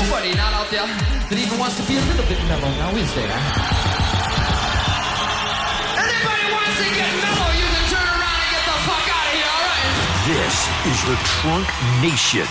[0.00, 3.10] nobody not out there that even wants to be a little bit mellow, now is
[3.14, 3.30] there?
[6.02, 9.34] Anybody wants to get mellow, you can turn around and get the fuck out of
[9.38, 9.86] here, alright?
[10.26, 10.56] This
[10.90, 11.68] is the Trunk
[12.02, 12.48] Nation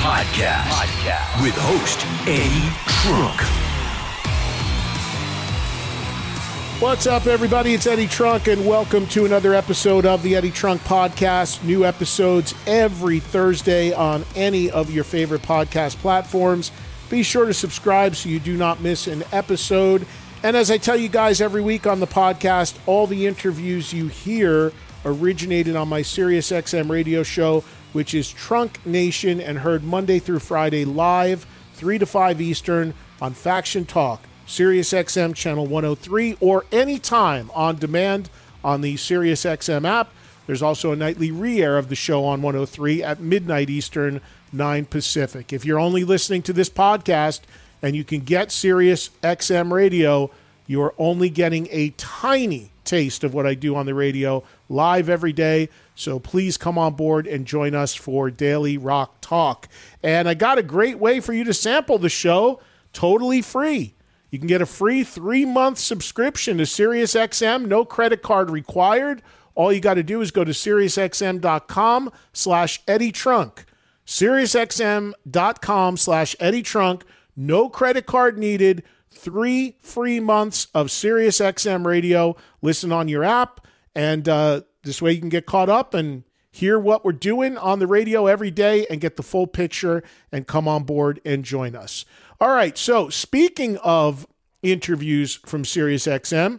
[0.00, 1.42] podcast, podcast.
[1.42, 2.72] with host Eddie
[3.04, 3.69] Trunk.
[6.80, 7.74] What's up, everybody?
[7.74, 11.62] It's Eddie Trunk, and welcome to another episode of the Eddie Trunk Podcast.
[11.62, 16.72] New episodes every Thursday on any of your favorite podcast platforms.
[17.10, 20.06] Be sure to subscribe so you do not miss an episode.
[20.42, 24.08] And as I tell you guys every week on the podcast, all the interviews you
[24.08, 24.72] hear
[25.04, 30.86] originated on my SiriusXM radio show, which is Trunk Nation, and heard Monday through Friday
[30.86, 34.22] live, 3 to 5 Eastern, on Faction Talk.
[34.50, 38.28] SiriusXM channel 103 or anytime on demand
[38.64, 40.10] on the SiriusXM app.
[40.48, 44.20] There's also a nightly re-air of the show on 103 at midnight Eastern,
[44.52, 45.52] 9 Pacific.
[45.52, 47.42] If you're only listening to this podcast
[47.80, 50.32] and you can get SiriusXM radio,
[50.66, 55.08] you are only getting a tiny taste of what I do on the radio live
[55.08, 55.68] every day.
[55.94, 59.68] So please come on board and join us for Daily Rock Talk.
[60.02, 62.58] And I got a great way for you to sample the show
[62.92, 63.94] totally free.
[64.30, 69.22] You can get a free three month subscription to SiriusXM, no credit card required.
[69.54, 73.64] All you got to do is go to SiriusXM.com slash Eddie Trunk.
[74.06, 77.04] SiriusXM.com slash Eddie Trunk.
[77.36, 78.84] No credit card needed.
[79.10, 82.36] Three free months of SiriusXM radio.
[82.62, 83.66] Listen on your app.
[83.94, 87.78] And uh, this way you can get caught up and hear what we're doing on
[87.78, 90.02] the radio every day and get the full picture
[90.32, 92.04] and come on board and join us.
[92.42, 92.78] All right.
[92.78, 94.26] So, speaking of
[94.62, 96.58] interviews from SiriusXM,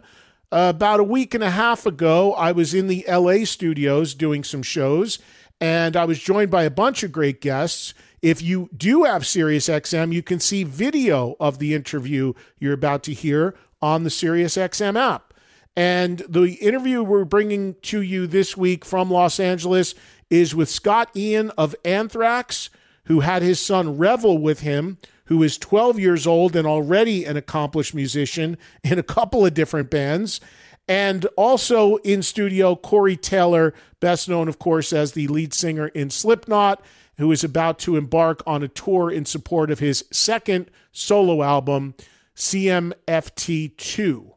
[0.52, 4.44] uh, about a week and a half ago, I was in the LA studios doing
[4.44, 5.18] some shows,
[5.60, 7.94] and I was joined by a bunch of great guests.
[8.20, 13.12] If you do have SiriusXM, you can see video of the interview you're about to
[13.12, 15.34] hear on the SiriusXM app.
[15.74, 19.96] And the interview we're bringing to you this week from Los Angeles
[20.30, 22.70] is with Scott Ian of Anthrax,
[23.06, 27.36] who had his son Revel with him who is 12 years old and already an
[27.36, 30.40] accomplished musician in a couple of different bands.
[30.88, 36.10] And also in studio, Corey Taylor, best known, of course, as the lead singer in
[36.10, 36.82] Slipknot,
[37.18, 41.94] who is about to embark on a tour in support of his second solo album,
[42.36, 44.32] CMFT2,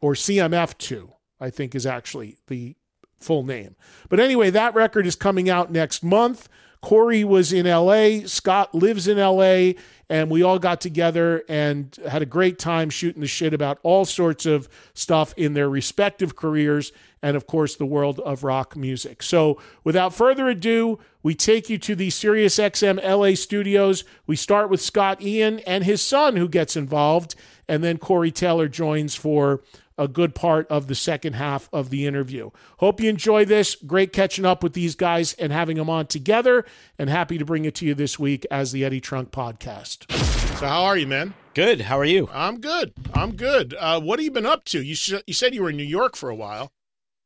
[0.00, 2.76] or CMF2, I think is actually the
[3.18, 3.74] full name.
[4.08, 6.48] But anyway, that record is coming out next month.
[6.80, 9.72] Corey was in LA, Scott lives in LA,
[10.08, 14.04] and we all got together and had a great time shooting the shit about all
[14.04, 16.92] sorts of stuff in their respective careers
[17.22, 19.22] and of course the world of rock music.
[19.22, 24.04] So, without further ado, we take you to the SiriusXM LA studios.
[24.26, 27.34] We start with Scott Ian and his son who gets involved,
[27.66, 29.60] and then Corey Taylor joins for
[29.98, 32.50] a good part of the second half of the interview.
[32.78, 33.74] Hope you enjoy this.
[33.76, 36.64] Great catching up with these guys and having them on together,
[36.98, 40.10] and happy to bring it to you this week as the Eddie Trunk podcast.
[40.58, 41.34] So, how are you, man?
[41.54, 41.82] Good.
[41.82, 42.28] How are you?
[42.32, 42.92] I'm good.
[43.14, 43.74] I'm good.
[43.78, 44.82] Uh, what have you been up to?
[44.82, 46.70] You sh- you said you were in New York for a while.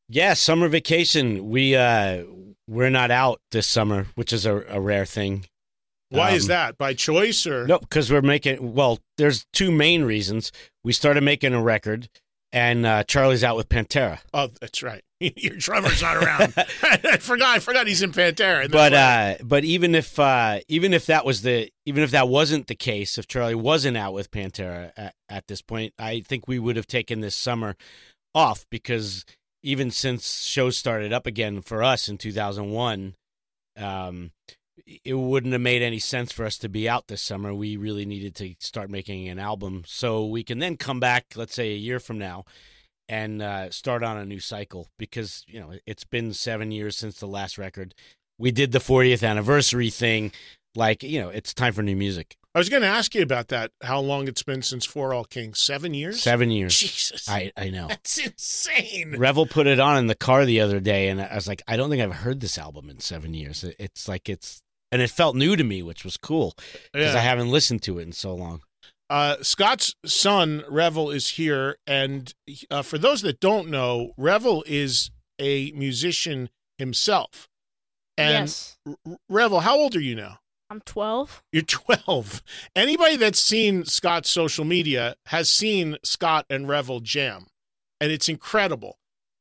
[0.09, 1.49] Yeah, summer vacation.
[1.51, 2.25] We uh,
[2.69, 5.47] we're not out this summer, which is a, a rare thing.
[6.11, 6.77] Why Um, is that?
[6.79, 8.75] By choice or No, because we're making.
[8.75, 10.51] Well, there's two main reasons.
[10.83, 12.09] We started making a record,
[12.53, 14.19] and uh, Charlie's out with Pantera.
[14.35, 15.03] Oh, that's right.
[15.21, 16.55] Your drummer's not around.
[16.83, 17.57] I forgot.
[17.57, 18.71] I forgot he's in Pantera.
[18.71, 22.67] But uh, but even if uh, even if that was the even if that wasn't
[22.67, 26.59] the case, if Charlie wasn't out with Pantera at, at this point, I think we
[26.59, 27.77] would have taken this summer
[28.35, 29.25] off because
[29.63, 33.15] even since shows started up again for us in 2001,
[33.77, 34.31] um,
[35.05, 37.55] it wouldn't have made any sense for us to be out this summer.
[37.55, 41.55] We really needed to start making an album so we can then come back, let's
[41.55, 42.45] say a year from now,
[43.09, 47.19] and uh, start on a new cycle because you know it's been seven years since
[47.19, 47.95] the last record.
[48.39, 50.33] We did the 40th anniversary thing,
[50.75, 52.37] like you know, it's time for new music.
[52.55, 53.71] I was going to ask you about that.
[53.81, 55.61] How long it's been since For All Kings?
[55.61, 56.21] Seven years.
[56.21, 56.77] Seven years.
[56.77, 57.87] Jesus, I I know.
[57.89, 59.15] that's insane.
[59.17, 61.77] Revel put it on in the car the other day, and I was like, I
[61.77, 63.65] don't think I've heard this album in seven years.
[63.79, 64.63] It's like it's,
[64.93, 66.55] and it felt new to me, which was cool
[66.93, 67.19] because Yeah.
[67.21, 68.63] I haven't listened to it in so long.
[69.09, 72.33] Uh, Scott's son Revel is here, and
[72.71, 75.11] uh, for those that don't know, Revel is
[75.41, 76.49] a musician
[76.79, 77.49] himself.
[78.17, 78.79] And yes.
[78.87, 80.39] R- R- Revel, how old are you now?
[80.71, 81.43] I'm 12.
[81.53, 82.43] You're 12.
[82.77, 87.47] Anybody that's seen Scott's social media has seen Scott and Revel jam,
[88.01, 88.97] and it's incredible.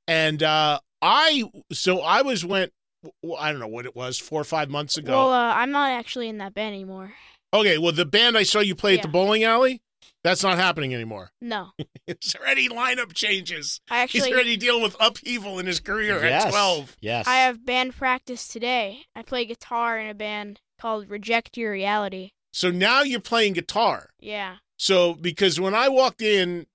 [0.08, 2.74] And uh, I, so I was went,
[3.22, 5.12] well, I don't know what it was, four or five months ago.
[5.12, 7.14] Well, uh, I'm not actually in that band anymore.
[7.54, 9.82] okay, well, the band I saw you play at the bowling alley,
[10.24, 11.32] that's not happening anymore.
[11.42, 11.72] No.
[12.06, 13.82] It's already lineup changes.
[13.90, 16.46] I actually, He's actually already dealing with upheaval in his career yes.
[16.46, 16.98] at 12.
[17.02, 17.28] Yes.
[17.28, 19.04] I have band practice today.
[19.16, 22.32] I play guitar in a band called Reject Your Reality.
[22.52, 24.10] So now you're playing guitar.
[24.20, 24.58] Yeah.
[24.78, 26.66] So because when I walked in,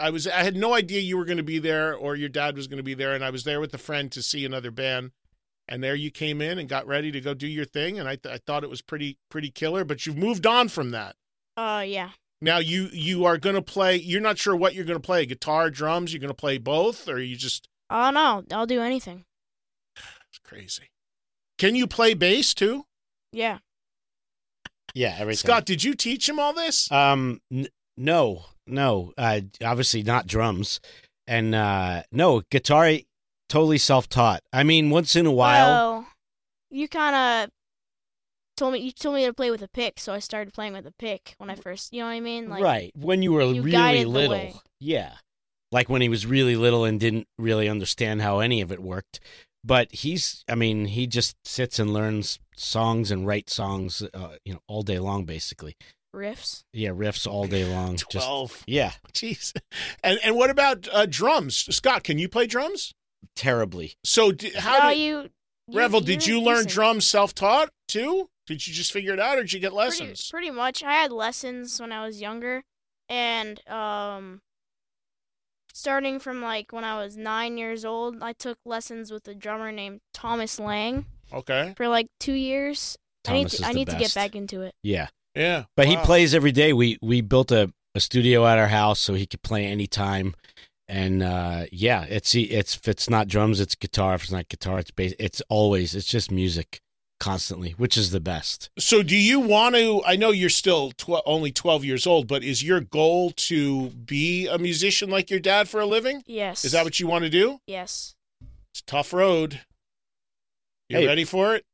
[0.00, 2.56] I was I had no idea you were going to be there or your dad
[2.56, 4.70] was going to be there, and I was there with a friend to see another
[4.70, 5.12] band,
[5.72, 8.16] and there you came in and got ready to go do your thing, and I
[8.16, 9.84] th- I thought it was pretty pretty killer.
[9.84, 11.16] But you've moved on from that.
[11.56, 12.10] Uh yeah.
[12.40, 13.96] Now you you are going to play.
[13.96, 16.12] You're not sure what you're going to play: guitar, drums.
[16.12, 19.24] You're going to play both, or you just Oh no, I'll do anything.
[19.96, 20.90] it's crazy.
[21.58, 22.84] Can you play bass too,
[23.32, 23.58] Yeah.
[24.94, 25.46] yeah, everything.
[25.46, 25.64] Scott?
[25.66, 26.90] Did you teach him all this?
[26.90, 29.12] Um, n- no, no.
[29.16, 30.80] Uh, obviously not drums,
[31.26, 32.90] and uh, no guitar.
[33.52, 34.40] Totally self-taught.
[34.50, 35.66] I mean, once in a while.
[35.66, 36.06] Well,
[36.70, 37.50] you kind of
[38.56, 40.86] told me you told me to play with a pick, so I started playing with
[40.86, 41.92] a pick when I first.
[41.92, 42.48] You know what I mean?
[42.48, 45.12] Like right when you were you really little yeah
[45.70, 49.20] like when he was really little and didn't really understand how any of it worked
[49.62, 54.52] but he's i mean he just sits and learns songs and writes songs uh, you
[54.52, 55.76] know all day long basically
[56.14, 56.64] riffs.
[56.72, 58.62] yeah riffs all day long just Twelve.
[58.66, 59.52] yeah Jeez.
[60.02, 62.02] And and what about uh, drums, Scott?
[62.02, 62.92] Can you play drums?
[63.36, 65.30] Terribly So d- how How did you,
[65.68, 66.00] you Revel?
[66.00, 66.70] Did you're you learn decent.
[66.72, 68.28] drums self-taught too?
[68.46, 70.28] Did you just figure it out, or did you get lessons?
[70.30, 70.82] pretty much.
[70.82, 72.64] I had lessons when I was younger,
[73.08, 74.40] and um,
[75.72, 79.72] starting from like when I was nine years old, I took lessons with a drummer
[79.72, 81.72] named Thomas Lang Okay.
[81.76, 82.96] for like two years.
[83.26, 84.74] I need Thomas to, is I the need to get back into it.
[84.82, 85.64] yeah Yeah.
[85.76, 89.14] but he plays every day we we built a, a studio at our house so
[89.14, 90.34] he could play anytime
[90.92, 94.78] and uh yeah it's it's if it's not drums it's guitar if it's not guitar
[94.78, 96.80] it's bass it's always it's just music
[97.18, 100.02] constantly which is the best So, do you want to?
[100.04, 104.48] I know you're still tw- only 12 years old, but is your goal to be
[104.48, 106.24] a musician like your dad for a living?
[106.26, 106.64] Yes.
[106.64, 107.60] Is that what you want to do?
[107.64, 108.16] Yes.
[108.72, 109.60] It's a tough road.
[110.88, 111.06] You Hey.
[111.06, 111.64] ready for it?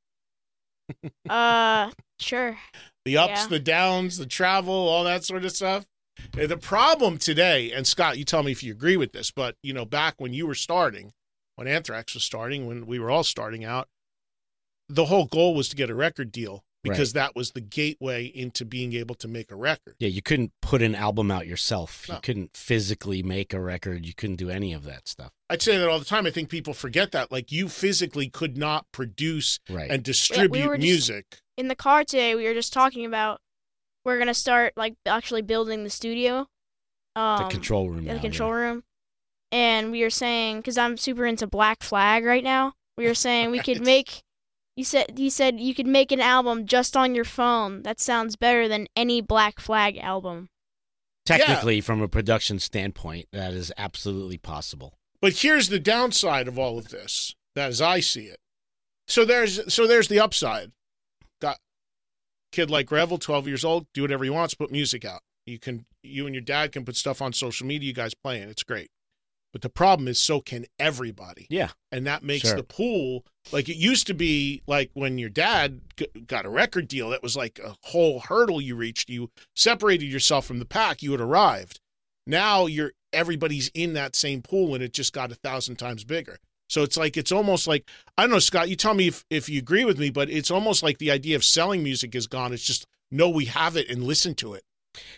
[1.29, 2.59] Uh, sure.
[3.06, 3.46] The ups, Yeah.
[3.48, 5.87] the downs, the travel, all that sort of stuff.
[6.39, 9.56] Uh, The problem today, and Scott, you tell me if you agree with this, but
[9.63, 11.13] you know, back when you were starting,
[11.56, 13.89] when Anthrax was starting, when we were all starting out,
[14.89, 18.65] the whole goal was to get a record deal because that was the gateway into
[18.65, 19.94] being able to make a record.
[19.98, 22.15] yeah you couldn't put an album out yourself No.
[22.15, 25.77] you couldn't physically make a record you couldn't do any of that stuff I'd say
[25.77, 26.25] that all the time.
[26.25, 27.31] I think people forget that.
[27.31, 31.25] Like you physically could not produce right and distribute were just- music.
[31.58, 33.41] In the car today, we were just talking about
[34.08, 36.46] we're gonna start like actually building the studio.
[37.15, 38.84] Um, the control room yeah, the now, control room.
[39.53, 43.50] And we were saying, because I'm super into Black Flag right now, we were saying
[43.50, 44.22] we could make.
[44.77, 47.82] You said you said you could make an album just on your phone.
[47.82, 50.48] That sounds better than any Black Flag album.
[51.27, 56.79] technically from a production standpoint that is absolutely possible But here's the downside of all
[56.79, 58.38] of this, as I see it.
[59.06, 60.72] So there's so there's the upside.
[62.52, 65.20] Kid like Revel, 12 years old, do whatever he wants, put music out.
[65.46, 68.48] You can you and your dad can put stuff on social media, you guys playing.
[68.48, 68.90] It's great.
[69.52, 71.46] But the problem is so can everybody.
[71.48, 72.56] yeah And that makes Sure.
[72.56, 75.81] the pool like it used to be like when your dad
[76.26, 79.08] got a record deal, that was like a whole hurdle you reached.
[79.08, 81.81] You separated yourself from the pack, you had arrived.
[82.26, 86.38] Now you're everybody's in that same pool and it just got a thousand times bigger.
[86.69, 88.69] So it's like it's almost like I don't know, Scott.
[88.69, 91.37] You tell me if if you agree with me, but it's almost like the idea
[91.37, 92.53] of selling music is gone.
[92.53, 94.63] It's just no, we have it and listen to it.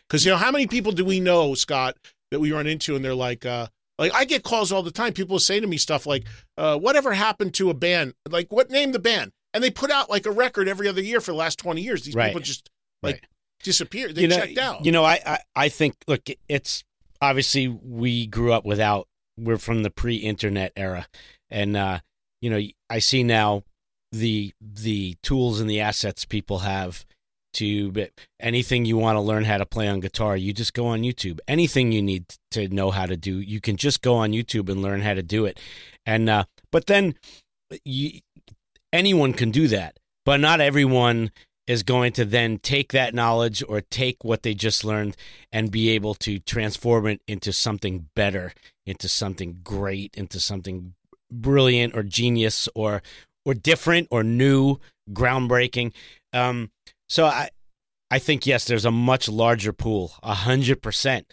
[0.09, 1.97] Because you know, how many people do we know, Scott,
[2.31, 3.67] that we run into and they're like, uh,
[3.99, 5.13] like I get calls all the time.
[5.13, 6.25] People say to me stuff like,
[6.57, 8.15] uh, "Whatever happened to a band?
[8.29, 11.21] Like, what name the band?" And they put out like a record every other year
[11.21, 12.03] for the last twenty years.
[12.05, 12.29] These Right.
[12.29, 12.71] people just
[13.03, 13.25] like Right.
[13.65, 14.15] disappeared.
[14.15, 14.85] They you know, checked out.
[14.85, 16.85] You know, I, I, I think look, it's
[17.21, 19.09] obviously we grew up without.
[19.39, 21.07] We're from the pre-internet era,
[21.51, 22.01] and uh,
[22.41, 23.65] you know, I see now
[24.13, 27.05] the the tools and the assets people have
[27.53, 27.93] to
[28.39, 31.39] anything you want to learn how to play on guitar you just go on youtube.
[31.49, 34.83] Anything you need to know how to do you can just go on youtube and
[34.83, 35.59] learn how to do it.
[36.07, 37.15] And uh but then
[37.85, 38.21] you
[38.93, 41.31] anyone can do that but not everyone
[41.67, 45.17] is going to then take that knowledge or take what they just learned
[45.53, 48.53] and be able to transform it into something better
[48.87, 50.95] into something great into something
[51.31, 53.03] brilliant or genius or
[53.45, 54.77] or different or new
[55.13, 55.93] groundbreaking.
[56.33, 56.71] Um
[57.09, 57.51] so i
[58.11, 61.27] i think yes there's a much larger pool a hundred percent.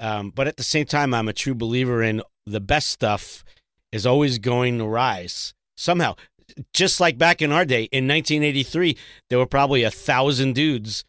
[0.00, 3.44] Um but at the same time i'm a true believer in the best stuff
[3.92, 6.14] is always going to rise somehow.
[6.72, 8.96] Just like back in our day in 1983
[9.30, 11.04] there were probably a thousand dudes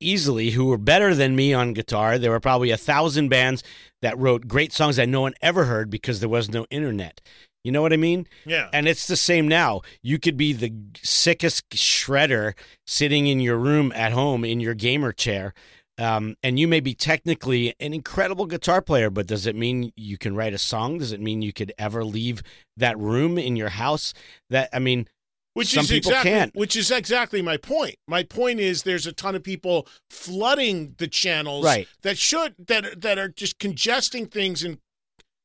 [0.00, 2.18] easily who were better than me on guitar.
[2.18, 3.62] There were probably a thousand bands
[4.02, 7.20] that wrote great songs that no one ever heard because there was no internet
[7.64, 8.26] you know what I mean?
[8.46, 8.68] Yeah.
[8.72, 9.82] And it's the same now.
[10.02, 12.54] You could be the sickest shredder
[12.86, 15.52] sitting in your room at home in your gamer chair.
[15.98, 20.16] Um, and you may be technically an incredible guitar player, but does it mean you
[20.16, 20.96] can write a song?
[20.96, 22.42] Does it mean you could ever leave
[22.78, 24.14] that room in your house?
[24.48, 25.08] That I mean,
[25.52, 26.54] Which some is people exactly, can't.
[26.54, 27.96] Which is exactly my point.
[28.08, 31.86] My point is there's a ton of people flooding the channels Right.
[32.00, 34.78] that should that that are just congesting things and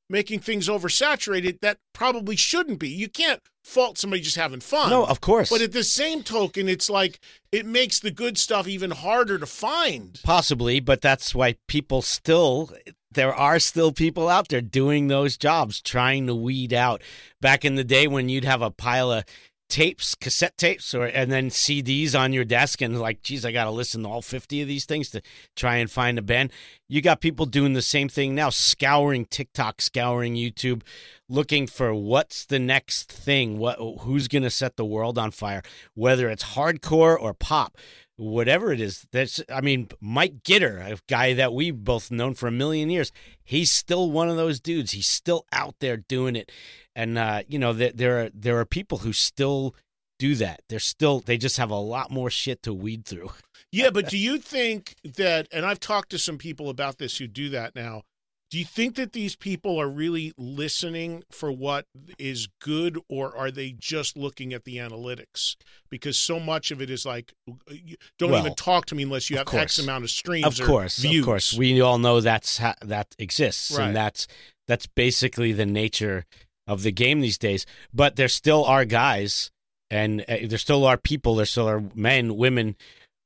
[0.09, 2.89] making things oversaturated that probably shouldn't be.
[2.89, 4.89] You can't fault somebody just having fun.
[4.89, 5.49] No, of course.
[5.49, 7.19] But at the same token, it's like
[7.51, 10.19] it makes the good stuff even harder to find.
[10.23, 12.71] Possibly, but that's why people still
[13.11, 17.01] there are still people out there doing those jobs, trying to weed out.
[17.41, 19.23] Back in the day when you'd have a pile of
[19.75, 23.65] tapes, cassette tapes, or and then CDs on your desk, and like, geez, I got
[23.65, 25.21] to listen to all fifty of these things to
[25.53, 26.53] try and find a band.
[26.87, 30.81] You got people doing the same thing now, scouring TikTok, scouring YouTube,
[31.27, 35.61] looking for what's the next thing, what who's going to set the world on fire,
[35.93, 37.77] whether it's hardcore or pop
[38.17, 42.47] whatever it is that's i mean mike gitter a guy that we've both known for
[42.47, 43.11] a million years
[43.45, 44.91] he's still one of those dudes.
[44.91, 46.51] He's still out there doing it.
[46.95, 49.75] And uh you know there, there are there are people who still
[50.19, 50.61] do that.
[50.67, 53.31] They're still they just have a lot more shit to weed through.
[53.71, 57.27] Yeah, but do you think that, and I've talked to some people about this who
[57.27, 58.03] do that now,
[58.51, 61.85] do you think that these people are really listening for what
[62.19, 65.55] is good, or are they just looking at the analytics?
[65.89, 67.33] Because so much of it is like,
[68.19, 69.63] don't Well, even talk to me unless you have course.
[69.63, 71.19] X amount of streams of or course views.
[71.21, 73.87] of course we all know that's ha- that exists Right.
[73.87, 74.27] and that's
[74.67, 76.25] that's basically the nature
[76.67, 79.51] of the game these days but there still are guys
[79.91, 82.75] and uh, there still are people there still are men women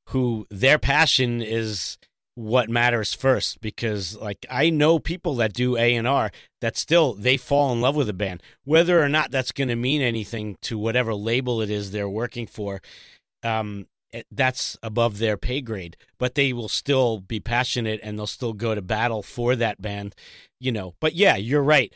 [0.09, 1.97] who their passion is
[2.39, 6.31] what matters first because like i know people that do a&r
[6.61, 8.41] that still they fall in love with a band.
[8.63, 12.47] Whether or not that's going to mean anything to whatever label it is they're working
[12.47, 12.81] for
[13.43, 13.87] um
[14.31, 15.95] that's above their pay grade.
[16.17, 20.15] But they will still be passionate and they'll still go to battle for that band
[20.61, 20.95] you know.
[21.01, 21.93] But yeah you're right.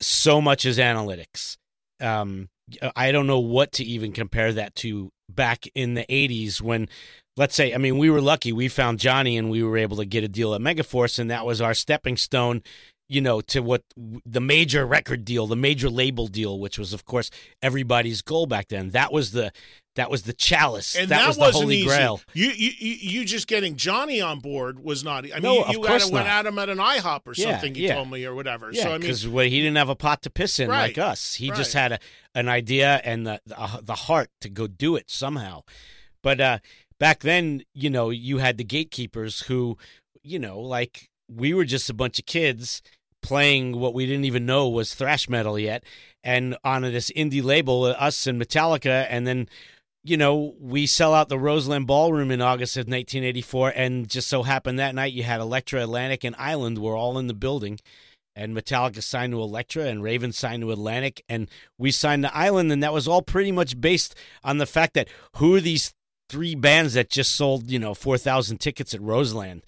[0.00, 1.58] So much is analytics.
[2.00, 2.48] Um
[2.96, 6.88] i don't know what to even compare that to back in the 80s when
[7.36, 10.04] let's say i mean we were lucky we found johnny and we were able to
[10.04, 12.62] get a deal at megaforce and that was our stepping stone
[13.08, 17.04] you know to what the major record deal the major label deal which was of
[17.04, 19.52] course everybody's goal back then that was the
[19.94, 21.86] that was the chalice And that, that, was the holy easy.
[21.86, 25.26] grail You, you you you just getting Johnny on board was not.
[25.26, 27.74] I mean, No, you, you went at him at an IHOP or Yeah, something.
[27.74, 27.94] You yeah.
[27.96, 28.70] told me or whatever.
[28.72, 30.96] Yeah, so I mean, because well, he didn't have a pot to piss in Right,
[30.96, 31.34] like us.
[31.34, 31.98] He just had a,
[32.34, 35.62] an idea and the, the the heart to go do it somehow.
[36.22, 36.58] But uh,
[37.02, 39.76] back then, you know, you had the gatekeepers who,
[40.22, 42.80] you know, like we were just a bunch of kids
[43.22, 45.82] playing what we didn't even know was thrash metal yet,
[46.22, 49.48] and on this indie label, uh, us and Metallica, and then.
[50.04, 54.42] You know, we sell out the Roseland Ballroom in August of 1984, and just so
[54.42, 57.78] happened that night you had Elektra, Atlantic, and Island were all in the building
[58.34, 62.72] and Metallica signed to Elektra, and Raven signed to Atlantic, and we signed to Island,
[62.72, 65.94] and that was all pretty much based on the fact that who are these
[66.32, 69.62] three bands that just sold you know four thousand tickets at Roseland?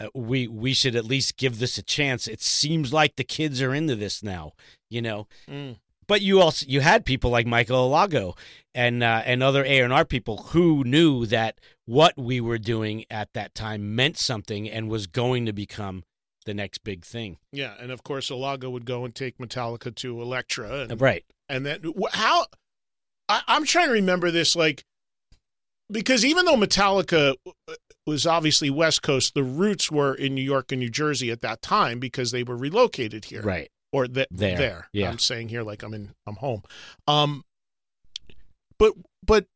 [0.00, 2.28] uh, we we should at least give this a chance.
[2.28, 4.52] It seems like the kids are into this now,
[4.90, 5.26] you know.
[5.48, 5.76] Mm.
[6.06, 8.36] But you also you had people like Michael Alago
[8.74, 13.04] and uh, and other A and R people who knew that what we were doing
[13.10, 16.04] at that time meant something and was going to become
[16.44, 17.38] the next big thing.
[17.50, 21.24] Yeah, and of course, Alago would go and take Metallica to Elektra, and, Right.
[21.48, 22.46] and then how?
[23.28, 24.84] I, I'm trying to remember this, like
[25.90, 27.74] because even though Metallica uh,
[28.06, 31.62] was obviously West Coast, the roots were in New York and New Jersey at that
[31.62, 33.68] time because they were relocated here, Right.
[33.92, 34.88] Or th- There, there.
[34.92, 35.08] yeah.
[35.08, 36.62] I'm saying here like I'm in, I'm home.
[37.06, 37.44] Um,
[38.78, 38.92] but
[39.24, 39.46] but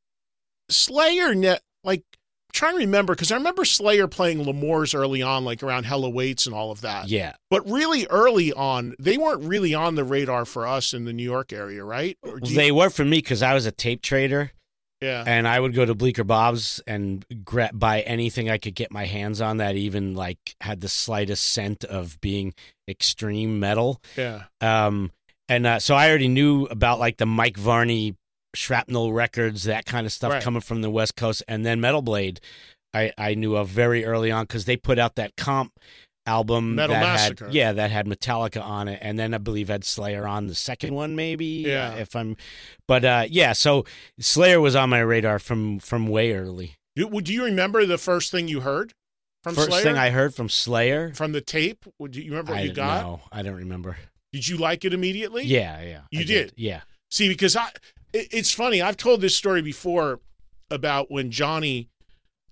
[0.70, 5.44] Slayer, ne- like I'm trying to remember because I remember Slayer playing L'Amour's early on,
[5.44, 7.08] like around Hell Awaits and all of that.
[7.08, 7.34] Yeah.
[7.50, 11.24] But really early on, they weren't really on the radar for us in the New
[11.24, 12.16] York area, right?
[12.24, 14.52] You- They were for me because I was a tape trader.
[15.00, 15.24] Yeah.
[15.26, 17.24] And I would go to Bleecker Bob's and
[17.72, 21.84] buy anything I could get my hands on that even like had the slightest scent
[21.84, 22.52] of being
[22.88, 24.00] extreme metal.
[24.16, 24.44] Yeah.
[24.60, 25.10] Um,
[25.48, 28.14] and uh, so I already knew about like the Mike Varney
[28.54, 30.42] shrapnel records, that kind of stuff Right.
[30.42, 32.40] coming from the West Coast, and then Metal Blade.
[32.92, 35.72] I, I knew of very early on because they put out that comp
[36.30, 37.44] album Metal that Massacre.
[37.46, 40.54] had yeah that had Metallica on it, and then I believe had Slayer on the
[40.54, 41.90] second one maybe Yeah.
[41.90, 42.36] uh, if I'm,
[42.86, 43.84] but uh, yeah so
[44.18, 46.76] Slayer was on my radar from from way early.
[46.96, 48.92] Do, do you remember the first thing you heard
[49.42, 49.82] from First Slayer?
[49.84, 51.84] thing I heard from Slayer, from the tape.
[51.98, 53.02] Would you remember what I you got?
[53.02, 53.96] no, I don't remember.
[54.32, 55.44] Did you like it immediately?
[55.44, 56.52] Yeah, yeah, You I did?
[56.56, 57.68] Yeah, See, because I,
[58.12, 58.80] it, it's funny.
[58.82, 60.20] I've told this story before
[60.70, 61.88] about when Johnny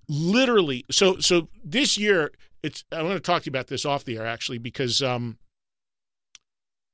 [0.07, 0.85] literally.
[0.91, 2.31] So, so this year,
[2.63, 2.83] it's.
[2.91, 5.37] I want to talk to you about this off the air actually because um,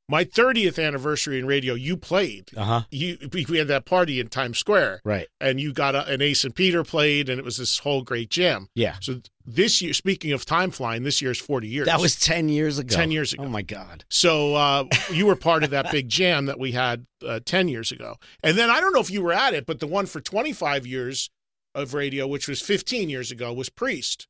[0.08, 2.52] my 30th anniversary in radio, you played.
[2.56, 5.96] uh huh, You we we had that party in Times Square, right, and you got
[5.96, 8.70] a, an Ace and Peter played, and it was this whole great jam.
[8.76, 8.98] yeah.
[9.02, 11.88] So this year, speaking of time flying, this year's 40 years.
[11.88, 12.96] That was ten years ago.
[12.96, 13.44] 10 years ago.
[13.46, 14.06] Oh my god.
[14.10, 17.92] So uh, you were part of that big jam that we had uh, 10 years
[17.92, 18.18] ago.
[18.44, 20.86] And then I don't know if you were at it, but the one for 25
[20.86, 21.30] years
[21.74, 24.28] of radio, which was 15 years ago, was Priest.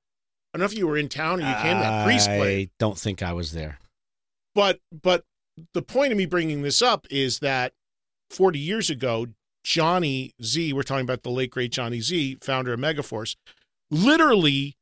[0.55, 1.79] I don't know if you were in town or you came.
[1.79, 2.70] That Priest played.
[2.70, 3.77] I don't think I was there.
[4.53, 5.25] But but
[5.74, 7.74] the point of me bringing this up is that
[8.29, 9.27] 40 years ago,
[9.65, 13.35] Johnny Z, we're talking about the late great Johnny Z, founder of Megaforce,
[13.91, 14.77] literally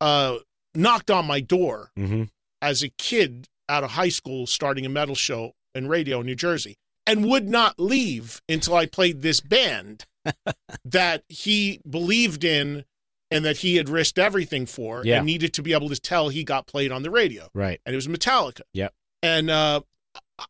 [0.00, 0.38] uh,
[0.74, 2.22] knocked on my door Mm-hmm.
[2.62, 6.34] as a kid out of high school starting a metal show in radio in New
[6.36, 10.06] Jersey and would not leave until I played this band
[10.86, 12.86] that he believed in
[13.34, 15.18] and that he had risked everything for Yeah.
[15.18, 17.48] and needed to be able to tell he got played on the radio.
[17.52, 17.80] Right.
[17.84, 18.62] And it was Metallica.
[18.72, 18.94] Yep.
[19.22, 19.80] And uh,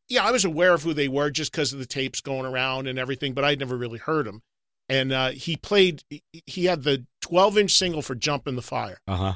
[0.08, 2.86] yeah, I was aware of who they were just because of the tapes going around
[2.86, 4.42] and everything, but I'd never really heard them.
[4.88, 6.02] And uh, he played,
[6.46, 9.32] he- had the 12 inch single for Jump in the Fire Uh huh.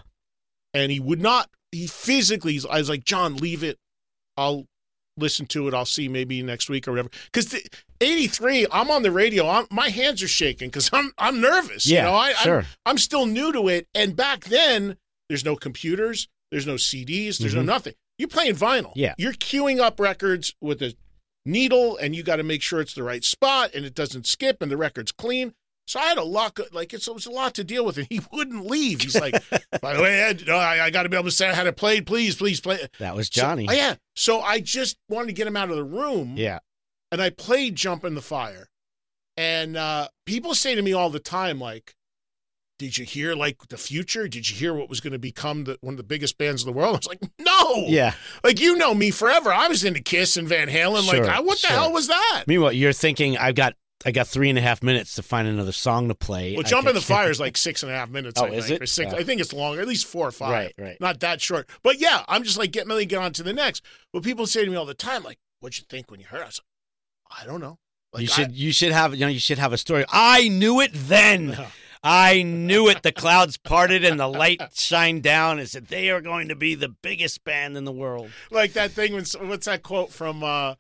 [0.75, 3.79] and he would not he physically i was like john leave it
[4.39, 4.65] i'll
[5.19, 5.75] listen to it.
[5.75, 7.11] I'll see maybe next week or whatever.
[7.33, 7.55] Because
[8.01, 9.49] 83 i'm on the radio.
[9.49, 12.15] I'm, my hands are shaking because i'm i'm nervous Yeah, you know?
[12.17, 12.59] I, sure.
[12.61, 13.87] I'm, I'm still new to it.
[13.95, 14.97] And back then
[15.29, 17.67] there's no computers there's no cds there's no Mhm.
[17.67, 17.95] nothing.
[18.19, 18.93] You're playing vinyl.
[18.97, 19.15] Yeah.
[19.19, 20.95] you're queuing up records with a
[21.45, 24.61] needle and you got to make sure it's the right spot and it doesn't skip
[24.63, 25.55] and the record's clean
[25.89, 28.07] so I had a lot, like it's, it was a lot to deal with, and
[28.11, 29.01] he wouldn't leave.
[29.01, 29.33] He's like,
[29.81, 32.03] "By the way, Ed, I, I got to be able to say how to play.
[32.03, 33.67] Please, please play." That was So- Johnny.
[33.69, 33.95] oh, yeah.
[34.15, 36.35] So I just wanted to get him out of the room.
[36.37, 36.59] yeah.
[37.11, 38.69] And I played "Jump in the Fire,"
[39.39, 41.95] and uh, people say to me all the time, like,
[42.79, 44.29] "Did you hear like the future?
[44.29, 46.67] Did you hear what was going to become the, one of the biggest bands in
[46.67, 48.13] the world?" I was like, "No." Yeah.
[48.45, 49.51] Like you know me forever.
[49.51, 51.09] I was into Kiss and Van Halen.
[51.11, 51.77] Sure, like, I, what the sure.
[51.77, 52.45] hell was that?
[52.47, 53.73] Meanwhile, you're thinking I've got
[54.07, 56.55] I got three and a half minutes to find another song to play.
[56.55, 58.41] Well, I Jump in the Fire is like six and a half minutes.
[58.41, 58.83] Oh, I is think, it?
[58.85, 59.13] Or six.
[59.13, 59.17] Oh.
[59.17, 60.53] I think it's longer, at least four or five.
[60.53, 61.01] Right, right.
[61.01, 61.69] Not that short.
[61.83, 63.85] But yeah, I'm just like getting ready to get on to the next.
[64.13, 66.41] But people say to me all the time, like, "What'd you think when you heard?"
[66.41, 66.45] it?
[66.45, 66.61] I was
[67.31, 67.79] like, "I don't know."
[68.13, 70.05] Like, you I- should you should have you know you should have a story.
[70.11, 71.51] I knew it then.
[71.51, 71.67] Yeah.
[72.01, 73.03] I knew it.
[73.03, 76.77] The clouds parted and the light shined down and said they are going to be
[76.77, 78.31] the biggest band in the world.
[78.53, 79.15] like that thing.
[79.15, 80.45] When what's that quote from?
[80.45, 80.77] uh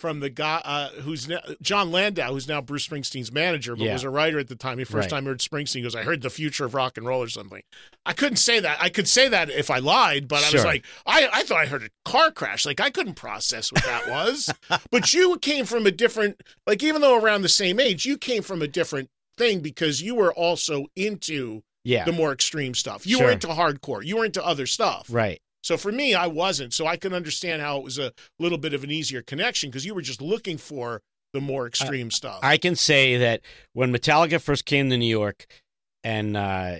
[0.00, 3.92] from the guy uh, who's now, Jon Landau, who's now Bruce Springsteen's manager, but Yeah.
[3.92, 4.78] was a writer at the time.
[4.78, 5.10] The first Right.
[5.18, 7.28] time I heard Springsteen, he goes, "I heard the future of rock and roll or
[7.28, 7.62] something."
[8.06, 8.78] I couldn't say that.
[8.80, 11.66] I could say that if I lied, but I was like, I, I thought I
[11.66, 12.64] heard a car crash.
[12.64, 14.50] Like I couldn't process what that was.
[14.90, 18.42] but you came from a different, like even though around the same age, you came
[18.42, 22.04] from a different thing because you were also into Yeah.
[22.04, 23.06] the more extreme stuff.
[23.06, 23.26] You Sure.
[23.26, 24.04] were into hardcore.
[24.04, 25.06] You were into other stuff.
[25.10, 25.40] Right.
[25.62, 26.72] So for me, I wasn't.
[26.72, 29.84] So I can understand how it was a little bit of an easier connection because
[29.84, 32.40] you were just looking for the more extreme stuff.
[32.42, 33.42] I can say that
[33.72, 35.46] when Metallica first came to New York
[36.02, 36.76] and uh,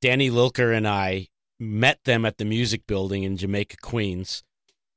[0.00, 1.28] Danny Lilker and I
[1.60, 4.42] met them at the Music Building in Jamaica, Queens,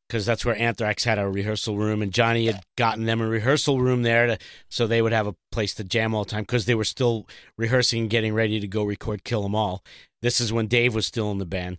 [0.08, 3.80] because that's where Anthrax had a rehearsal room, and Johnny had gotten them a rehearsal
[3.80, 4.38] room there, to,
[4.70, 7.28] so they would have a place to jam all the time because they were still
[7.58, 9.84] rehearsing and getting ready to go record Kill 'Em All.
[10.22, 11.78] This is when Dave was still in the band,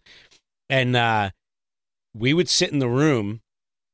[0.68, 1.30] and uh,
[2.18, 3.40] we would sit in the room.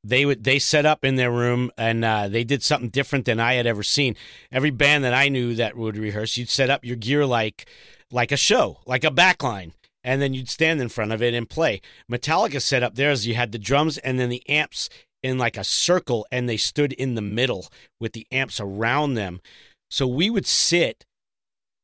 [0.04, 3.38] They would they set up in their room and uh, they did something different than
[3.38, 4.16] I had ever seen.
[4.50, 7.68] Every band that I knew that would rehearse, you'd set up your gear like
[8.10, 9.72] like a show, like a backline
[10.04, 11.80] and then you'd stand in front of it and play.
[12.10, 13.26] Metallica set up theirs.
[13.26, 14.88] You had the drums and then the amps
[15.22, 17.68] in like a circle, and they stood in the middle
[18.00, 19.40] with the amps around them.
[19.88, 21.04] So we would sit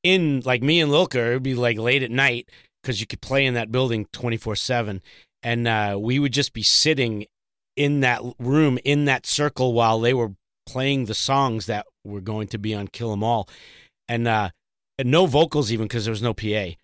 [0.03, 2.49] in, like me and Lilker, it would be like late at night
[2.83, 5.03] because you could play in that building 24 7.
[5.43, 7.27] And uh, we would just be sitting
[7.77, 10.33] in that room, in that circle, while they were
[10.67, 13.49] playing the songs that were going to be on Kill 'Em All.
[14.09, 14.51] And, uh,
[14.99, 16.75] and no vocals even because there was no PA.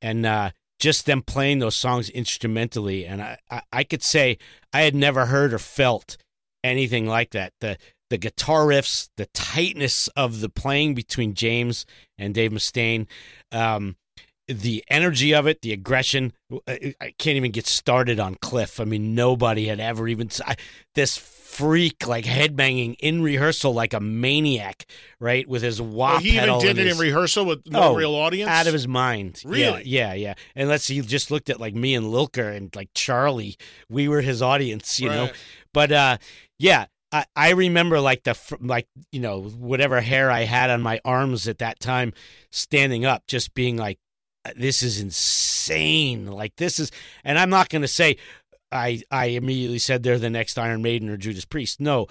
[0.00, 3.04] And uh, just them playing those songs instrumentally.
[3.04, 4.38] And I, I, I, could say
[4.72, 6.16] I had never heard or felt
[6.64, 7.52] anything like that.
[7.60, 7.76] The
[8.10, 11.84] the guitar riffs, the tightness of the playing between James
[12.16, 13.06] and Dave Mustaine,
[13.52, 13.96] um,
[14.48, 16.32] the energy of it, the aggression.
[16.66, 18.80] I can't even get started on Cliff.
[18.80, 20.56] I mean, nobody had ever even I,
[20.94, 24.86] this freak like headbanging in rehearsal like a maniac,
[25.20, 25.46] right?
[25.48, 26.56] With his wah well, he pedal.
[26.56, 28.50] even did it his, in rehearsal with no oh, real audience.
[28.50, 29.42] Out of his mind.
[29.44, 29.82] Really?
[29.84, 30.34] Yeah, yeah, yeah.
[30.54, 33.56] And let's he just looked at like me and Lilker and like Charlie.
[33.88, 35.14] We were his audience, you right.
[35.14, 35.30] know.
[35.72, 36.18] But uh,
[36.58, 41.00] yeah, I, I remember like the like you know whatever hair I had on my
[41.04, 42.12] arms at that time,
[42.50, 43.98] standing up, just being like,
[44.56, 46.26] this is insane.
[46.26, 46.90] Like this is,
[47.24, 48.16] and I'm not going to say
[48.70, 51.80] I I immediately said they're the next Iron Maiden or Judas Priest.
[51.80, 52.06] No,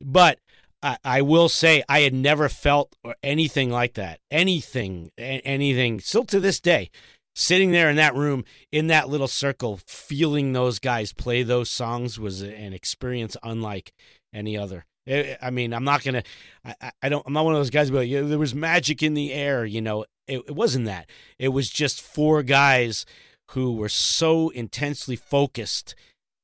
[0.00, 0.38] but
[0.82, 4.20] I, I will say I had never felt anything like that.
[4.30, 6.00] Anything, anything.
[6.00, 6.90] Still to this day,
[7.34, 12.18] sitting there in that room in that little circle, feeling those guys play those songs
[12.18, 13.92] was an experience unlike
[14.34, 14.84] any other.
[15.06, 16.22] I mean, I'm not gonna.
[16.64, 17.26] I, I don't.
[17.26, 17.90] I'm not one of those guys.
[17.90, 19.64] But there was magic in the air.
[19.64, 21.10] You know, it, it wasn't that.
[21.38, 23.04] It was just four guys
[23.50, 25.94] who were so intensely focused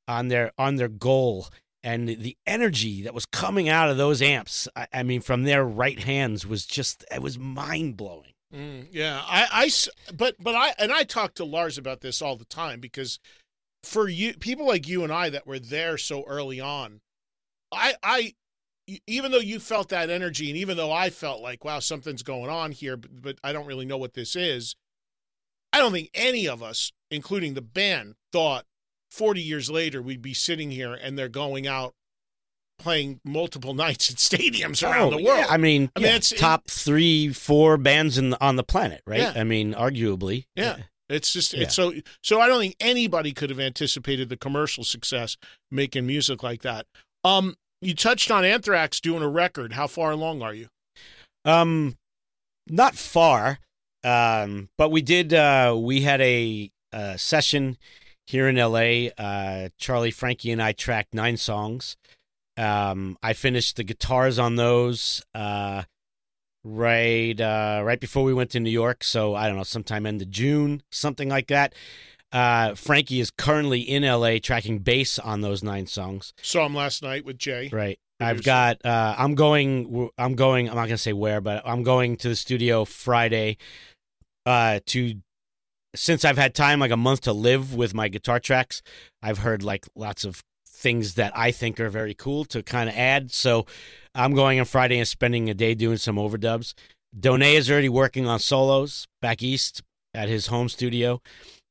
[0.07, 1.49] on their on their goal
[1.83, 4.67] and the energy that was coming out of those amps.
[4.75, 8.33] I, I mean, from their right hands was just it was mind blowing.
[8.55, 12.37] Mm, yeah, I, I, but but I and I talk to Lars about this all
[12.37, 13.21] the time because
[13.83, 17.01] for you people like you and I that were there so early on,
[17.71, 18.35] I I
[19.07, 22.51] even though you felt that energy and even though I felt like wow something's going
[22.51, 24.77] on here but, but I don't really know what this is
[25.73, 28.65] I don't think any of us including the band thought
[29.11, 31.95] 40 years later we'd be sitting here and they're going out
[32.79, 35.47] playing multiple nights at stadiums around oh, the world yeah.
[35.49, 39.21] I mean, I mean yeah, top 3 4 bands in the, on the planet, right?
[39.21, 39.33] Yeah.
[39.35, 40.47] I mean, arguably.
[40.55, 40.77] yeah.
[41.09, 45.39] It's just it's so so I don't think anybody could have anticipated the commercial success
[45.71, 46.87] making music like that.
[47.25, 49.75] Um you touched on Anthrax doing a record.
[49.75, 50.69] How far along are you?
[51.45, 51.97] Um,
[52.69, 53.59] not far.
[54.05, 55.35] Um, but we did.
[55.35, 57.77] Uh, we had a, uh session
[58.27, 59.11] here in L.A.
[59.19, 61.97] Uh, Charlie, Frankie, and I tracked nine songs.
[62.59, 65.23] Um, I finished the guitars on those.
[65.35, 65.85] Uh,
[66.65, 69.03] right, uh, right before we went to New York.
[69.03, 71.75] So I don't know, sometime end of June, something like that.
[72.33, 76.35] Uh, Frankie is currently in LA tracking bass on those nine songs.
[76.43, 77.71] Saw him last night with Jay.
[77.73, 77.99] Right.
[78.21, 78.85] I've got.
[78.85, 80.11] Uh, I'm going.
[80.19, 80.69] I'm going.
[80.69, 83.59] I'm not gonna say where, but I'm going to the studio Friday.
[84.45, 85.15] Uh, to
[85.95, 88.83] since I've had time, like a month to live with my guitar tracks,
[89.23, 92.97] I've heard like lots of things that I think are very cool to kind of
[92.97, 93.31] add.
[93.33, 93.67] So
[94.15, 96.75] I'm going on Friday and spending a day doing some overdubs.
[97.19, 99.83] Donais is already working on solos back east
[100.15, 101.21] at his home studio,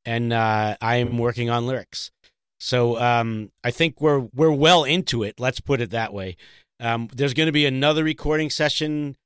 [0.08, 2.12] and uh, I am working on lyrics.
[2.60, 5.40] So um, I think we're we're well into it.
[5.40, 6.38] Let's put it that way.
[6.80, 9.18] Um, there's going to be another recording session,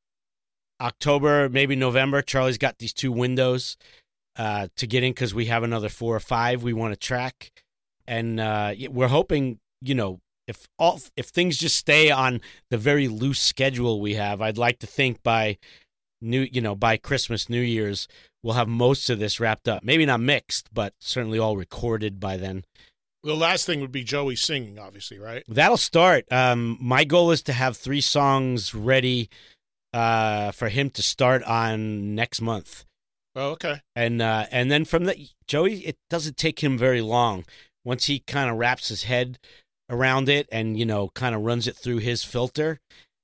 [0.81, 2.21] October, maybe November.
[2.23, 3.77] Charlie's got these two windows
[4.37, 7.51] uh, to get in because we have another four or five we want to track,
[8.07, 12.41] and uh, we're hoping, you know, if all if things just stay on
[12.71, 15.59] the very loose schedule we have, I'd like to think by
[16.21, 18.07] new, you know, by Christmas, New Year's,
[18.43, 19.83] we'll have most of this wrapped up.
[19.83, 22.63] Maybe not mixed, but certainly all recorded by then.
[23.23, 25.43] The last thing would be Joey singing, obviously, right?
[25.47, 26.25] That'll start.
[26.31, 29.29] Um, my goal is to have three songs ready
[29.93, 32.85] uh, for him to start on next month,
[33.35, 33.81] Oh, okay.
[33.95, 37.45] and uh, and then from the Joey, it doesn't take him very long.
[37.83, 39.37] Once he kind of wraps his head
[39.89, 42.79] around it and you know kind of runs it through his filter,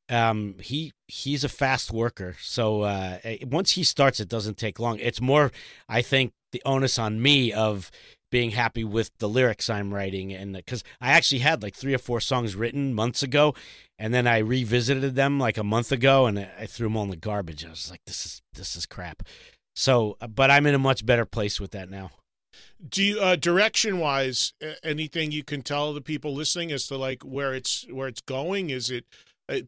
[0.09, 2.35] um, he he's a fast worker.
[2.41, 4.99] So uh, once he starts, it doesn't take long.
[4.99, 5.51] It's more,
[5.87, 7.91] I think, the onus on me of
[8.29, 11.99] being happy with the lyrics I'm writing, and because I actually had like three or
[11.99, 13.53] four songs written months ago,
[13.97, 17.09] and then I revisited them like a month ago, and I threw them all in
[17.09, 17.65] the garbage.
[17.65, 19.23] I was like, "This is this is crap."
[19.75, 22.11] So, uh, but I'm in a much better place with that now.
[22.89, 27.23] Do you uh, direction wise, anything you can tell the people listening as to like
[27.23, 28.69] where it's where it's going?
[28.69, 29.05] Is it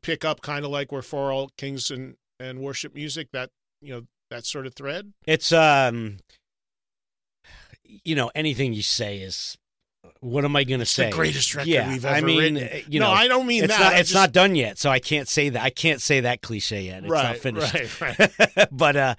[0.02, 3.50] pick up kind of like where for all kings and and worship music that
[3.82, 5.14] you know that sort of thread?
[5.26, 6.18] It's um,
[8.06, 9.58] you know, anything you say is.
[10.22, 11.10] What am I going to say?
[11.10, 12.70] the greatest record yeah, we've I ever mean, written.
[12.70, 13.80] uh, You No, know, I don't mean it's that.
[13.84, 15.62] Not, it's just- not done yet, so I can't say that.
[15.62, 17.04] I can't say that cliche yet.
[17.04, 18.02] It's right, not finished.
[18.02, 18.20] right,
[18.58, 18.68] right.
[18.72, 19.16] but uh,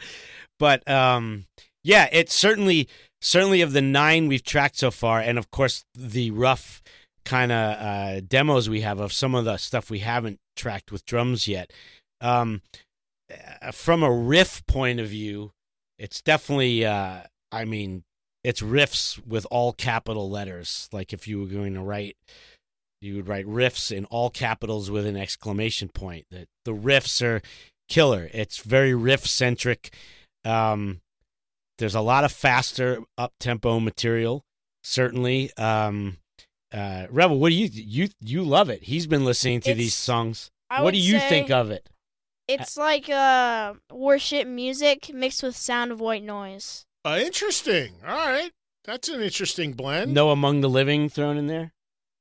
[0.58, 1.44] but um,
[1.84, 2.88] yeah, it's certainly
[3.20, 6.82] certainly of the nine we've tracked so far, and of course the rough
[7.30, 11.06] kind of uh, demos we have of some of the stuff we haven't tracked with
[11.06, 11.72] drums yet.
[12.20, 12.62] Um,
[13.30, 15.52] uh, from a riff point of view,
[15.96, 16.84] it's definitely.
[16.84, 17.20] Uh,
[17.52, 18.02] I mean,
[18.42, 20.88] it's riffs with all capital letters.
[20.92, 22.16] Like if you were going to write,
[23.00, 26.26] you would write riffs in all capitals with an exclamation point.
[26.32, 27.42] That the riffs are
[27.88, 28.28] killer.
[28.34, 29.94] It's very riff centric.
[30.44, 31.00] Um,
[31.78, 34.42] there's a lot of faster up tempo material.
[34.82, 35.52] Certainly.
[35.56, 36.16] Um,
[36.72, 38.82] uh, Revel, what do you you you love it?
[38.84, 40.50] He's been listening to these songs.
[40.70, 41.88] I what do you think of it?
[42.48, 46.84] It's like uh worship music mixed with sound of white noise.
[47.04, 47.94] Uh, interesting.
[48.06, 48.50] All right,
[48.84, 50.12] that's an interesting blend.
[50.12, 51.72] No Among the Living thrown in there.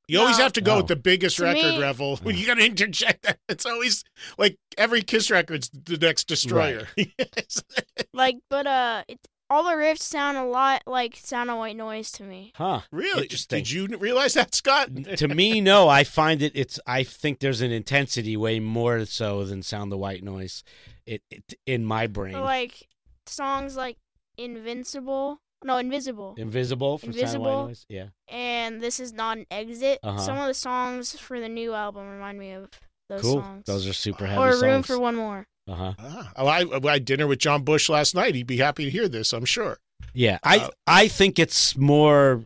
[0.07, 0.77] You always have to go Oh.
[0.77, 2.17] with the biggest To record, me- Revel.
[2.17, 4.03] When you got to interject that, it's always
[4.39, 6.87] like every Kiss record's the next Destroyer.
[6.95, 7.61] Yes.
[8.13, 12.11] Like, but uh, it, all the riffs sound a lot like sound of white noise
[12.13, 12.53] to me.
[12.55, 12.81] Huh.
[12.91, 13.23] really?
[13.23, 13.59] Interesting.
[13.63, 14.89] Did you realize that, Scott?
[15.17, 15.89] to me, no.
[15.89, 16.51] I find it.
[16.55, 16.79] It's.
[16.85, 20.63] I think there's an intensity way more so than sound the white noise.
[21.05, 22.33] It, it in my brain.
[22.33, 22.87] But, like
[23.25, 23.97] songs like
[24.37, 27.67] Invincible, no Invisible, Invisible from sound the white Invisible.
[27.67, 27.85] noise.
[27.89, 28.05] Yeah.
[28.27, 29.99] and this is not an exit.
[30.03, 30.19] Uh-huh.
[30.19, 32.69] Some of the songs for the new album remind me of
[33.09, 33.41] those Cool.
[33.41, 33.63] songs.
[33.65, 34.63] Those are super heavy or songs.
[34.63, 35.45] Room for One More.
[35.67, 35.93] Uh huh.
[35.99, 38.33] Ah, oh, I, I had dinner with John Bush last night.
[38.35, 39.77] He'd be happy to hear this, I'm sure.
[40.13, 40.39] Yeah.
[40.43, 42.43] I Uh, I think it's more.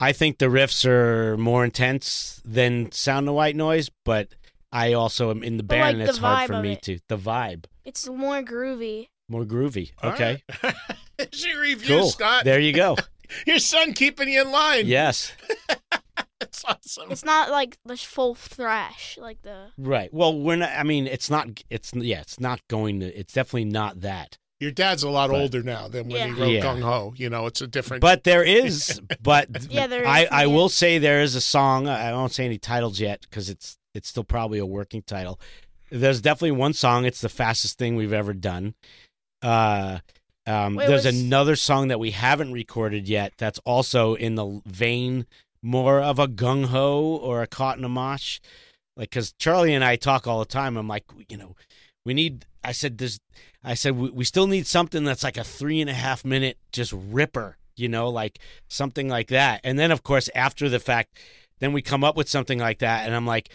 [0.00, 4.28] I think the riffs are more intense than sound the white noise, but
[4.72, 6.82] I also am in the band, like, and it's hard for me it.
[6.82, 9.08] to the vibe It's more groovy.
[9.28, 9.92] more groovy.
[10.02, 10.42] Okay.
[10.62, 10.74] right.
[11.18, 12.08] It's your review, Cool.
[12.08, 12.44] Scott.
[12.44, 12.96] There you go.
[13.46, 14.86] Your son keeping you in line.
[14.86, 15.32] yes.
[16.62, 16.64] That's
[16.98, 17.10] awesome.
[17.12, 20.12] It's not like the full thrash, like the Right.
[20.12, 20.70] Well, we're not.
[20.70, 21.48] I mean, it's not.
[21.70, 22.20] It's yeah.
[22.20, 23.06] It's not going to.
[23.18, 24.38] It's definitely not that.
[24.60, 26.42] Your dad's a lot But- older now than when he Yeah.
[26.44, 26.62] wrote Yeah.
[26.64, 27.12] Gung Ho.
[27.16, 28.00] You know, it's a different.
[28.00, 29.00] But there is.
[29.22, 31.88] But Yeah, there is, I I will say there is a song.
[31.88, 35.40] I won't say any titles yet because it's it's still probably a working title.
[35.90, 37.04] There's definitely one song.
[37.04, 38.74] It's the fastest thing we've ever done.
[39.42, 39.98] Uh,
[40.46, 43.32] um, Wait, there's was- another song that we haven't recorded yet.
[43.38, 45.26] That's also in the vein
[45.64, 48.38] more of a gung ho or a caught in a mosh.
[48.96, 50.76] Like, because Charlie and I talk all the time.
[50.76, 51.56] I'm like, you know,
[52.04, 52.46] we need.
[52.62, 53.18] I said, this.
[53.62, 56.58] I said we, we still need something that's like a three and a half minute
[56.70, 57.56] just ripper.
[57.76, 59.60] You know, like something like that.
[59.64, 61.18] And then, of course, after the fact,
[61.58, 63.48] then we come up with something like that, and I'm like.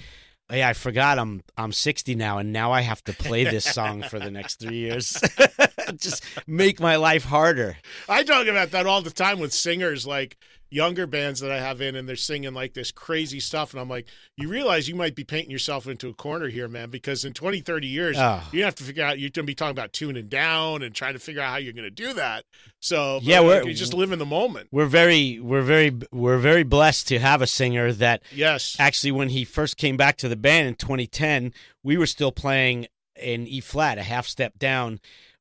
[0.52, 4.02] Hey, I forgot I'm I'm 60 now, and now I have to play this song
[4.02, 5.22] for the next three years.
[6.00, 7.78] Just make my life harder.
[8.08, 10.38] I talk about that all the time with singers, like
[10.72, 13.74] younger bands that I have in, and they're singing like this crazy stuff.
[13.74, 14.06] And I'm like,
[14.38, 17.62] you realize you might be painting yourself into a corner here, man, because in 20,
[17.62, 18.44] 30 years, Oh.
[18.52, 21.14] you have to figure out, you're going to be talking about tuning down and trying
[21.14, 22.46] to figure out how you're going to do that.
[22.80, 24.68] So, Yeah, we're- you just live in the moment.
[24.72, 28.76] We're very we're very we're very blessed to have a singer that Yes.
[28.78, 31.52] actually when he first came back to the band in 2010,
[31.84, 32.86] we were still playing
[33.20, 35.00] in E flat, a half step down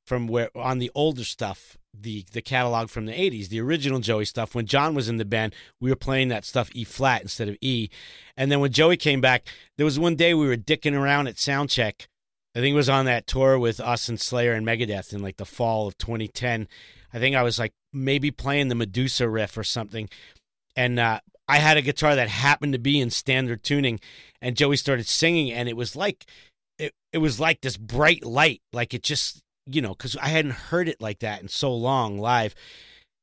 [0.08, 4.24] from where on the older stuff, the the catalog from the 80s, the original Joey
[4.24, 4.54] stuff.
[4.54, 7.56] When John was in the band, we were playing that stuff E flat instead of
[7.60, 7.88] E.
[8.36, 11.36] And then when Joey came back, there was one day we were dicking around at
[11.36, 12.06] soundcheck.
[12.56, 15.36] I think it was on that tour with us and Slayer and Megadeth in like
[15.36, 16.66] the fall of 2010.
[17.12, 20.08] I think I was like maybe playing the Medusa riff or something.
[20.74, 24.00] And uh, I had a guitar that happened to be in standard tuning,
[24.40, 26.26] and Joey started singing, and it was like
[26.78, 30.52] it, it was like this bright light, like it just you know, because I hadn't
[30.52, 32.54] heard it like that in so long live,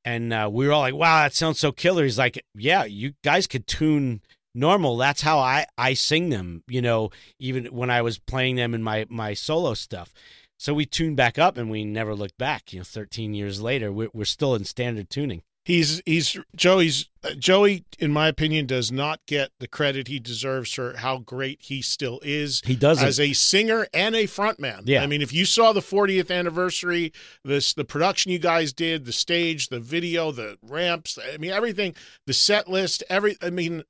[0.03, 3.13] and uh, we were all like, "Wow, that sounds so killer." He's like, "Yeah, you
[3.23, 4.21] guys could tune
[4.53, 4.97] normal.
[4.97, 8.83] That's how I I sing them, you know, even when I was playing them in
[8.83, 10.13] my my solo stuff."
[10.57, 12.71] So we tuned back up, and we never looked back.
[12.71, 15.41] You know, 13 years later, we're, we're still in standard tuning.
[15.65, 20.71] He's he's Joey's uh, Joey, in my opinion, does not get the credit he deserves
[20.71, 22.61] for how great he still is.
[22.63, 23.05] He doesn't.
[23.05, 24.83] as a singer and a frontman.
[24.85, 25.01] Yeah.
[25.01, 27.11] I mean, if you saw the 40th anniversary,
[27.43, 31.95] this the production you guys did, the stage, the video, the ramps, I mean everything,
[32.27, 33.35] the set list, every.
[33.41, 33.83] I mean,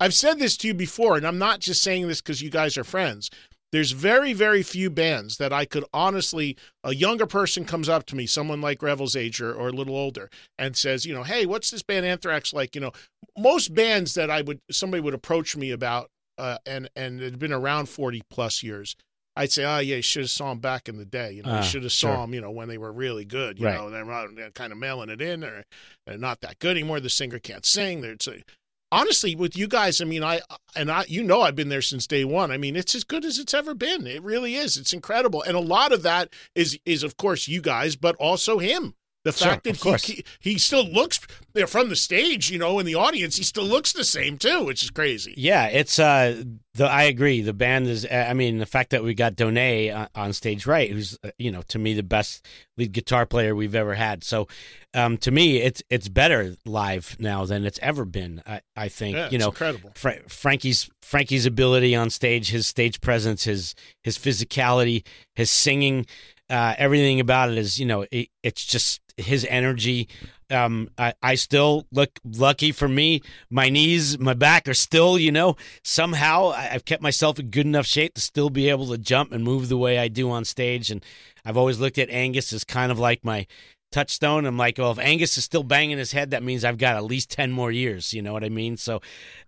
[0.00, 2.76] I've said this to you before, and I'm not just saying this because you guys
[2.76, 3.30] are friends.
[3.72, 8.16] There's very, very few bands that I could honestly, a younger person comes up to
[8.16, 10.28] me, someone like Revel's age or, or a little older,
[10.58, 12.74] and says, you know, hey, what's this band Anthrax like?
[12.74, 12.92] You know,
[13.38, 17.38] most bands that I would, somebody would approach me about, uh, and, and it had
[17.38, 18.96] been around 40 plus years.
[19.36, 21.32] I'd say, oh, yeah, you should have saw them back in the day.
[21.32, 22.16] You know, Ah, you should have saw sure.
[22.22, 23.60] them, you know, when they were really good.
[23.60, 23.76] You Right.
[23.76, 25.62] know, they're, they're kind of mailing it in or
[26.06, 26.98] they're not that good anymore.
[26.98, 28.00] The singer can't sing.
[28.00, 28.42] They're, it's a,
[28.92, 30.40] honestly with you guys i mean i
[30.74, 32.50] and i you know i've been there since day one.
[32.50, 34.06] I mean it's as good as it's ever been.
[34.06, 34.76] It really is.
[34.76, 35.42] It's incredible.
[35.42, 38.94] And a lot of that is is of course you guys but also him
[39.24, 41.20] the fact that he, he he still looks
[41.52, 44.64] there from the stage you know in the audience he still looks the same too
[44.64, 46.42] which is crazy Yeah, it's uh
[46.74, 47.42] the I agree.
[47.42, 50.88] The band is I mean, the fact that we got Donais on, on stage right,
[50.88, 54.22] who's uh, you know, to me the best lead guitar player we've ever had.
[54.22, 54.46] So,
[54.94, 58.42] um to me it's it's better live now than it's ever been.
[58.46, 59.90] I I think, Yeah, you know, incredible.
[59.96, 65.04] Fra- Frankie's Frankie's ability on stage, his stage presence, his his physicality,
[65.34, 66.06] his singing,
[66.48, 70.08] uh, everything about it is you know it, it's just his energy.
[70.50, 73.22] Um, I, I still look lucky for me.
[73.50, 77.86] My knees, my back are still, you know, somehow I've kept myself in good enough
[77.86, 80.90] shape to still be able to jump and move the way I do on stage.
[80.90, 81.04] And
[81.44, 83.46] I've always looked at Angus as kind of like my
[83.92, 84.46] touchstone.
[84.46, 87.04] I'm like, well, if Angus is still banging his head, that means I've got at
[87.04, 88.12] least 10 more years.
[88.12, 88.76] You know what I mean?
[88.76, 89.00] So,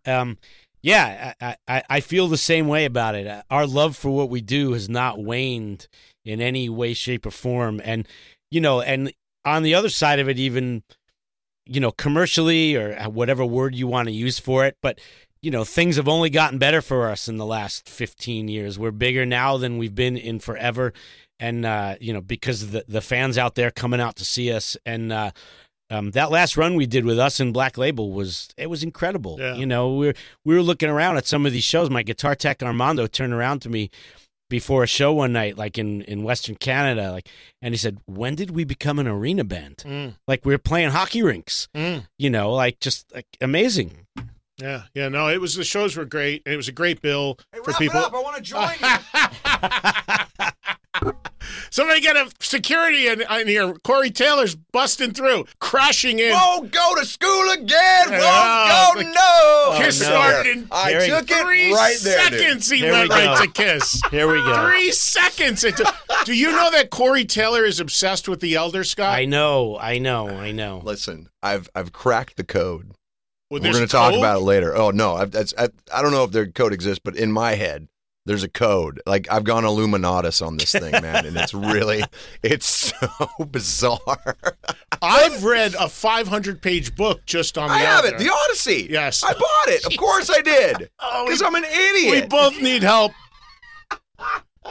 [0.06, 0.38] um,
[0.82, 3.26] yeah, I, I, I feel the same way about it.
[3.26, 5.86] Uh, Our love for what we do has not waned
[6.24, 7.80] in any way, shape, or form.
[7.84, 8.06] And,
[8.50, 9.12] you know, and
[9.44, 10.82] on the other side of it, even,
[11.66, 15.00] you know, commercially or whatever word you want to use for it, but,
[15.40, 18.78] you know, things have only gotten better for us in the last 15 years.
[18.78, 20.92] We're bigger now than we've been in forever.
[21.40, 24.52] And, uh, you know, because of the, the fans out there coming out to see
[24.52, 24.76] us.
[24.86, 25.32] And, uh,
[25.92, 29.36] um, that last run we did with us and Black Label was it was incredible.
[29.38, 29.56] Yeah.
[29.56, 31.90] You know, we were we were looking around at some of these shows.
[31.90, 33.90] My guitar tech Armando turned around to me
[34.52, 37.26] before a show one night, like in in Western Canada, like,
[37.62, 39.78] and he said, "When did we become an arena band?
[39.78, 40.16] Mm.
[40.28, 41.68] Like we were playing hockey rinks.
[41.74, 42.06] Mm.
[42.18, 44.06] You know, like just like amazing."
[44.58, 47.38] yeah yeah no it was the shows were great and it was a great bill
[47.64, 48.88] for people I want to join you.
[51.70, 53.72] Somebody get a security in, in here.
[53.82, 56.30] Corey Taylor's busting through, crashing in.
[56.32, 58.10] Won't go to school again.
[58.10, 58.20] Yeah.
[58.20, 59.74] Won't go oh, no.
[59.74, 60.06] Oh, kiss no.
[60.06, 61.42] started in I Here we took it
[61.74, 62.30] right there.
[62.30, 62.38] dude.
[62.40, 62.70] seconds.
[62.70, 63.14] He Here went we go.
[63.26, 64.02] right to Kiss.
[64.10, 64.68] Here we go.
[64.70, 65.64] Three seconds.
[65.64, 65.94] It took-
[66.24, 69.18] Do you know that Corey Taylor is obsessed with the Elder Scott?
[69.18, 70.80] I know, I know, I know.
[70.84, 72.92] Listen, I've I've cracked the code.
[73.50, 74.74] Well, We're going to talk about it later.
[74.76, 77.54] Oh no, I've, that's, I, I don't know if their code exists, but in my
[77.54, 77.88] head,
[78.24, 79.00] there's a code.
[79.06, 82.02] Like I've gone Illuminatus on this thing, man, and it's really,
[82.42, 83.08] it's so
[83.50, 84.36] bizarre.
[85.02, 88.16] I've read a 500 page book just on the I have Elder.
[88.16, 88.86] it, the Odyssey.
[88.90, 89.22] Yes.
[89.24, 89.84] I bought it.
[89.86, 90.88] Of course I did.
[91.00, 92.22] Oh, Because we- I'm an idiot.
[92.24, 93.12] We both need help.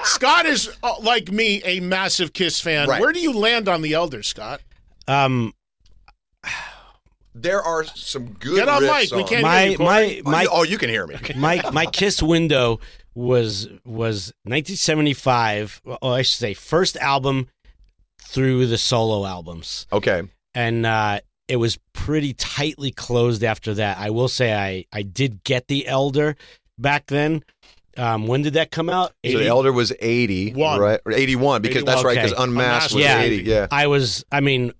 [0.03, 2.87] Scott is, uh, like me, a massive Kiss fan.
[2.87, 3.01] Right.
[3.01, 4.61] Where do you land on the Elder, Scott?
[5.09, 5.53] Um,
[7.35, 8.55] there are some good.
[8.55, 9.11] Get on riffs mic.
[9.11, 10.21] We can't- my hear you, my Corey.
[10.23, 11.17] my oh, you can hear me.
[11.35, 12.79] my my Kiss window
[13.15, 15.81] was was 1975.
[15.85, 17.47] Well, I should say first album
[18.21, 20.23] through the solo albums, Okay.
[20.55, 23.97] and uh, it was pretty tightly closed after that.
[23.97, 26.35] I will say I I did get the Elder
[26.77, 27.43] back then.
[27.97, 29.13] Um, when did that come out?
[29.25, 30.79] So the Elder was 80, One.
[30.79, 31.01] right?
[31.05, 32.41] Or 81, because that's right, because Okay.
[32.43, 33.19] Unmasked was Yeah.
[33.19, 33.43] 80.
[33.43, 33.67] Yeah.
[33.69, 34.23] I was.
[34.31, 34.71] I mean,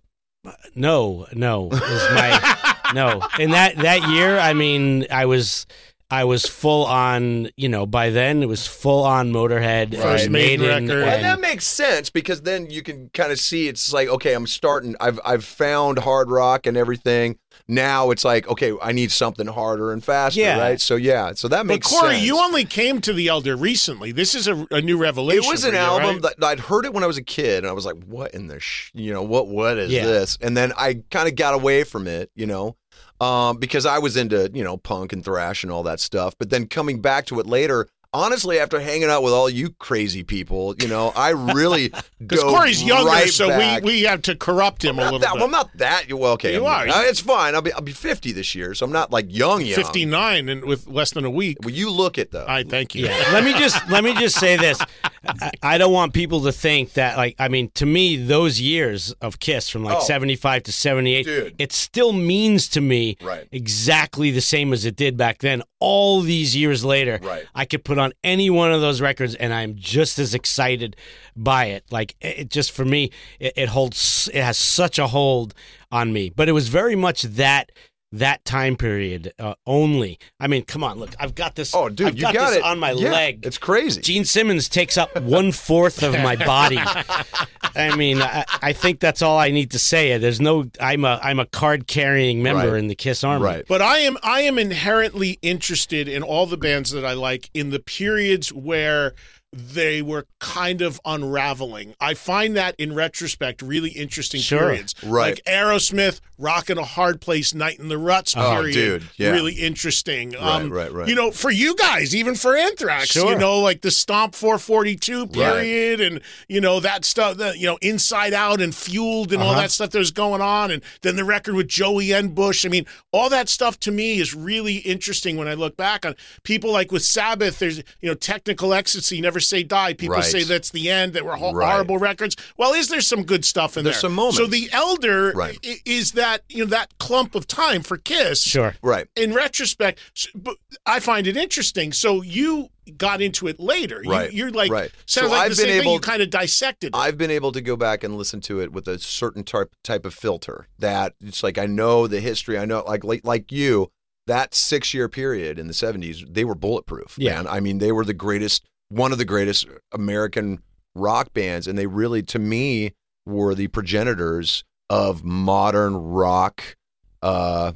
[0.76, 1.70] no, no.
[1.72, 3.22] Is my no.
[3.38, 5.66] In that that year, I mean, I was.
[6.12, 10.34] I was full on, you know, by then it was full on Motorhead, First and
[10.34, 11.04] Maiden Maiden, record.
[11.04, 14.34] And and- that makes sense because then you can kind of see it's like okay,
[14.34, 14.96] I'm starting.
[15.00, 17.38] I've I've found hard rock and everything.
[17.68, 20.60] Now it's like okay, I need something harder and faster, Yeah.
[20.60, 20.82] right?
[20.82, 22.24] So yeah, so that But makes Corey, sense.
[22.26, 24.12] you only came to the Elder recently.
[24.12, 25.44] This is a, a new revelation.
[25.46, 26.36] it was for an you, album right?
[26.40, 28.48] that I'd heard it when I was a kid, and I was like, "What in
[28.48, 28.92] the, sh-?
[28.94, 30.06] you know, what what is Yeah.
[30.06, 32.76] this?" And then I kind of got away from it, you know,
[33.22, 36.36] um, because I was into you know punk and thrash and all that stuff.
[36.38, 40.24] But then coming back to it later, honestly, after hanging out with all you crazy
[40.24, 43.84] people, you know, I really Because dove Corey's younger, right so back.
[43.84, 45.36] we, we have to corrupt him a little that, bit.
[45.36, 46.12] well, I'm not that.
[46.12, 46.94] Well, okay, You I'm- are.
[46.94, 47.56] uh, it's fine.
[47.56, 49.76] I'll be I'll be 50 this year, so I'm not like young young.
[49.76, 51.60] 59 and with less than a week.
[51.64, 52.46] Well, you look it though.
[52.48, 53.06] I thank you.
[53.06, 53.30] Yeah.
[53.32, 54.80] let me just let me just say this.
[55.28, 59.12] I, I don't want people to think that like I mean to me those years
[59.22, 60.02] of Kiss from like Oh.
[60.02, 61.56] 75 to 78 Dude.
[61.60, 63.48] it still means to me Right.
[63.52, 67.46] exactly the same as it did back then all these years later Right.
[67.54, 70.96] I could put on any one of those records and I'm just as excited
[71.36, 75.08] by it like it it just for me it, it holds it has such a
[75.08, 75.54] hold
[75.92, 77.72] on me but it was very much that
[78.14, 80.20] that time period uh, only.
[80.40, 81.74] I mean, come on, look, I've got this.
[81.74, 82.64] Oh, dude, I've you got, got this it.
[82.64, 83.46] on my Yeah, leg.
[83.46, 84.02] It's crazy.
[84.02, 86.80] Gene Simmons takes up one fourth of my body.
[87.76, 90.18] I mean, I, I think that's all I need to say.
[90.18, 92.80] There's no, I'm a, I'm a card carrying member Right.
[92.80, 93.46] in the Kiss Army.
[93.46, 93.66] Right.
[93.68, 97.70] But I am I am inherently interested in all the bands that I like in
[97.70, 99.14] the periods where
[99.54, 101.94] they were kind of unraveling.
[102.00, 104.60] I find that in retrospect really interesting Sure.
[104.60, 104.96] periods.
[105.04, 105.36] Right.
[105.36, 108.74] Like Aerosmith, Rock in a Hard Place, Night in the Ruts Oh, period.
[108.74, 109.32] dude, yeah.
[109.32, 110.36] Really interesting.
[110.38, 111.08] Um, right, right.
[111.10, 116.00] You know, for you guys, even for Anthrax, you know, like the Stomp 442 period
[116.00, 119.62] and, you know, that stuff, that, you know, Inside Out and Fueled and all Uh-huh.
[119.62, 120.72] that stuff that was going on.
[120.72, 122.30] And then the record with Joey N.
[122.30, 122.66] Bush.
[122.66, 126.16] I mean, all that stuff to me is really interesting when I look back on
[126.44, 129.94] people like with Sabbath, there's, you know, technical ecstasy, never say die.
[129.94, 130.24] People Right.
[130.24, 131.72] say that's the end, that were ho- Right.
[131.72, 132.36] horrible records.
[132.58, 134.02] Well, is there some good stuff in There's there?
[134.02, 134.38] some moments.
[134.38, 135.58] So the Elder Right.
[135.86, 138.76] is that, you know, that clump of time for Kiss Sure.
[138.82, 139.08] right.
[139.16, 140.00] in retrospect,
[140.36, 141.92] but I find it interesting.
[141.94, 144.02] So you got into it later.
[144.06, 144.92] Right, you're like, right.
[145.06, 145.82] sounds So like I've the been same thing.
[145.82, 146.90] able- You kind of dissected.
[146.94, 146.98] it.
[146.98, 150.06] I've been able to go back and listen to it with a certain type type
[150.06, 152.58] of filter that it's like I know the history.
[152.58, 153.92] I know like like, like you
[154.28, 157.16] that six year period in the seventies they were bulletproof.
[157.18, 157.36] Yeah.
[157.36, 157.48] man.
[157.48, 160.62] I mean they were the greatest, one of the greatest American
[160.96, 162.94] rock bands, and they really to me
[163.26, 166.76] were the progenitors of modern rock.
[167.22, 167.72] Uh,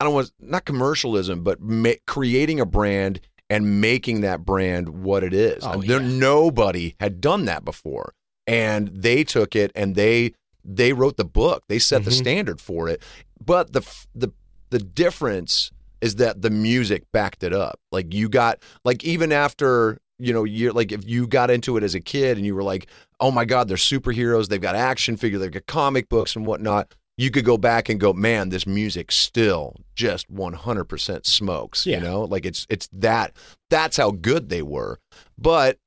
[0.00, 3.20] I don't want not commercialism, but ma- creating a brand
[3.50, 5.62] and making that brand what it is.
[5.64, 6.08] Oh, there, yeah.
[6.08, 8.14] nobody had done that before,
[8.46, 10.32] and they took it and they
[10.64, 11.64] they wrote the book.
[11.68, 12.18] They set the Mhm.
[12.18, 13.02] standard for it.
[13.44, 13.82] But the
[14.14, 14.30] the
[14.70, 15.70] the difference
[16.02, 17.80] is that the music backed it up.
[17.90, 21.82] Like you got like even after you know you're like if you got into it
[21.82, 22.88] as a kid and you were like,
[23.20, 24.48] oh my god, they're superheroes.
[24.48, 25.40] They've got action figures.
[25.40, 26.94] They've got comic books and whatnot.
[27.16, 31.86] You could go back and go, man, this music still just 100% smokes.
[31.86, 31.98] Yeah.
[31.98, 33.36] You know, like it's it's that
[33.70, 34.98] that's how good they were.
[35.38, 35.78] But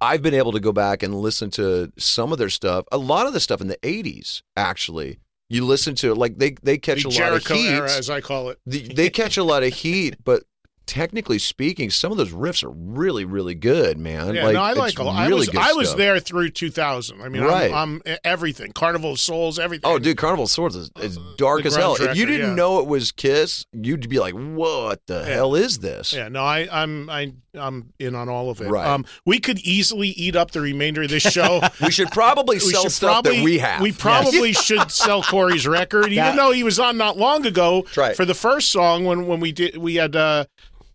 [0.00, 2.84] I've been able to go back and listen to some of their stuff.
[2.92, 5.18] A lot of the stuff in the 80s, actually.
[5.48, 7.72] You listen to it, like they they catch the a Jericho lot of heat.
[7.74, 8.58] era, as I call it.
[8.66, 10.42] The- they catch a lot of heat, but
[10.86, 14.34] technically speaking, some of those riffs are really, really good, man.
[14.34, 14.98] Yeah, like, no, I like.
[14.98, 15.16] a lot.
[15.16, 15.98] I was I was stuff.
[15.98, 17.20] there through 2000.
[17.20, 17.72] I mean, Right.
[17.72, 18.72] I'm, I'm everything.
[18.72, 19.90] Carnival of Souls, everything.
[19.90, 21.96] Oh, dude, Carnival of Souls is, is dark as hell.
[21.98, 22.54] If you didn't yeah.
[22.54, 26.68] know it was Kiss, you'd be like, "What the hell is this?" Yeah, no, I,
[26.70, 28.68] I'm I, I'm in on all of it.
[28.68, 28.86] Right.
[28.86, 31.60] Um, we could easily eat up the remainder of this show.
[31.80, 33.80] We should probably we sell should stuff probably, that we have.
[33.80, 37.84] We probably should sell Corey's record, even That- though he was on not long ago
[37.96, 38.16] right.
[38.16, 40.44] for the first song when when we did we had uh,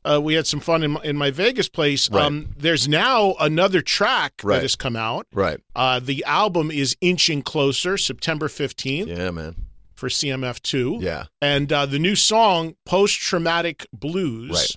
[0.03, 2.09] uh we had some fun in my, in my Vegas place.
[2.09, 2.23] Right.
[2.25, 4.55] Um, there's now another track Right.
[4.55, 5.27] that has come out.
[5.33, 5.59] right.
[5.75, 9.55] Uh, the album is inching closer, September 15th Yeah, man.
[9.93, 11.01] for CMF2.
[11.01, 11.25] Yeah.
[11.41, 14.75] And uh, the new song, Post Traumatic Blues, Right.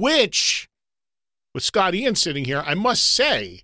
[0.00, 0.68] which,
[1.54, 3.62] with Scott Ian sitting here, I must say,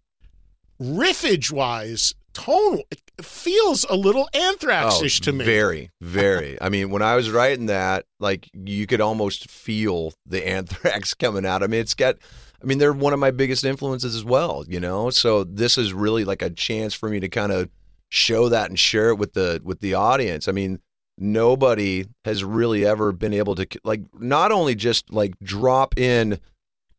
[0.80, 5.45] riffage wise, tone it feels a little anthrax ish oh, to me.
[5.45, 6.61] Oh, Very, very.
[6.61, 11.45] I mean, when I was writing that, like you could almost feel the anthrax coming
[11.45, 11.62] out.
[11.62, 12.16] I mean, it's got
[12.62, 15.11] I mean, they're one of my biggest influences as well, you know?
[15.11, 17.68] So this is really like a chance for me to kind of
[18.09, 20.49] show that and share it with the with the audience.
[20.49, 20.80] I mean,
[21.16, 26.41] nobody has really ever been able to like not only just like drop in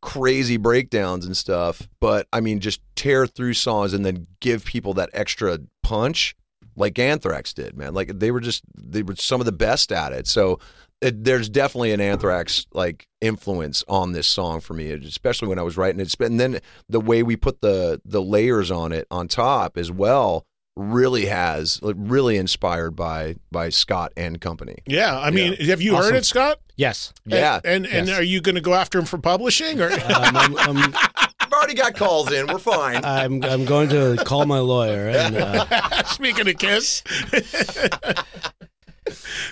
[0.02, 4.93] crazy breakdowns and stuff, but I mean just tear through songs and then give people
[4.95, 6.36] that extra punch
[6.76, 7.93] like Anthrax did, man.
[7.93, 10.28] Like they were just they were some of the best at it.
[10.28, 10.60] So
[11.02, 15.64] it, there's definitely an Anthrax like influence on this song for me, especially when I
[15.64, 16.14] was writing it.
[16.20, 20.45] And then the way we put the the layers on it on top as well
[20.80, 24.78] really has like, really inspired by by Scott and company.
[24.86, 26.12] Yeah, I mean, have you Awesome.
[26.14, 26.60] heard it, Scott?
[26.78, 27.14] Yes.
[27.26, 27.60] Yeah.
[27.66, 28.18] And and, and Yes.
[28.20, 29.90] are you going to go after him for publishing or?
[30.10, 30.96] Um, I'm, I'm,
[31.42, 32.48] I've already got calls in.
[32.48, 33.04] We're fine.
[33.04, 37.04] I'm, I'm going to call my lawyer and uh, Speaking of Kiss.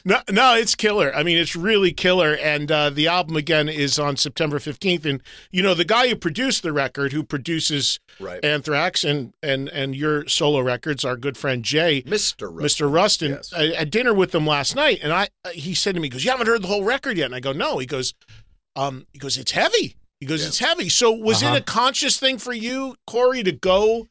[0.05, 1.13] no, no, it's killer.
[1.15, 2.33] I mean, it's really killer.
[2.35, 5.05] And uh, the album again is on September fifteenth.
[5.05, 8.43] And you know, the guy who produced the record, who produces Right.
[8.43, 12.51] Anthrax and and and your solo records, our good friend Jay, Mr.
[12.51, 12.91] Mr.
[12.91, 13.53] Ruston, Yes.
[13.53, 16.25] I had dinner with them last night, and I he said to me, he goes,
[16.25, 18.13] "You haven't heard the whole record yet?" And I go, "No." He goes,
[18.75, 21.55] um, he goes, "It's heavy." He goes, "It's heavy." So was Uh-huh.
[21.55, 24.07] it a conscious thing for you, Corey, to go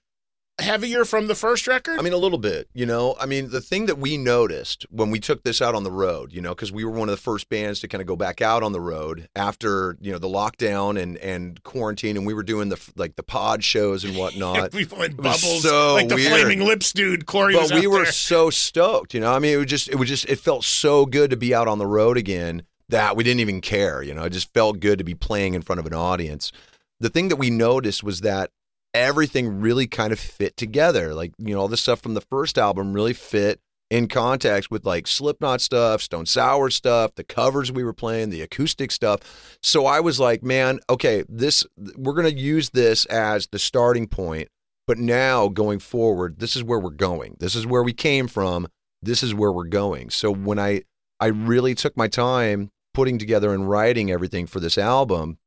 [0.59, 1.99] heavier from the first record?
[1.99, 3.17] I mean, a little bit, you know.
[3.21, 6.33] I mean, the thing that we noticed when we took this out on the road,
[6.33, 8.41] you know, because we were one of the first bands to kind of go back
[8.41, 12.43] out on the road after you know the lockdown and and quarantine, and we were
[12.43, 14.73] doing the like the pod shows and whatnot.
[14.75, 16.33] we went bubbles so like the weird.
[16.33, 17.27] flaming lips dude.
[17.27, 18.07] Corey but we were there.
[18.13, 19.33] so stoked, you know.
[19.33, 21.69] I mean, it was just it was just it felt so good to be out
[21.69, 24.25] on the road again that we didn't even care, you know.
[24.25, 26.53] It just felt good to be playing in front of an audience.
[26.99, 28.51] The thing that we noticed was that
[28.97, 31.15] everything really kind of fit together.
[31.15, 34.85] Like, you know, all the stuff from the first album really fit in context with
[34.85, 39.59] like Slipknot stuff, Stone Sour stuff, the covers we were playing, the acoustic stuff.
[39.63, 41.65] So I was like, man, okay, this
[41.97, 44.49] we're going to use this as the starting point,
[44.87, 47.37] but now going forward, this is where we're going.
[47.39, 48.67] This is where we came from.
[49.03, 50.11] This is where we're going.
[50.11, 50.83] So when I
[51.21, 55.39] I really took my time putting together and writing everything for this album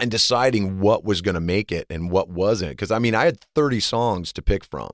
[0.00, 3.24] and deciding what was going to make it and what wasn't because I mean I
[3.24, 4.90] had 30 songs to pick from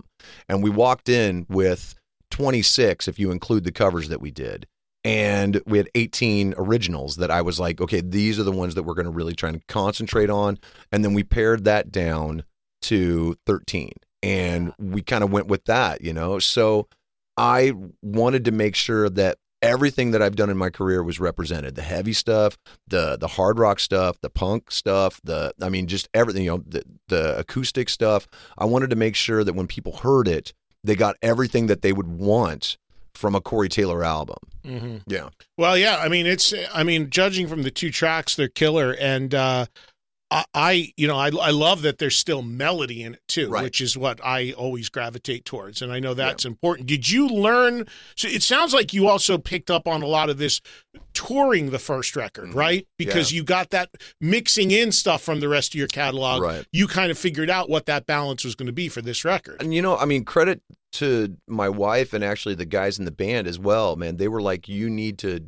[0.48, 1.94] and we walked in with
[2.30, 4.66] 26 if you include the covers that we did
[5.04, 8.82] and we had 18 originals that I was like okay these are the ones that
[8.82, 10.58] we're going to really try and concentrate on
[10.90, 12.42] and then we pared that down
[12.82, 13.92] to 13
[14.22, 16.38] and we kind of went with that you know?
[16.38, 16.88] So
[17.36, 17.72] I
[18.02, 21.74] wanted to make sure that everything that I've done in my career was represented.
[21.74, 22.56] The heavy stuff,
[22.86, 26.64] the the hard rock stuff, the punk stuff, the I mean just everything, you know,
[26.66, 28.28] the the acoustic stuff.
[28.56, 30.52] I wanted to make sure that when people heard it,
[30.84, 32.76] they got everything that they would want
[33.14, 34.36] from a Corey Taylor album.
[34.64, 35.02] Mhm.
[35.06, 35.30] Yeah.
[35.56, 35.96] Well, yeah.
[35.96, 36.54] I mean, it's.
[36.72, 39.66] I mean, judging from the two tracks, they're killer, and uh,
[40.30, 43.62] I, you know, I, I love that there's still melody in it too, Right.
[43.64, 46.86] which is what I always gravitate towards, and I know that's important.
[46.86, 47.86] Did you learn?
[48.14, 50.60] So it sounds like you also picked up on a lot of this
[51.14, 52.86] touring the first record, right?
[52.98, 53.34] Because Mm-hmm.
[53.34, 53.38] Yeah.
[53.38, 56.42] you got that mixing in stuff from the rest of your catalog.
[56.42, 56.66] Right.
[56.72, 59.62] You kind of figured out what that balance was going to be for this record.
[59.62, 60.60] And you know, I mean, credit
[60.92, 64.16] to my wife and actually the guys in the band as well, man.
[64.18, 65.40] They were like, you need to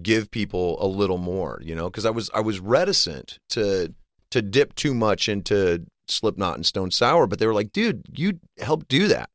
[0.00, 3.92] give people a little more, you know, because I was I was reticent to
[4.32, 8.40] to dip too much into Slipknot and Stone Sour, but they were like, dude, you
[8.58, 9.30] help do that,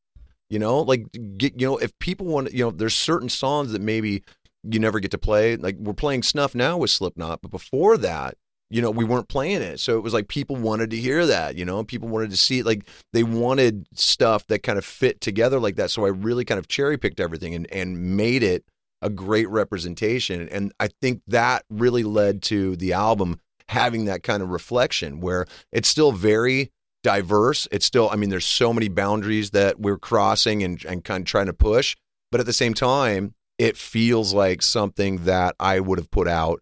[0.49, 1.05] you know, like
[1.37, 4.23] get you know if people want, you know, there's certain songs that maybe
[4.63, 5.55] you never get to play.
[5.55, 8.35] Like we're playing Snuff now with Slipknot, but before that,
[8.69, 9.79] you know, we weren't playing it.
[9.79, 12.59] So it was like people wanted to hear that, you know, people wanted to see
[12.59, 12.65] it.
[12.65, 15.89] Like they wanted stuff that kind of fit together like that.
[15.89, 18.65] So I really kind of cherry picked everything and, and made it
[19.01, 20.49] a great representation.
[20.49, 23.39] And I think that really led to the album
[23.69, 26.71] having that kind of reflection where it's still very
[27.03, 27.67] diverse.
[27.71, 31.27] It's still, I mean, there's so many boundaries that we're crossing and, and kind of
[31.27, 31.95] trying to push.
[32.31, 36.61] But at the same time, it feels like something that I would have put out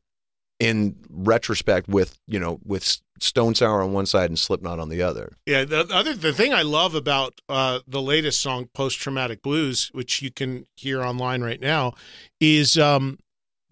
[0.60, 5.02] in retrospect with you know with Stone Sour on one side and Slipknot on the
[5.02, 5.34] other.
[5.46, 9.90] Yeah, the other the thing I love about uh, the latest song, Post Traumatic Blues,
[9.94, 11.94] which you can hear online right now,
[12.40, 13.20] is um,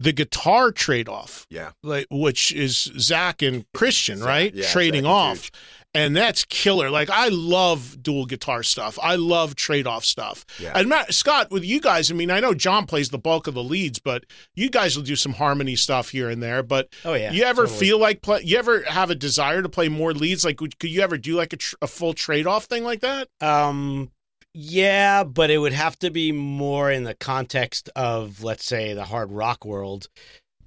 [0.00, 1.46] the guitar trade off.
[1.50, 1.70] Yeah.
[1.82, 4.54] like which is Zach and Christian, right?
[4.54, 5.50] yeah, Trading Zach and off.
[5.96, 6.90] And that's killer.
[6.90, 8.98] Like I love dual guitar stuff.
[9.00, 10.44] I love trade off stuff.
[10.58, 10.72] Yeah.
[10.74, 13.54] And Matt Scott, with you guys, I mean, I know Jon plays the bulk of
[13.54, 14.24] the leads, but
[14.56, 16.64] you guys will do some harmony stuff here and there.
[16.64, 17.78] But Oh, yeah, you ever totally.
[17.78, 18.40] feel like play?
[18.42, 20.44] You ever have a desire to play more leads?
[20.44, 22.98] Like, would- could you ever do like a, tr- a full trade off thing like
[23.02, 23.28] that?
[23.40, 24.10] Um,
[24.54, 29.04] yeah, but it would have to be more in the context of, let's say, the
[29.04, 30.08] hard rock world.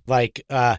[0.06, 0.78] Like, uh,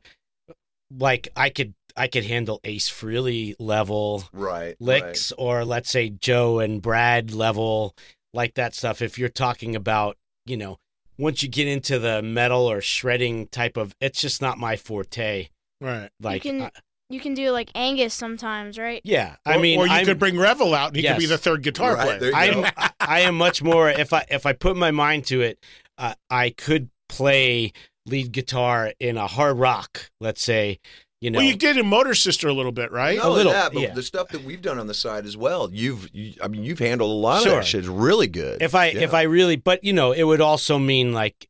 [0.96, 4.76] like I could I could handle Ace Frehley level Right.
[4.78, 7.94] licks, or let's say Joe and Brad level,
[8.32, 9.02] like that stuff.
[9.02, 10.78] If you're talking about, you know,
[11.18, 15.48] once you get into the metal or shredding type of, it's just not my forte.
[15.80, 16.08] Right.
[16.20, 16.70] Like, you can I-
[17.10, 19.00] you can do like Angus sometimes, right?
[19.04, 21.26] yeah, I Or- mean, or you I'm- could bring Revel out, and he could be
[21.26, 22.32] the third guitar Right, player.
[22.34, 25.58] I'm I- I am much more if I if I put my mind to it,
[25.96, 27.72] uh, I could play
[28.06, 30.78] lead guitar in a hard rock, let's say,
[31.20, 31.38] you know.
[31.38, 33.16] well, you did in Motor Sister a little bit, right?
[33.16, 33.92] Not only little, that, but yeah.
[33.94, 35.68] the stuff that we've done on the side as well.
[35.72, 37.56] You've, you, I mean, you've handled a lot of Sure.
[37.56, 37.80] that shit.
[37.80, 38.62] It's really good.
[38.62, 39.00] if I Yeah.
[39.00, 41.48] if I really but you know, it would also mean like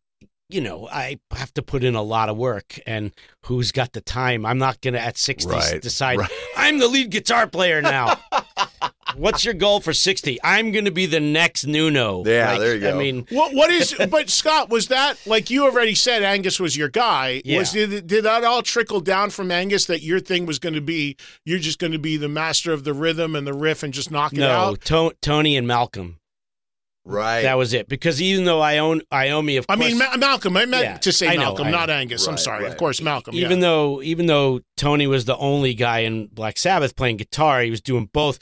[0.48, 3.12] you know, I have to put in a lot of work and
[3.44, 4.46] who's got the time?
[4.46, 6.30] I'm not going to at 60 Right, decide right.
[6.56, 8.18] I'm the lead guitar player now.
[9.16, 10.38] What's your goal for 60?
[10.44, 12.22] I'm going to be the next Nuno.
[12.24, 12.94] Yeah, Like, there you go.
[12.94, 13.94] I mean, What what is?
[14.10, 16.22] but Scott, was that like you already said?
[16.22, 17.42] Angus was your guy.
[17.44, 17.58] Yeah.
[17.58, 20.80] Was did, did that all trickle down from Angus that your thing was going to
[20.80, 21.16] be?
[21.44, 24.10] You're just going to be the master of the rhythm and the riff and just
[24.10, 24.80] knock it no, out.
[24.82, 26.18] To- Tony and Malcolm.
[27.08, 27.42] Right.
[27.42, 27.88] That was it.
[27.88, 29.76] Because even though I own Iommi, of course.
[29.78, 30.56] I course, mean, Ma- Malcolm.
[30.56, 31.94] I meant Yeah, to say I know, Malcolm, I not know.
[31.94, 32.26] Angus.
[32.26, 32.66] I'm Right, sorry.
[32.66, 33.34] Of course, Malcolm.
[33.34, 33.62] even yeah.
[33.66, 37.80] though even though Tony was the only guy in Black Sabbath playing guitar, he was
[37.80, 38.38] doing both.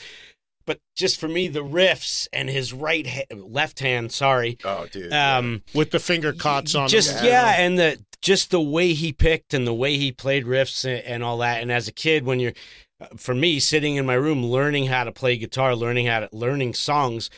[0.67, 5.13] But just for me, the riffs and his right ha- left hand, sorry, Oh, dude.
[5.13, 7.25] um, with the finger cots on, just them.
[7.27, 11.05] yeah, and the just the way he picked and the way he played riffs and,
[11.05, 11.63] and all that.
[11.63, 12.55] And as a kid, when you're,
[13.01, 16.29] uh, for me, sitting in my room learning how to play guitar, learning how to
[16.33, 17.31] learning songs.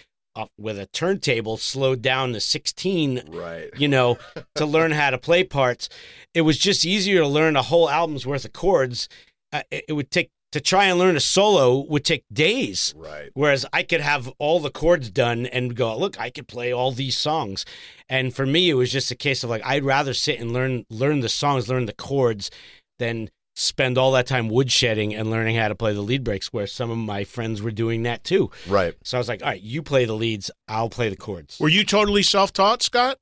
[0.58, 3.70] With a turntable slowed down to 16 right.
[3.76, 4.18] you know,
[4.54, 5.88] to learn how to play parts.
[6.34, 9.08] It was just easier to learn a whole album's worth of chords.
[9.52, 12.94] Uh, it, it would take to try and learn a solo would take days.
[12.96, 13.30] Right.
[13.34, 16.90] Whereas I could have all the chords done and go, look, I could play all
[16.90, 17.64] these songs.
[18.08, 20.86] And for me, it was just a case of like I'd rather sit and learn
[20.88, 22.50] learn the songs, learn the chords,
[22.98, 26.52] than spend all that time woodshedding and learning how to play the lead breaks.
[26.52, 28.50] Where some of my friends were doing that too.
[28.68, 28.94] Right.
[29.02, 31.58] So I was like, all right, you play the leads, I'll play the chords.
[31.60, 33.18] Were you totally self-taught, Scott?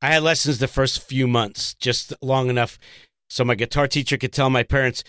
[0.00, 2.78] I had lessons the first few months, just long enough
[3.28, 5.02] so my guitar teacher could tell my parents,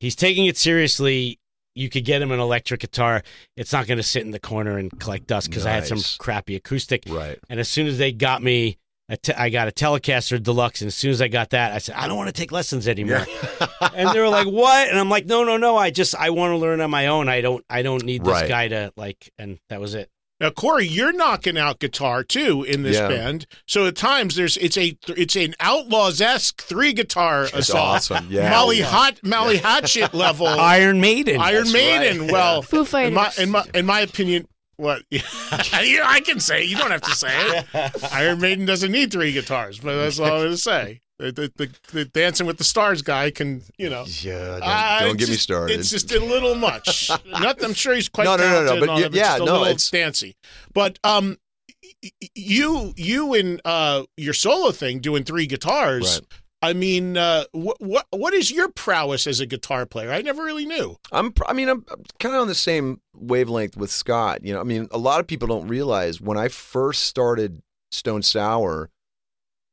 [0.00, 1.38] he's taking it seriously.
[1.74, 3.22] You could get him an electric guitar.
[3.56, 6.00] It's not going to sit in the corner and collect dust because I had some
[6.18, 7.02] crappy acoustic.
[7.06, 7.38] Right.
[7.50, 10.80] And as soon as they got me, a te- I got a Telecaster Deluxe.
[10.82, 12.88] And as soon as I got that, I said, I don't want to take lessons
[12.88, 13.26] anymore.
[13.94, 15.76] and they were like, "What?" And I'm like, "No, no, no.
[15.76, 17.28] I just I want to learn on my own.
[17.28, 18.48] I don't I don't need this Right.
[18.48, 20.10] guy to like." And that was it.
[20.38, 23.08] Now, Corey, you're knocking out guitar too in this Yeah.
[23.08, 23.46] band.
[23.66, 27.86] So at times there's it's a it's an outlaws esque three guitar It's assault.
[28.12, 28.26] awesome.
[28.28, 28.50] Yeah.
[28.50, 31.40] Molly Hot Molly Hatchet level Iron Maiden.
[31.40, 32.20] Iron That's Maiden.
[32.22, 32.32] right.
[32.32, 34.46] Well, Foo in my, in my in my opinion,
[34.76, 35.20] what yeah,
[36.04, 36.66] I can say it.
[36.68, 37.66] you don't have to say it.
[38.12, 41.00] Iron Maiden doesn't need three guitars, but that's all I'm going to say.
[41.18, 44.04] The, the, the, the Dancing with the Stars guy can, you know.
[44.06, 44.58] Yeah.
[44.58, 45.80] Don't, uh, don't it's get me just- started.
[45.80, 47.10] It's just a little much.
[47.26, 49.16] Not, I'm sure he's quite No, no, no, no, but and all y- that, but
[49.18, 50.36] yeah, a no, little it's- fancy.
[50.74, 51.38] But um,
[52.02, 56.20] y- y- you you and uh your solo thing doing three guitars.
[56.20, 56.28] Right.
[56.62, 60.10] I mean, uh, what what what is your prowess as a guitar player?
[60.10, 60.96] I never really knew.
[61.12, 61.32] I'm.
[61.46, 61.84] I mean, I'm
[62.18, 64.42] kind of on the same wavelength with Scott.
[64.42, 68.22] You know, I mean, a lot of people don't realize when I first started Stone
[68.22, 68.90] Sour,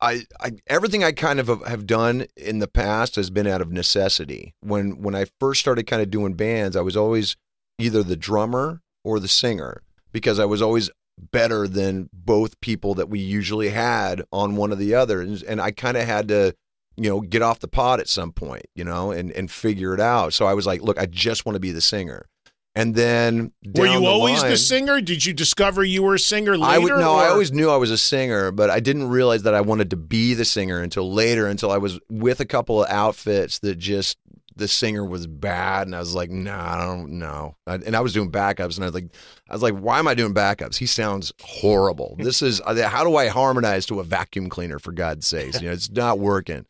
[0.02, 3.62] I, I everything I kind of have- have done in the past has been out
[3.62, 4.54] of necessity.
[4.60, 7.38] When when I first started kind of doing bands, I was always
[7.80, 9.82] either the drummer or the singer
[10.12, 10.90] because I was always
[11.32, 15.62] better than both people that we usually had on one or the other, and, and
[15.62, 16.54] I kind of had to
[16.98, 20.00] you know, get off the pot at some point, you know, and and figure it
[20.00, 20.34] out.
[20.34, 22.28] So I was like, look, I just want to be the singer.
[22.76, 25.00] And then Were you the always the singer?
[25.00, 26.74] Did you discover you were a singer later?
[26.74, 29.54] I would no, I always knew I was a singer, but I didn't realize that
[29.54, 32.90] I wanted to be the singer until later, until I was with a couple of
[32.90, 34.18] outfits that just
[34.56, 37.56] the singer was bad, and I was like, nah, I don't know.
[37.68, 39.10] And I was doing backups, and I was like,
[39.50, 40.78] I was like, why am I doing backups?
[40.78, 42.16] He sounds horrible.
[42.24, 45.62] This is uh, how do I harmonize to a vacuum cleaner for God's sakes?
[45.62, 46.66] You know, it's not working.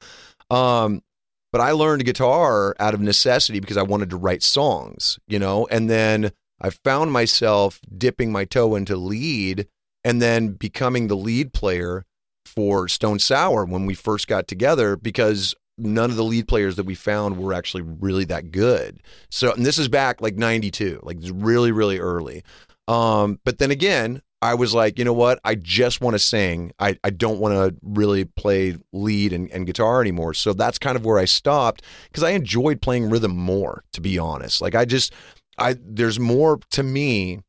[0.50, 1.04] Um,
[1.52, 5.68] but I learned guitar out of necessity because I wanted to write songs, you know,
[5.70, 9.68] and then I found myself dipping my toe into lead
[10.04, 12.06] and then becoming the lead player
[12.46, 16.86] for Stone Sour when we first got together because none of the lead players that
[16.86, 19.02] we found were actually really that good.
[19.30, 22.44] So, and this is back like 92, like really, really early.
[22.88, 25.40] Um, but then again, I was like, you know what?
[25.46, 26.74] I just want to sing.
[26.78, 30.34] I, I don't want to really play lead and, and guitar anymore.
[30.34, 34.20] So that's kind of where I stopped because I enjoyed playing rhythm more, to be
[34.20, 34.62] honest.
[34.62, 35.14] Like I just,
[35.58, 37.40] I there's more to me.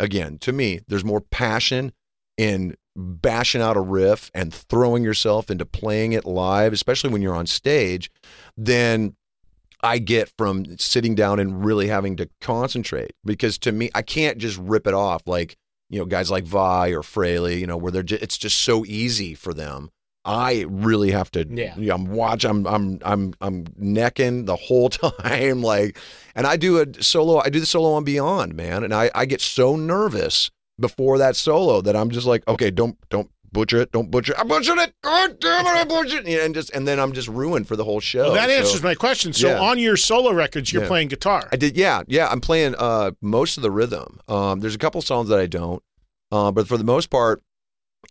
[0.00, 1.92] Again, to me, there's more passion
[2.38, 7.34] in bashing out a riff and throwing yourself into playing it live, especially when you're
[7.34, 8.10] on stage,
[8.56, 9.14] than
[9.82, 13.12] I get from sitting down and really having to concentrate.
[13.24, 15.56] Because to me, I can't just rip it off like
[15.88, 18.84] you know guys like Vai or Frehley, you know, where they're just, it's just so
[18.84, 19.90] easy for them.
[20.24, 21.46] I really have to.
[21.48, 21.76] Yeah.
[21.76, 22.44] you know, I'm watch.
[22.44, 25.96] I'm I'm I'm I'm necking the whole time, like,
[26.34, 27.38] and I do a solo.
[27.38, 30.50] I do the solo on Beyond, man, and I I get so nervous
[30.80, 34.32] before that solo that I'm just like, okay, don't don't butcher it, don't butcher.
[34.34, 34.38] it.
[34.38, 34.92] I butchered it.
[35.02, 37.84] God damn it, I butchered it, and just and then I'm just ruined for the
[37.84, 38.24] whole show.
[38.24, 39.32] Well, that So- answers my question.
[39.32, 39.60] So Yeah.
[39.60, 40.88] on your solo records, you're Yeah.
[40.88, 41.48] playing guitar.
[41.50, 42.28] I did, yeah, yeah.
[42.28, 44.20] I'm playing uh, most of the rhythm.
[44.28, 45.82] Um, there's a couple songs that I don't,
[46.30, 47.42] uh, but for the most part,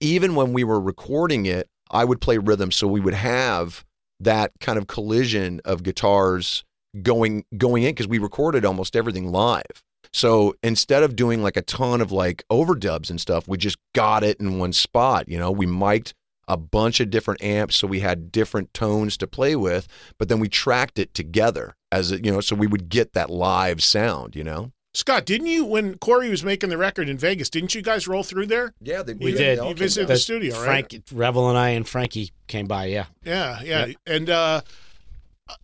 [0.02, 3.86] even when we were recording it, I would play rhythm, so we would have
[4.20, 6.64] that kind of collision of guitars
[7.04, 9.84] going going in because we recorded almost everything live.
[10.14, 14.24] So instead of doing like a ton of like overdubs and stuff, we just got
[14.24, 15.28] it in one spot.
[15.30, 16.14] You know, we mic'd
[16.48, 19.88] a bunch of different amps, so we had different tones to play with,
[20.18, 23.30] but then we tracked it together as a, you know, so we would get that
[23.30, 24.36] live sound.
[24.36, 24.72] You know.
[24.94, 27.50] Scott, didn't you when Corey was making the record in Vegas?
[27.52, 28.74] Didn't you guys roll through there?
[28.82, 29.60] Yeah, they, We You- did.
[29.60, 30.90] You visited the studio, right?
[30.90, 32.86] Frank, Revel, and I and Frankie came by.
[32.86, 33.06] Yeah.
[33.24, 34.62] Yeah, yeah, and uh,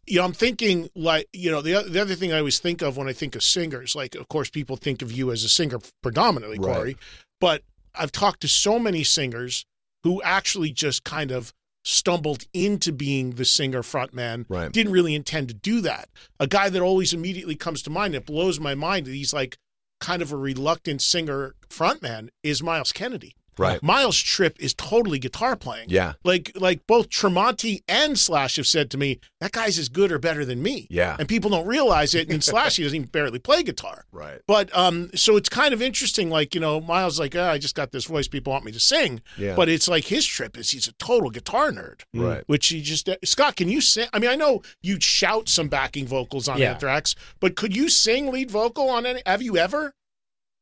[0.05, 2.97] you know, I'm thinking like you know the the other thing I always think of
[2.97, 5.79] when I think of singers, like of course people think of you as a singer
[6.01, 6.75] predominantly, Right.
[6.75, 6.97] Corey,
[7.39, 7.63] but
[7.95, 9.65] I've talked to so many singers
[10.03, 11.53] who actually just kind of
[11.85, 14.45] stumbled into being the singer frontman.
[14.47, 14.71] Right.
[14.71, 16.09] Didn't really intend to do that.
[16.39, 19.57] A guy that always immediately comes to mind that blows my mind that he's like
[19.99, 23.35] kind of a reluctant singer frontman is Myles Kennedy.
[23.57, 23.81] Right.
[23.83, 25.89] Myles' trip is totally guitar playing.
[25.89, 26.13] Yeah.
[26.23, 30.19] Like like both Tremonti and Slash have said to me, that guy's as good or
[30.19, 30.87] better than me.
[30.89, 31.15] Yeah.
[31.19, 32.29] And people don't realize it.
[32.29, 34.05] And Slash he doesn't even barely play guitar.
[34.11, 34.41] Right.
[34.47, 36.29] But um, so it's kind of interesting.
[36.29, 38.27] Like you know, Myles like, oh, I just got this voice.
[38.27, 39.21] People want me to sing.
[39.37, 39.55] Yeah.
[39.55, 42.01] But it's like his trip is he's a total guitar nerd.
[42.15, 42.27] Mm.
[42.27, 42.43] Right.
[42.47, 44.07] Which he just uh, Scott, can you sing?
[44.13, 46.71] I mean, I know you shout some backing vocals on Yeah.
[46.71, 49.21] Anthrax, but could you sing lead vocal on any?
[49.25, 49.93] Have you ever?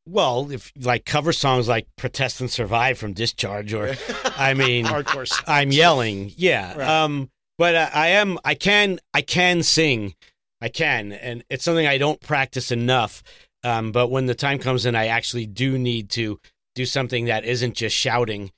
[0.06, 3.94] Well, if like cover songs like "Protest and Survive" from Discharge, or
[4.36, 5.30] I mean, Hardcore.
[5.46, 6.32] I'm yelling.
[6.36, 6.76] Yeah.
[6.76, 6.88] Right.
[6.88, 8.38] Um, but uh, I am.
[8.44, 8.98] I can.
[9.14, 10.14] I can sing.
[10.60, 13.22] I can, and it's something I don't practice enough.
[13.64, 16.40] Um, but when the time comes and I actually do need to
[16.74, 18.50] do something that isn't just shouting,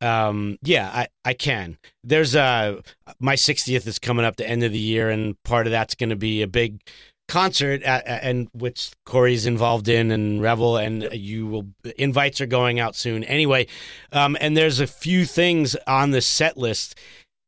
[0.00, 1.78] um, yeah, I, I can.
[2.02, 2.80] There's uh
[3.18, 6.10] my 60th is coming up the end of the year, and part of that's going
[6.10, 6.80] to be a big
[7.28, 11.66] concert, at, and which Corey's involved in, and Revel, and you will
[11.96, 13.24] invites are going out soon.
[13.24, 13.66] Anyway,
[14.12, 16.98] um, and there's a few things on the set list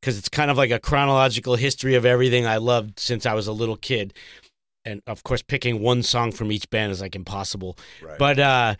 [0.00, 3.46] because it's kind of like a chronological history of everything I loved since I was
[3.46, 4.14] a little kid.
[4.84, 7.76] And of course, picking one song from each band is like impossible.
[8.00, 8.18] Right.
[8.18, 8.74] But uh,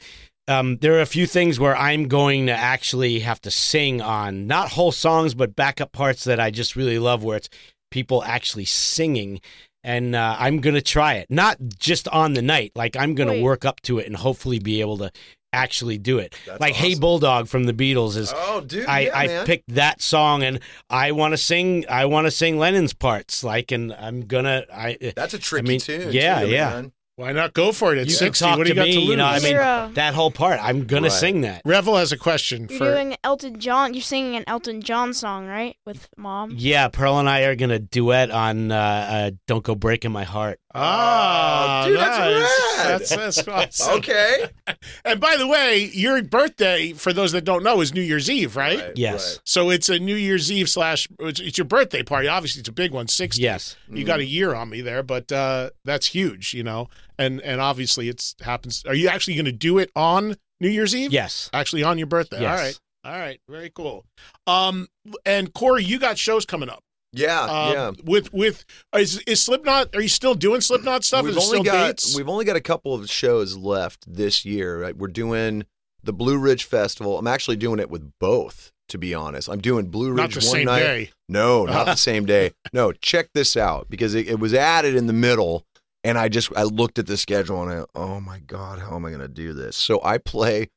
[0.47, 4.47] um, there are a few things where I'm going to actually have to sing on,
[4.47, 7.49] not whole songs, but backup parts that I just really love, where it's
[7.91, 9.41] people actually singing.
[9.87, 12.73] And uh, I'm going to try it, not just on the night.
[12.75, 13.43] Like, I'm going to Wait.
[13.43, 15.13] work up to it and hopefully be able to
[15.53, 16.35] actually do it.
[16.45, 16.97] That's like, Hey.
[16.97, 18.87] Bulldog from the Beatles is Oh, dude.
[18.87, 19.47] I, yeah, I man.
[19.47, 20.59] picked that song and
[20.91, 24.99] I want to sing I want to sing Lennon's parts like and I'm gonna I
[25.15, 26.13] That's a tricky mean, tune.
[26.13, 26.71] yeah, too, yeah.
[26.71, 26.93] man.
[27.17, 28.45] Why not go for it at you can sixty?
[28.45, 29.09] talk What do to you got me to lose?
[29.09, 31.13] you know I mean You're, that whole part I'm gonna Right.
[31.13, 32.93] sing that Revel has a question for You're for.
[32.93, 33.95] doing Elton John.
[33.95, 35.77] You're singing an Elton John song, right?
[35.87, 36.53] With mom.
[36.57, 40.61] yeah Pearl and I are gonna duet on uh, uh, Don't Go Breaking My Heart
[40.79, 42.77] Ah, Oh, dude, that's nice.
[42.77, 43.01] rad.
[43.01, 43.49] That's, that's
[43.81, 43.99] awesome.
[43.99, 44.45] Okay.
[45.07, 48.57] And by the way, your birthday, for those that don't know, is New Year's Eve,
[48.57, 48.79] right?
[48.81, 51.09] Right, yes So it's a New Year's Eve slash.
[51.21, 52.27] It's, it's your birthday party.
[52.29, 53.07] Obviously, it's a big one.
[53.09, 53.43] Sixty.
[53.43, 56.89] yes You got a year on me there, but uh, that's huge, you know.
[57.19, 58.85] And and obviously, it's happens.
[58.87, 61.13] Are you actually going to do it on New Year's Eve?
[61.13, 62.41] yes Actually, on your birthday.
[62.41, 62.59] Yes.
[62.59, 62.79] All right.
[63.05, 63.41] All right.
[63.49, 64.05] Very cool.
[64.47, 64.89] Um,
[65.25, 66.83] and Corey, you got shows coming up.
[67.13, 67.91] Yeah, Um, yeah.
[68.05, 68.65] With with
[68.95, 69.95] is, is Slipknot?
[69.97, 71.25] Are you still doing Slipknot stuff?
[71.25, 72.15] We've is only still got dates?
[72.17, 74.83] we've only got a couple of shows left this year.
[74.83, 74.97] Right?
[74.97, 75.65] We're doing
[76.03, 77.17] the Blue Ridge Festival.
[77.19, 78.73] I'm actually doing it with both.
[78.91, 80.79] To be honest, I'm doing Blue Ridge Not the one same night.
[80.81, 81.11] day.
[81.29, 82.53] No, not the same day.
[82.73, 85.65] No, check this out because it, it was added in the middle,
[86.07, 89.05] and I just I looked at the schedule and I oh my god, how am
[89.05, 89.75] I to do this?
[89.75, 90.69] So I play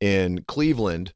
[0.00, 1.12] in Cleveland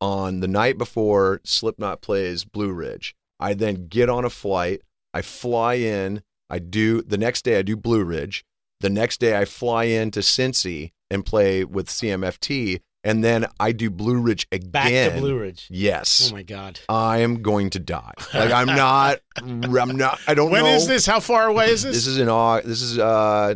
[0.00, 3.16] on the night before Slipknot plays Blue Ridge.
[3.40, 4.82] I then get on a flight.
[5.12, 6.22] I fly in.
[6.48, 7.58] I do the next day.
[7.58, 8.44] I do Blue Ridge.
[8.78, 13.72] The next day I fly in to Cincy and play with CMFT, and then I
[13.72, 14.70] do Blue Ridge again.
[14.70, 16.30] back to Blue Ridge Yes.
[16.30, 18.12] oh my god I am going to die.
[18.34, 19.20] Like I'm not.
[19.36, 20.18] I'm not.
[20.26, 20.70] I don't When know.
[20.70, 21.06] is this?
[21.06, 21.96] How far away is this?
[21.96, 22.68] This is in August.
[22.68, 23.54] This is uh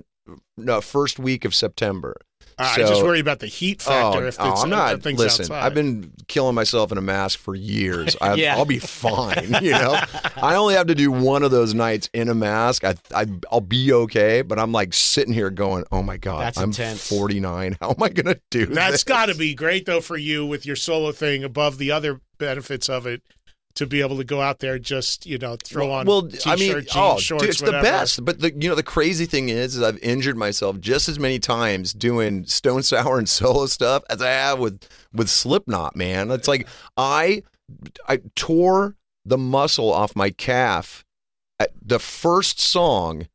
[0.57, 2.16] no first week of September.
[2.59, 4.25] All right, so- I just worry about the heat factor.
[4.25, 5.03] Oh, if oh, it's, I'm uh, not.
[5.03, 5.65] things Listen, outside.
[5.65, 8.17] I've been killing myself in a mask for years.
[8.21, 8.57] I, Yeah.
[8.57, 9.57] I'll be fine.
[9.65, 9.99] You know,
[10.37, 12.85] I only have to do one of those nights in a mask.
[12.85, 14.43] I, I I'll be okay.
[14.43, 17.09] But I'm like sitting here going, "Oh my god, That's I'm intense.
[17.09, 17.79] 49.
[17.81, 20.77] How am I gonna do That's got to be great though for you with your
[20.77, 23.23] solo thing above the other benefits of it
[23.75, 26.57] to be able to go out there just you know throw on well, t-shirt, I
[26.57, 27.79] mean, jeans, oh, shorts, dude, it's whatever.
[27.79, 28.25] the best.
[28.25, 31.39] But the you know the crazy thing is, is I've injured myself just as many
[31.39, 35.97] times doing Stone Sour and solo stuff as I have with with Slipknot.
[35.97, 37.43] Man, it's like I
[38.09, 41.05] I tore the muscle off my calf
[41.59, 43.27] at the first song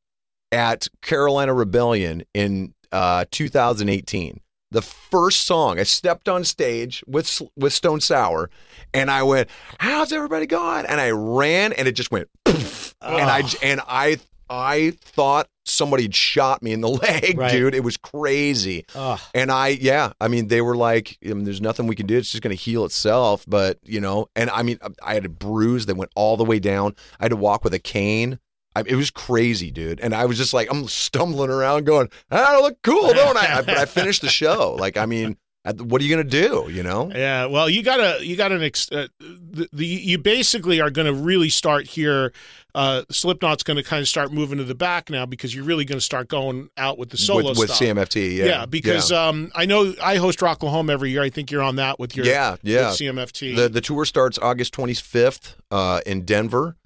[0.51, 4.41] at Carolina Rebellion in uh, 2018.
[4.71, 8.51] The first song, I stepped on stage with with Stone Sour,
[8.93, 9.49] and I went,
[9.79, 12.93] "How's everybody going?" And I ran, and it just went, poof.
[13.01, 17.51] and I and I I thought somebody had shot me in the leg, Right.
[17.51, 17.73] dude.
[17.73, 18.85] It was crazy.
[18.95, 19.19] Ugh.
[19.35, 22.17] And I, yeah, I mean, they were like, I mean, "There's nothing we can do.
[22.17, 25.29] It's just going to heal itself." But you know, and I mean, I had a
[25.29, 26.95] bruise that went all the way down.
[27.19, 28.37] I had to walk with a cane
[28.75, 29.99] I, it was crazy, dude.
[29.99, 33.77] And I was just like, I'm stumbling around, going, "I look cool, don't I?" But
[33.77, 34.75] I finished the show.
[34.79, 35.37] Like, I mean,
[35.77, 36.67] what are you gonna do?
[36.71, 37.11] You know?
[37.13, 41.07] Yeah, well, you gotta, you got an, ex- uh, the, the, you basically are going
[41.07, 42.31] to really start here.
[42.75, 45.85] Uh, Slipknot's going to kind of start moving to the back now because you're really
[45.85, 47.71] going to start going out with the solo with, with.
[47.71, 49.27] CMFT, yeah, because yeah.
[49.27, 51.23] Um, I know I host Rocklahoma every year.
[51.23, 52.89] I think you're on that with your yeah, yeah.
[52.89, 53.55] CMFT.
[53.55, 56.77] The the tour starts August 25th uh, in Denver,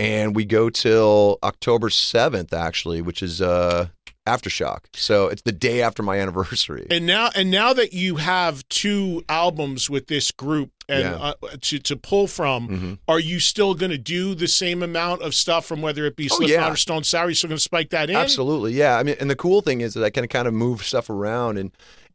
[0.00, 3.88] and we go till October 7th, actually, which is uh,
[4.26, 4.80] aftershock.
[4.94, 6.86] So it's the day after my anniversary.
[6.90, 11.14] and now, and now that you have two albums with this group and Yeah.
[11.16, 12.98] uh, to to pull from, Mhm.
[13.08, 16.28] are you still going to do the same amount of stuff from whether it be
[16.30, 16.72] Oh, Slipknot yeah.
[16.72, 17.28] or Stone Sour?
[17.28, 18.16] You're still going to spike that in?
[18.16, 18.96] Absolutely, yeah.
[18.98, 21.58] I mean, and the cool thing is that I can kind of move stuff around
[21.58, 21.70] and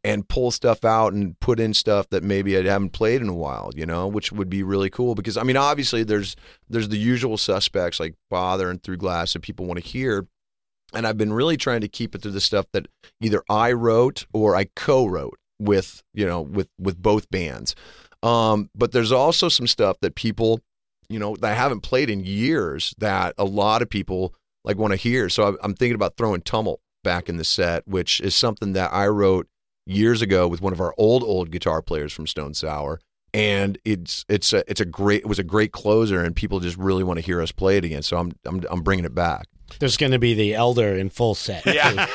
[0.06, 3.34] and pull stuff out and put in stuff that maybe I haven't played in a
[3.34, 6.36] while, you know, which would be really cool because I mean, obviously there's
[6.68, 10.28] there's the usual suspects like Bother and Through Glass that people want to hear,
[10.94, 12.86] and I've been really trying to keep it to the stuff that
[13.20, 17.74] either I wrote or I co-wrote with you know with with both bands.
[18.22, 20.60] Um, but there's also some stuff that people,
[21.08, 24.34] you know, that I haven't played in years that a lot of people
[24.64, 25.28] like want to hear.
[25.28, 29.08] So I'm thinking about throwing Tumult back in the set, which is something that I
[29.08, 29.48] wrote
[29.86, 33.00] years ago with one of our old old guitar players from Stone Sour.
[33.32, 36.76] And it's it's a it's a great it was a great closer, and people just
[36.76, 38.02] really want to hear us play it again.
[38.02, 39.46] So I'm I'm I'm bringing it back.
[39.78, 41.66] There's going to be the Elder in full set.
[41.66, 42.06] Yeah.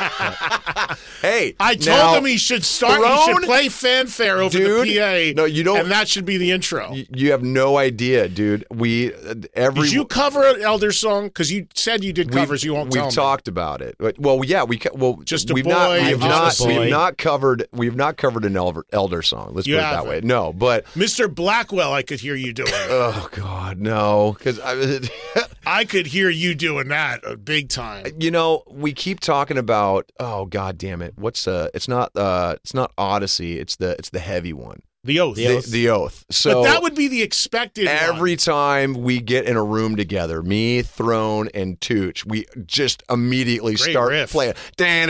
[1.21, 2.99] Hey, I told now- him he should start.
[3.05, 5.39] He should play fanfare over Dude, the PA.
[5.39, 6.89] no, you don't- and that should be the intro.
[6.91, 8.65] Y- You have no idea, dude.
[8.71, 11.25] We uh, every Did you cover an Elder song?
[11.27, 12.63] Because you said you did We've- covers.
[12.63, 13.11] You won't We've tell me.
[13.11, 13.95] talked about it.
[13.99, 16.79] But- Well, yeah, we co- well Just a we've boy, not we've just not boy.
[16.81, 19.51] we've not covered we've not covered an elder, elder song.
[19.53, 20.09] Let's You put it that haven't.
[20.09, 20.21] way.
[20.23, 21.33] No, but Mr.
[21.33, 22.69] Blackwell, I could hear you doing.
[22.73, 25.01] oh god, no, because I.
[25.66, 28.05] I could hear you doing that uh, big time.
[28.20, 31.14] you know, we keep talking about oh god damn it.
[31.18, 34.82] What's uh it's not uh it's not Odyssey, it's the it's the heavy one.
[35.03, 35.36] The oath.
[35.36, 36.26] The, the oath.
[36.30, 37.88] So but that would be the expected.
[37.88, 37.95] one.
[37.95, 43.76] every time we get in a room together, me, Throne, and Tooch, we just immediately
[43.76, 44.32] Great start riff.
[44.32, 44.53] playing.
[44.78, 45.09] And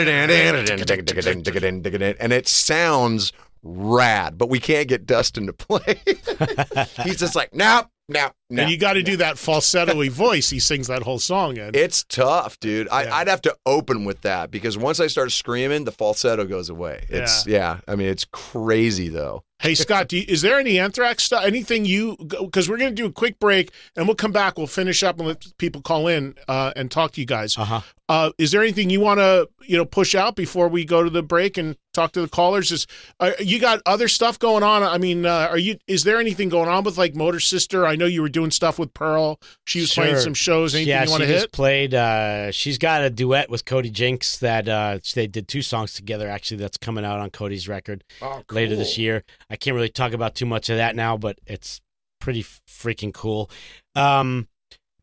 [2.31, 3.33] it sounds
[3.63, 6.01] rad, but we can't get Dustin to play.
[7.03, 8.59] He's just like, nope, nope, nope.
[8.59, 10.49] and you got to do that falsetto-y voice.
[10.49, 11.71] He sings that whole song in.
[11.73, 12.87] It's tough, dude.
[12.87, 12.95] Yeah.
[12.95, 16.69] I, I'd have to open with that because once I start screaming, the falsetto goes
[16.69, 17.05] away.
[17.09, 17.79] It's yeah.
[17.87, 19.43] I mean, it's crazy though.
[19.61, 21.43] Hey Scott, do you, is there any Anthrax stuff?
[21.45, 22.17] Anything you?
[22.17, 24.57] Because we're going to do a quick break and we'll come back.
[24.57, 27.55] We'll finish up and let people call in uh, and talk to you guys.
[27.57, 27.81] Uh-huh.
[28.11, 31.09] Uh, is there anything you want to you know push out before we go to
[31.09, 32.69] the break and talk to the callers?
[32.69, 32.85] Is
[33.21, 34.83] uh, you got other stuff going on?
[34.83, 35.77] I mean, uh, are you?
[35.87, 37.87] Is there anything going on with like Motor Sister?
[37.87, 39.39] I know you were doing stuff with Pearl.
[39.63, 40.75] She was playing some shows.
[40.75, 41.51] Anything yeah, you want she to just hit?
[41.53, 41.93] played.
[41.93, 46.27] Uh, she's got a duet with Cody Jinks that uh, they did two songs together.
[46.27, 49.23] Actually, that's coming out on Cody's record Oh, later this year.
[49.49, 51.79] I can't really talk about too much of that now, but it's
[52.19, 53.49] pretty freaking cool.
[53.95, 54.49] Um,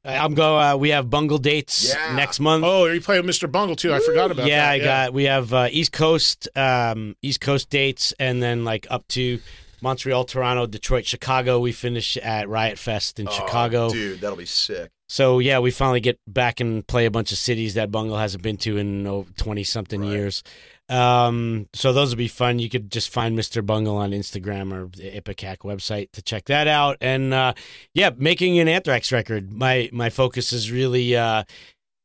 [0.05, 0.59] I'm go.
[0.59, 2.15] Uh, we have Bungle dates Yeah.
[2.15, 2.65] next month.
[2.65, 3.51] Oh, are you playing with Mr.
[3.51, 3.93] Bungle too?
[3.93, 4.49] I forgot about that.
[4.49, 4.73] yeah, that.
[4.73, 5.13] I got.
[5.13, 9.41] We have uh, East Coast, um, East Coast dates, and then like up to
[9.83, 11.59] Montreal, Toronto, Detroit, Chicago.
[11.61, 13.87] We finish at Riot Fest in Chicago.
[13.87, 14.91] Oh, dude, that'll be sick.
[15.09, 18.43] So yeah, we finally get back and play a bunch of cities that Bungle hasn't
[18.43, 20.43] been to in twenty something years.
[20.91, 22.59] Um, so those would be fun.
[22.59, 23.65] You could just find Mr.
[23.65, 26.97] Bungle on Instagram or the Ipecac website to check that out.
[27.01, 27.55] And uh,
[27.95, 29.53] yeah, making an Anthrax record.
[29.53, 31.45] My my focus is really uh,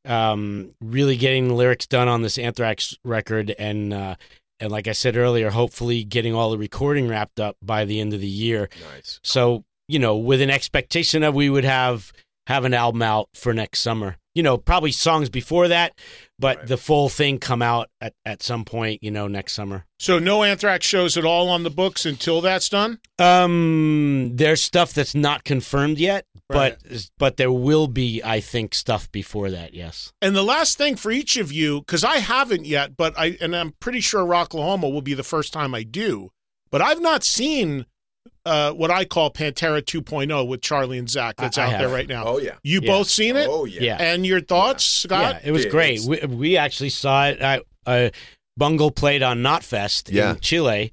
[0.06, 4.16] um, really getting the lyrics done on this Anthrax record, and uh,
[4.60, 8.14] and like I said earlier, hopefully getting all the recording wrapped up by the end
[8.14, 8.70] of the year.
[8.94, 9.20] Nice.
[9.24, 12.12] So you know, with an expectation of we would have
[12.48, 14.18] have an album out for next summer.
[14.36, 15.94] You know, probably songs before that,
[16.40, 19.04] but the full thing come out at, at some point.
[19.04, 19.86] You know, next summer.
[20.00, 23.00] So no Anthrax shows at all on the books until that's done.
[23.20, 26.80] Um, there's stuff that's not confirmed yet, but
[27.20, 29.76] but there will be, I think, stuff before that.
[29.76, 30.12] Yes.
[30.20, 33.56] And the last thing for each of you, because I haven't yet, but I and
[33.56, 36.32] I'm pretty sure Rocklahoma will be the first time I do.
[36.72, 37.86] But I've not seen
[38.46, 41.36] uh, what I call Pantera 2.0 with Charlie and Zakk.
[41.38, 42.26] That's I- I out there right now.
[42.26, 42.56] Oh yeah.
[42.64, 42.92] You Yeah.
[42.92, 43.48] both seen it?
[43.50, 43.82] Oh yeah.
[43.82, 43.98] Yeah.
[44.00, 45.42] And your thoughts, Scott?
[45.44, 46.02] Yeah, it was Dude, great.
[46.02, 47.42] We, we actually saw it.
[47.42, 48.10] I, uh,
[48.58, 50.32] Bungle played on Knotfest Yeah.
[50.32, 50.92] in Chile,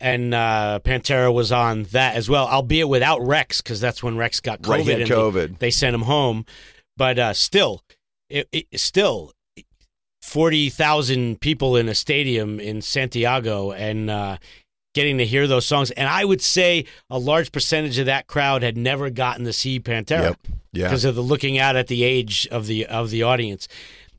[0.00, 4.40] and uh, Pantera was on that as well, albeit without Rex, because that's when Rex
[4.40, 4.68] got COVID.
[4.68, 5.58] Right, he had and they- COVID.
[5.58, 6.46] They, sent him home,
[6.96, 7.82] but uh, still,
[8.30, 9.32] it, it still
[10.22, 14.38] forty thousand people in a stadium in Santiago, and uh,
[14.94, 15.90] getting to hear those songs.
[15.92, 19.80] And I would say a large percentage of that crowd had never gotten to see
[19.80, 20.38] Pantera Yep.
[20.72, 20.84] Yeah.
[20.88, 23.68] because of the looking out at the age of the of the audience.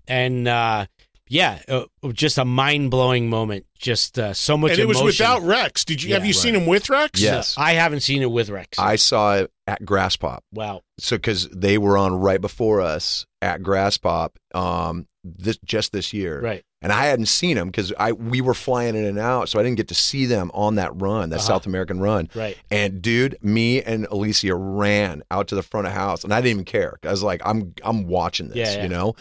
[0.07, 0.85] And uh,
[1.29, 3.65] yeah, uh, just a mind blowing moment.
[3.77, 4.71] Just uh, so much.
[4.71, 5.83] and it was without Rex.
[5.85, 6.27] Did you have Yeah.
[6.27, 7.19] you seen him with Rex?
[7.21, 7.55] Yes.
[7.57, 8.79] I haven't seen it with Rex.
[8.79, 10.39] I saw it at Graspop.
[10.53, 10.81] wow.
[10.99, 16.39] So because they were on right before us at Graspop, um, this just this year,
[16.41, 16.63] Right.
[16.81, 19.63] And I hadn't seen them because I we were flying in and out, so I
[19.63, 21.47] didn't get to see them on that run, that Uh-huh.
[21.47, 22.29] South American run.
[22.35, 22.57] Right.
[22.69, 26.51] And dude, me and Alicia ran out to the front of house, and I didn't
[26.51, 26.97] even care.
[27.03, 28.83] I was like, I'm I'm watching this, Yeah, yeah.
[28.83, 29.15] you know.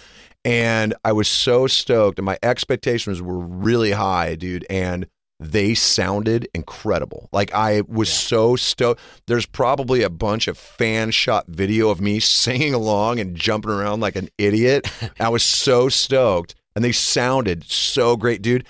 [0.45, 4.67] And I was so stoked, and my expectations were really high, dude.
[4.69, 5.07] And
[5.39, 7.29] they sounded incredible.
[7.33, 9.01] Like I was so stoked.
[9.27, 14.01] There's probably a bunch of fan shot video of me singing along and jumping around
[14.01, 14.91] like an idiot.
[15.21, 18.67] I was so stoked, and they sounded so great, dude.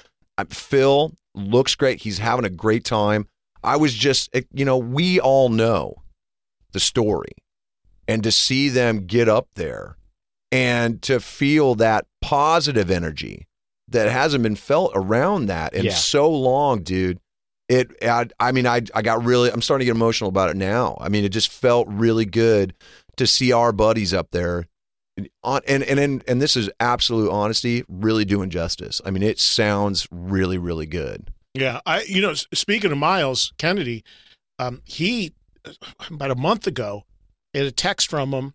[0.49, 2.01] Phil looks great.
[2.01, 3.29] He's having a great time.
[3.63, 6.03] I was just, eh, you know, we all know
[6.73, 7.33] the story,
[8.09, 9.97] and to see them get up there
[10.53, 13.47] and to feel that positive energy
[13.89, 15.93] that hasn't been felt around that in Yeah.
[15.95, 17.19] so long, dude.
[17.69, 20.57] It, I, I mean, I, I got really, I'm starting to get emotional about it
[20.57, 20.97] now.
[21.01, 22.75] I mean, it just felt really good
[23.17, 24.67] to see our buddies up there,
[25.43, 29.01] on, and and and and this is absolute honesty, really doing justice.
[29.05, 31.31] I mean, it sounds really, really good.
[31.55, 34.05] Yeah, I you know speaking of Myles Kennedy,
[34.59, 35.33] um, he
[36.11, 37.05] about a month ago
[37.55, 38.55] had a text from him,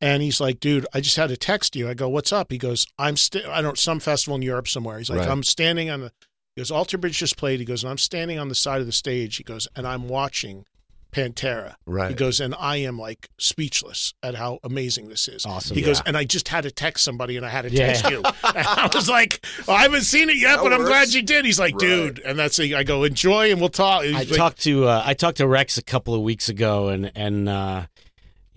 [0.00, 2.58] and he's like, "Dude, I just had to text you." I go, "What's up?" He
[2.58, 5.28] goes, "I'm st- I don't some festival in Europe somewhere." He's like, Right.
[5.28, 6.12] "I'm standing on the."
[6.56, 8.86] He goes, "Alter Bridge just played." He goes, "and I'm standing on the side of
[8.86, 10.64] the stage." He goes, "and I'm watching
[11.12, 12.08] Pantera." Right.
[12.10, 15.76] He goes, "and I am like speechless at how amazing this is." Awesome.
[15.76, 17.86] He goes, and I just had to text somebody, and I had to Yeah.
[17.92, 18.22] text you.
[18.44, 21.22] And I was like, well, I haven't seen it yet, That but I'm glad you
[21.22, 21.44] did.
[21.44, 21.80] He's like, Right.
[21.80, 24.04] dude, and that's a, I go enjoy, and we'll talk.
[24.04, 26.88] He's I like, talked to uh, I talked to Rex a couple of weeks ago,
[26.88, 27.86] and and uh,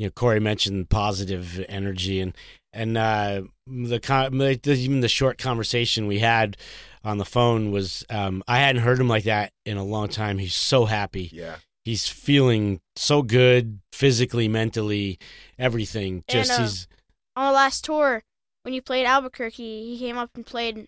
[0.01, 2.35] you know Corey mentioned positive energy, and
[2.73, 6.57] and uh, the, con- even the short conversation we had
[7.03, 10.39] on the phone was um, I hadn't heard him like that in a long time.
[10.39, 11.29] He's so happy.
[11.31, 11.57] Yeah.
[11.85, 15.19] He's feeling so good physically, mentally,
[15.59, 16.23] everything.
[16.27, 16.87] Just and, uh, he's
[17.35, 18.23] on the last tour,
[18.63, 20.87] when you played Albuquerque, he came up and played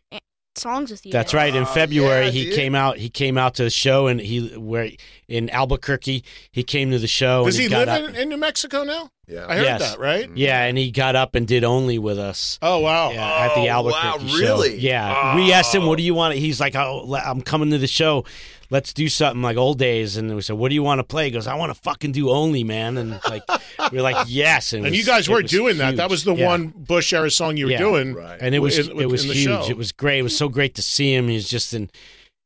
[0.57, 1.11] songs with you.
[1.11, 1.37] That's guys.
[1.37, 1.55] right.
[1.55, 2.53] In Oh, February, yeah, he dude.
[2.55, 2.97] came out.
[2.97, 4.89] He came out to the show, and he where
[5.27, 7.45] in Albuquerque, he came to the show.
[7.45, 9.09] Does and he got live up- in, in New Mexico now?
[9.27, 9.45] Yeah.
[9.47, 9.81] I heard Yes.
[9.91, 10.29] that, right?
[10.29, 10.33] Mm.
[10.35, 12.59] Yeah, and he got up and did only with us.
[12.61, 13.11] Oh wow.
[13.11, 14.37] Yeah, at the Oh, Albuquerque wow, show.
[14.39, 14.77] really?
[14.77, 15.35] Yeah, oh.
[15.37, 15.87] we asked him, Oh.
[15.87, 18.25] "What do you want?" He's like, "Oh, I'm coming to the show.
[18.69, 21.25] Let's do something like old days." And we said, "What do you want to play?"
[21.25, 23.43] He goes, "I want to fucking do only, man." And like,
[23.93, 25.95] we are like, "Yes." And, it And you guys were was doing that.
[25.95, 26.45] That was the Yeah.
[26.47, 27.77] one Bush era song you were Yeah.
[27.77, 28.13] doing.
[28.15, 28.37] Right.
[28.41, 29.69] and it was in- it was huge.
[29.69, 30.19] It was great.
[30.19, 31.29] It was so great to see him.
[31.29, 31.89] He's just in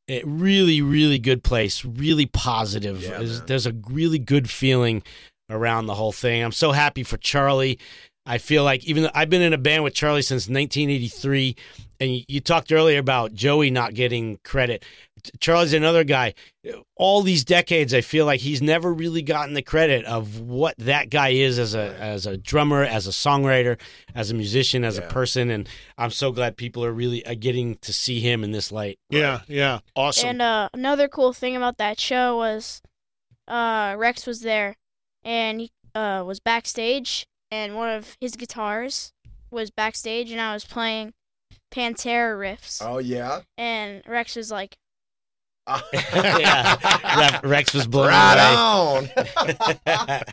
[0.08, 1.84] a really, really good place.
[1.84, 3.02] Really positive.
[3.02, 5.02] Yeah, there's, there's a really good feeling
[5.50, 6.42] around the whole thing.
[6.42, 7.78] I'm so happy for Charlie.
[8.26, 11.56] I feel like even though I've been in a band with Charlie since 1983,
[12.00, 14.84] and you, you talked earlier about Joey not getting credit.
[15.40, 16.34] Charlie's another guy.
[16.94, 21.08] All these decades, I feel like he's never really gotten the credit of what that
[21.10, 23.80] guy is as a as a drummer, as a songwriter,
[24.14, 25.04] as a musician, as Yeah.
[25.04, 25.50] a person.
[25.50, 28.98] And I'm so glad people are really uh, getting to see him in this light.
[29.10, 30.28] Yeah, yeah, awesome.
[30.28, 32.80] And uh, another cool thing about that show was
[33.48, 34.76] uh, Rex was there,
[35.24, 39.12] and he uh, was backstage, and one of his guitars
[39.50, 41.14] was backstage, and I was playing
[41.72, 43.40] Pantera riffs, Oh yeah.
[43.56, 44.76] and Rex was like,
[45.92, 49.10] yeah, Rex was blown Right away.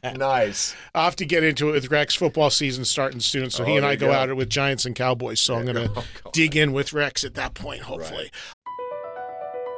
[0.03, 0.17] on.
[0.17, 0.73] nice.
[0.93, 2.15] I'll have to get into it with Rex.
[2.15, 4.13] Football season starting soon, so he Oh, and I go, go.
[4.13, 5.41] at it with Giants and Cowboys.
[5.41, 8.31] So I'm gonna Oh, dig in with Rex at that point, hopefully.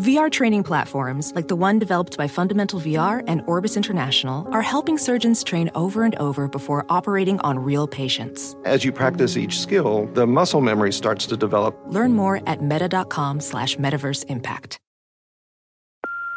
[0.00, 4.96] VR training platforms, like the one developed by Fundamental VR and Orbis International, are helping
[4.96, 8.56] surgeons train over and over before operating on real patients.
[8.64, 11.78] As you practice each skill, the muscle memory starts to develop.
[11.88, 14.78] Learn more at meta.com slash metaverse impact.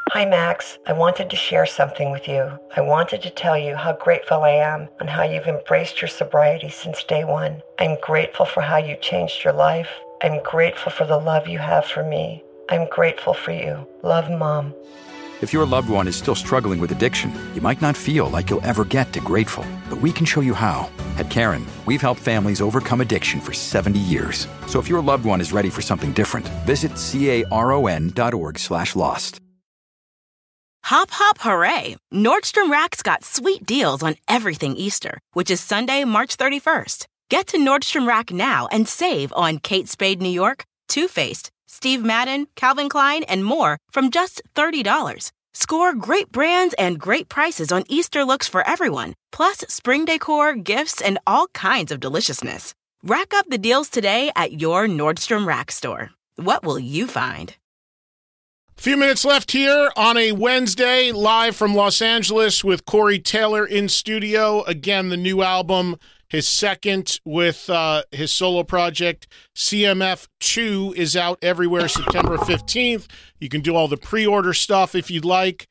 [0.10, 0.78] Hi, Max.
[0.86, 2.60] I wanted to share something with you.
[2.76, 6.68] I wanted to tell you how grateful I am and how you've embraced your sobriety
[6.68, 7.62] since day one.
[7.80, 9.90] I'm grateful for how you changed your life.
[10.22, 12.44] I'm grateful for the love you have for me.
[12.70, 13.88] I'm grateful for you.
[14.04, 14.74] Love, Mom.
[15.42, 18.66] If your loved one is still struggling with addiction, you might not feel like you'll
[18.66, 20.90] ever get to grateful, but we can show you how.
[21.18, 24.48] At Caron, we've helped families overcome addiction for 70 years.
[24.68, 29.42] So if your loved one is ready for something different, visit caron.org slash lost.
[30.86, 31.96] Hop, hop, hooray!
[32.14, 37.06] Nordstrom Rack's got sweet deals on everything Easter, which is Sunday, March 31st.
[37.30, 42.04] Get to Nordstrom Rack now and save on Kate Spade New York, Too Faced, Steve
[42.04, 45.32] Madden, Calvin Klein, and more from just $30.
[45.56, 51.02] Score great brands and great prices on Easter looks for everyone, plus spring decor, gifts,
[51.02, 52.76] and all kinds of deliciousness.
[53.02, 56.12] Rack up the deals today at your Nordstrom Rack store.
[56.36, 57.56] What will you find?
[58.78, 63.90] Few minutes left here on a Wednesday, live from Los Angeles with Corey Taylor in
[63.90, 64.62] studio.
[64.64, 65.98] Again, the new album,
[66.34, 73.06] his second with uh, his solo project, CMF 2, is out everywhere September 15th.
[73.40, 75.68] You can do all the pre order stuff if you'd like.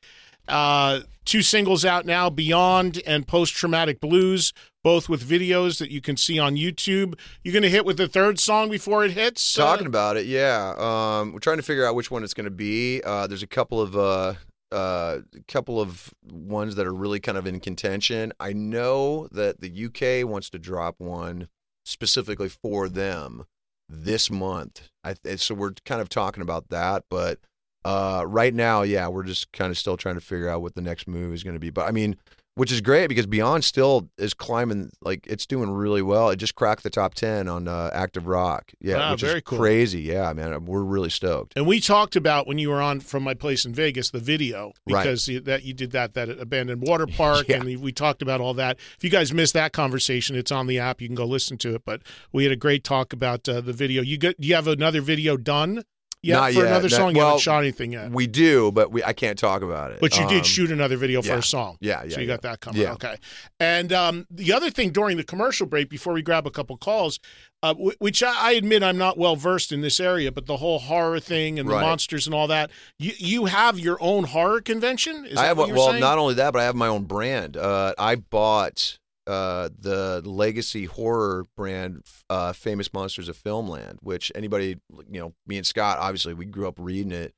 [0.47, 4.53] Uh, two singles out now Beyond and Post Traumatic Blues,
[4.85, 7.19] both with videos that you can see on YouTube.
[7.43, 9.59] You're going to hit with the third song before it hits?
[9.59, 10.75] Uh, Talking about it, yeah.
[10.77, 13.01] Um, we're trying to figure out which one it's going to be.
[13.03, 14.37] Uh, there's a couple of
[14.73, 18.33] uh, uh, couple of ones that are really kind of in contention.
[18.39, 21.47] I know that the UK wants to drop one
[21.85, 23.45] specifically for them
[23.87, 24.89] this month.
[25.03, 27.39] I, so we're kind of talking about that, but
[27.85, 30.81] uh, right now, yeah, we're just kind of still trying to figure out what the
[30.81, 31.69] next move is going to be.
[31.69, 32.15] But I mean,
[32.55, 36.29] which is great because Beyond still is climbing, like it's doing really well.
[36.29, 38.71] It just cracked the top ten on uh, Active Rock.
[38.79, 39.57] Yeah, Wow, which very is cool.
[39.59, 40.01] crazy.
[40.01, 41.53] Yeah, man, we're really stoked.
[41.55, 44.73] And we talked about when you were on from my place in Vegas the video
[44.87, 45.03] Right.
[45.03, 47.55] because you, that you did that that abandoned water park Yeah.
[47.57, 48.77] and we, we talked about all that.
[48.97, 51.01] If you guys missed that conversation, it's on the app.
[51.01, 51.83] You can go listen to it.
[51.85, 52.01] But
[52.31, 54.01] we had a great talk about uh, the video.
[54.01, 55.83] You got you have another video done
[56.23, 56.67] yet Not for yet.
[56.67, 57.11] another That- song?
[57.11, 58.09] you well, haven't shot anything yet.
[58.11, 59.99] We do, but we I can't talk about it.
[60.01, 61.37] But you Um, did shoot another video for yeah.
[61.37, 61.77] a song.
[61.81, 62.15] Yeah, yeah.
[62.15, 62.81] So you got that coming.
[62.81, 62.93] Yeah.
[62.93, 63.15] Okay.
[63.59, 67.19] And um, the other thing during the commercial break, before we grab a couple calls,
[67.61, 70.57] uh, w- which I, I admit I'm not well versed in this area, but the
[70.57, 71.81] whole horror thing and the Right.
[71.81, 75.25] monsters and all that, you you have your own horror convention?
[75.25, 75.99] Is I that have what you're well, saying?
[76.01, 77.55] not only that, but I have my own brand.
[77.57, 78.97] Uh, I bought
[79.27, 85.57] uh, the legacy horror brand, uh, Famous Monsters of Filmland, which anybody, you know, me
[85.57, 87.33] and Scott, obviously, we grew up reading it.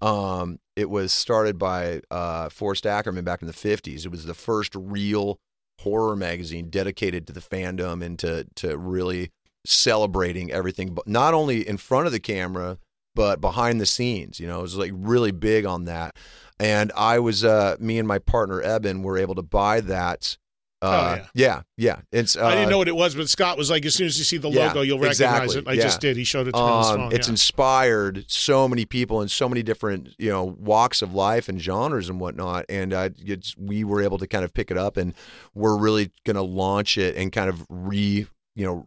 [0.00, 4.04] Um, it was started by uh, Forrest Ackerman back in the '50s.
[4.04, 5.38] It was the first real
[5.80, 9.30] horror magazine dedicated to the fandom and to to really
[9.66, 12.78] celebrating everything, but not only in front of the camera
[13.14, 14.40] but behind the scenes.
[14.40, 16.16] You know, it was like really big on that.
[16.58, 20.36] And I was, uh, me and my partner Eben were able to buy that.
[20.82, 21.62] Uh, Oh, yeah, yeah.
[21.76, 22.00] yeah.
[22.10, 22.36] It's.
[22.36, 24.24] Uh, I didn't know what it was, but Scott was like, as soon as you
[24.24, 25.68] see the yeah, logo, you'll recognize exactly, it.
[25.68, 25.82] I yeah.
[25.82, 26.16] just did.
[26.16, 27.12] He showed it to me Um.
[27.12, 27.32] It's yeah.
[27.32, 32.08] inspired so many people in so many different, you know, walks of life and genres
[32.08, 32.64] and whatnot.
[32.68, 35.14] And uh, it's, we were able to kind of pick it up, and
[35.54, 38.26] we're really going to launch it and kind of re,
[38.56, 38.86] you know,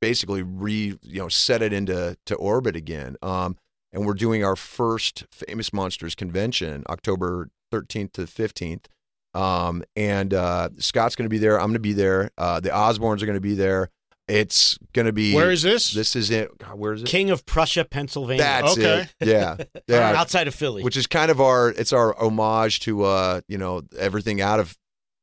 [0.00, 3.16] basically re, you know, set it into to orbit again.
[3.22, 3.56] Um,
[3.92, 8.86] and we're doing our first famous monsters convention October 13th to 15th.
[9.34, 11.58] Um, and uh, Scott's going to be there.
[11.58, 12.30] I'm going to be there.
[12.36, 13.90] Uh, the Osbournes are going to be there.
[14.28, 15.34] It's going to be.
[15.34, 15.92] Where is this?
[15.92, 16.56] This is it.
[16.58, 17.08] God, Where is it?
[17.08, 18.42] King of Prussia, Pennsylvania.
[18.44, 19.06] That's Okay.
[19.20, 19.28] it.
[19.28, 19.56] Yeah,
[19.88, 20.12] yeah.
[20.16, 20.84] outside of Philly.
[20.84, 21.70] Which is kind of our.
[21.70, 24.76] It's our homage to uh, you know, everything out of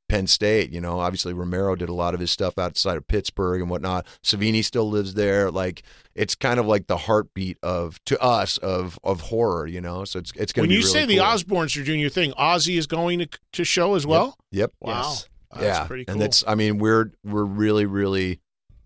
[0.08, 0.72] Penn State.
[0.72, 4.06] You know, obviously Romero did a lot of his stuff outside of Pittsburgh and whatnot.
[4.24, 5.52] Savini still lives there.
[5.52, 5.84] Like
[6.16, 9.68] it's kind of like the heartbeat of to us of of horror.
[9.68, 11.18] You know, so it's it's going when to be you really say the.
[11.18, 14.38] Osbournes are doing your thing, Ozzy is going to, to show as well?
[14.52, 14.74] Yep.
[14.80, 15.02] Wow.
[15.02, 15.30] Yes.
[15.52, 16.14] That's yeah, pretty cool.
[16.14, 16.44] and that's.
[16.46, 18.40] I mean, we're we're really really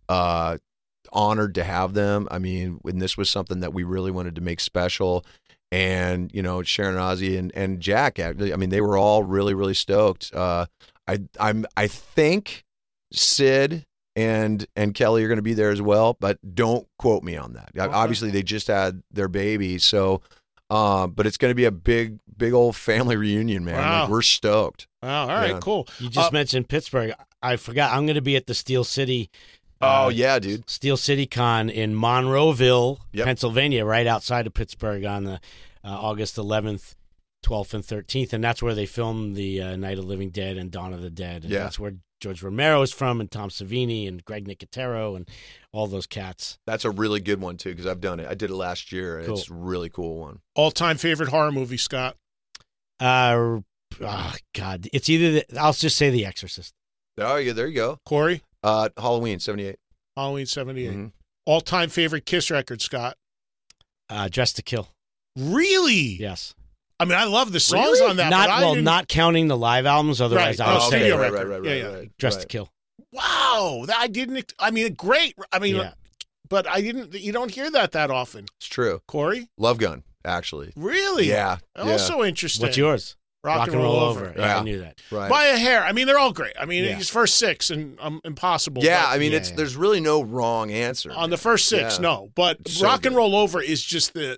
[0.07, 0.57] uh,
[1.11, 2.27] honored to have them.
[2.29, 5.25] I mean, when this was something that we really wanted to make special,
[5.71, 8.19] and you know, Sharon Ozzy and and Jack.
[8.19, 10.31] Actually, I mean, they were all really really stoked.
[10.33, 10.67] Uh,
[11.07, 12.63] I I'm I think
[13.11, 13.85] Sid
[14.15, 17.53] and and Kelly are going to be there as well, but don't quote me on
[17.53, 17.71] that.
[17.77, 20.21] Obviously, they just had their baby, so.
[20.69, 23.75] Uh, but it's going to be a big, big old family reunion, man.
[23.75, 24.01] Wow.
[24.03, 24.87] Like, we're stoked.
[25.03, 25.23] wow.
[25.23, 25.59] All right, Yeah.
[25.59, 25.85] cool.
[25.99, 27.11] You just Uh, mentioned Pittsburgh.
[27.43, 27.91] I forgot.
[27.91, 29.29] I'm going to be at the Steel City.
[29.81, 30.69] Oh uh, yeah, dude.
[30.69, 33.25] Steel City Con in Monroeville, Yep.
[33.25, 35.39] Pennsylvania, right outside of Pittsburgh on the uh,
[35.89, 36.95] August 11th,
[37.43, 40.71] 12th, and 13th, and that's where they filmed the uh, Night of Living Dead and
[40.71, 41.43] Dawn of the Dead.
[41.43, 41.59] And Yeah.
[41.63, 45.27] that's where George Romero is from, and Tom Savini and Greg Nicotero and
[45.73, 46.59] all those cats.
[46.67, 48.27] That's a really good one too because I've done it.
[48.29, 49.17] I did it last year.
[49.17, 49.37] and Cool.
[49.39, 50.39] It's a really cool one.
[50.55, 52.15] All time favorite horror movie, Scott?
[52.99, 53.61] Uh,
[54.01, 56.73] oh, God, it's either the, I'll just say The Exorcist.
[57.17, 57.97] Oh yeah, there you go.
[58.05, 58.41] Corey?
[58.63, 59.77] Uh, Halloween '78.
[60.15, 60.91] Halloween 78.
[60.91, 61.11] Mhm.
[61.45, 63.17] All time favorite Kiss record, Scott?
[64.09, 64.89] Uh, Dress to Kill.
[65.35, 66.17] Really?
[66.19, 66.53] Yes.
[67.01, 68.29] I mean, I love the songs on that.
[68.29, 70.21] Not but well, didn't- not counting the live albums.
[70.21, 70.67] Otherwise, Right.
[70.67, 71.47] I would Oh, say studio right, record.
[71.49, 71.95] right, right, yeah, yeah.
[71.95, 72.17] right.
[72.17, 72.41] Dress right.
[72.41, 72.69] to Kill.
[73.11, 74.53] Wow, that I didn't.
[74.59, 75.35] I mean, great.
[75.51, 75.93] I mean, Yeah.
[76.49, 77.13] but I didn't.
[77.13, 79.01] You don't hear that that often, It's true.
[79.07, 79.49] Corey.
[79.57, 80.71] Love Gun, actually.
[80.75, 81.27] Really?
[81.27, 81.57] Yeah.
[81.75, 81.91] yeah.
[81.91, 82.65] Also interesting.
[82.65, 83.17] What's yours?
[83.43, 84.33] Rock, and roll, over.
[84.37, 84.99] Yeah, I knew that.
[85.09, 85.27] right.
[85.27, 85.83] By a hair.
[85.83, 86.53] I mean, they're all great.
[86.59, 86.93] I mean, Yeah.
[86.93, 88.83] his first six and um, impossible.
[88.83, 89.55] yeah, but I mean, Yeah, it's yeah.
[89.55, 91.11] there's really no wrong answer.
[91.11, 92.01] on the first six, Yeah.
[92.01, 92.31] no.
[92.35, 94.37] But So rock and roll over is just the.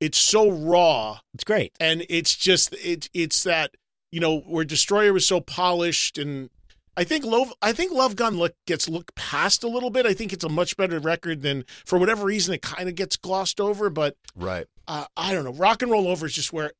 [0.00, 1.72] It's so raw, It's great.
[1.80, 3.08] and it's just it.
[3.14, 3.74] It's that
[4.12, 6.50] you know where Destroyer was so polished, and
[6.96, 7.52] I think Love.
[7.62, 10.04] I think Love Gun look gets looked past a little bit.
[10.06, 13.16] I think it's a much better record than for whatever reason it kind of gets
[13.16, 13.88] glossed over.
[13.90, 14.66] But right.
[14.86, 15.52] uh, I don't know.
[15.52, 16.72] Rock and roll over is just where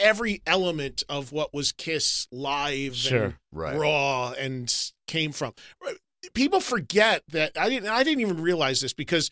[0.00, 3.24] every element of what was Kiss live Sure.
[3.24, 3.76] and Right.
[3.76, 4.74] raw and
[5.06, 5.52] came from.
[6.32, 7.88] People forget that I didn't.
[7.90, 9.30] I didn't even realize this because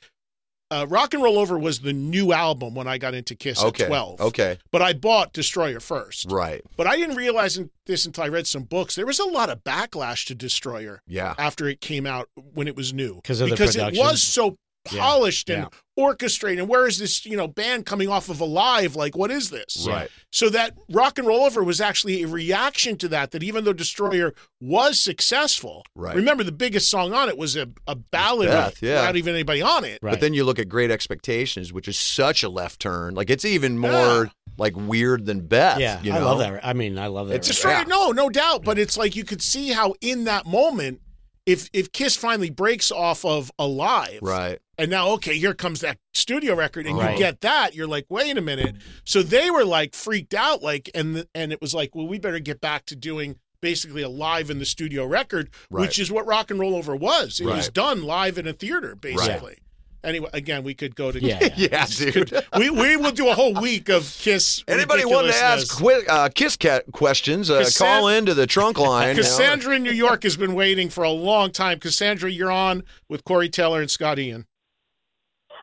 [0.73, 3.85] uh, Rock and Roll Over was the new album when I got into Kiss Okay.
[3.85, 4.21] at twelve.
[4.21, 4.59] Okay.
[4.71, 6.31] but I bought Destroyer first.
[6.31, 6.63] Right.
[6.77, 8.95] But I didn't realize this until I read some books.
[8.95, 11.35] There was a lot of backlash to Destroyer Yeah.
[11.39, 13.87] after it came out when it was new 'Cause of the production.
[13.87, 14.57] because it was so
[14.91, 15.69] Yeah, polished and yeah.
[15.97, 16.59] orchestrated.
[16.59, 18.97] And where is this you know band coming off of Alive?
[18.97, 19.87] Like what is this?
[19.89, 20.11] Right.
[20.33, 23.31] So that rock and roll over was actually a reaction to that.
[23.31, 26.17] That even though Destroyer was successful, Right.
[26.17, 28.97] Remember the biggest song on it was a, a ballad Beth, with- yeah.
[29.03, 30.01] without even anybody on it.
[30.03, 30.13] Right.
[30.13, 33.15] But then you look at Great Expectations, which is such a left turn.
[33.15, 34.25] Like it's even more Yeah.
[34.59, 35.79] like weird than Beth.
[35.79, 36.67] yeah, you I love that.
[36.67, 37.37] I mean, I love that.
[37.37, 37.55] It's record.
[37.55, 37.85] Destroyer, Yeah.
[37.85, 38.65] no, no doubt.
[38.65, 41.01] But it's like you could see how in that moment,
[41.47, 44.59] if if Kiss finally breaks off of Alive, Right.
[44.79, 47.13] And now, okay, here comes that studio record, and Right.
[47.13, 47.75] you get that.
[47.75, 48.77] You're like, wait a minute.
[49.05, 52.39] So they were like freaked out, like, and and it was like, well, we better
[52.41, 55.83] get back to doing basically a live in the studio record, Right.
[55.83, 57.39] which is what Rock and Roll Over was.
[57.39, 59.59] It was done live in a theater, basically.
[60.05, 61.51] Anyway, again, we could go to Yeah, yeah.
[61.57, 62.33] Yeah, dude.
[62.59, 64.65] we we will do a whole week of Kiss.
[64.67, 66.07] Anybody want to ask ridiculousness.
[66.07, 67.51] qui- uh, Kiss Cat questions?
[67.51, 69.09] Uh, Cassan- call into the trunk line.
[69.09, 69.21] you know.
[69.23, 71.79] Cassandra in New York has been waiting for a long time.
[71.79, 74.47] Cassandra, you're on with Corey Taylor and Scott Ian.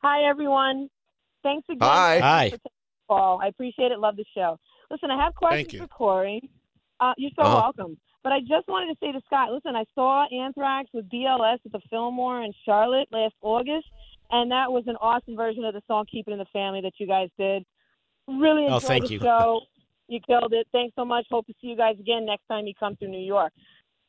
[0.01, 0.89] Hi, everyone.
[1.43, 1.79] Thanks again.
[1.81, 2.19] Hi.
[2.19, 2.49] Hi.
[2.49, 3.41] for taking.
[3.43, 3.99] I appreciate it.
[3.99, 4.57] Love the show.
[4.91, 6.41] Listen, I have questions for Corey.
[6.99, 7.71] Uh, you're so Uh-huh.
[7.75, 7.97] welcome.
[8.23, 11.71] But I just wanted to say to Scott, listen, I saw Anthrax with BLS at
[11.71, 13.87] the Fillmore in Charlotte last August,
[14.31, 16.93] and that was an awesome version of the song "Keep It in the Family" that
[16.97, 17.63] you guys did.
[18.27, 19.19] Really Oh, enjoyed thank the you.
[19.19, 19.61] show.
[20.07, 20.67] You killed it.
[20.71, 21.25] Thanks so much.
[21.29, 23.53] Hope to see you guys again next time you come through New York.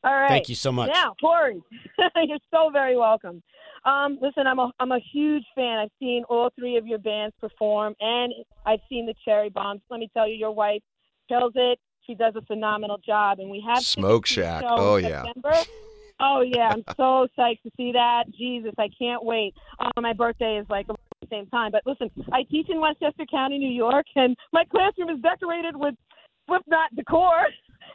[0.03, 0.29] All right.
[0.29, 0.89] Thank you so much.
[0.91, 1.61] Now, Corey,
[2.15, 3.43] you're so very welcome.
[3.85, 5.77] Um, listen, I'm a I'm a huge fan.
[5.79, 8.33] I've seen all three of your bands perform, and
[8.65, 9.81] I've seen the Cherry Bombs.
[9.89, 10.81] Let me tell you, your wife
[11.29, 11.79] kills it.
[12.07, 14.63] She does a phenomenal job, and we have Smoke tickets to the Shack.
[14.67, 15.23] Oh, in yeah.
[16.21, 18.25] Oh yeah, I'm so psyched to see that.
[18.37, 19.53] Jesus, I can't wait.
[19.79, 20.95] Um, my birthday is like the
[21.29, 21.71] same time.
[21.71, 25.95] But listen, I teach in Westchester County, New York, and my classroom is decorated with
[26.47, 27.47] Slipknot decor.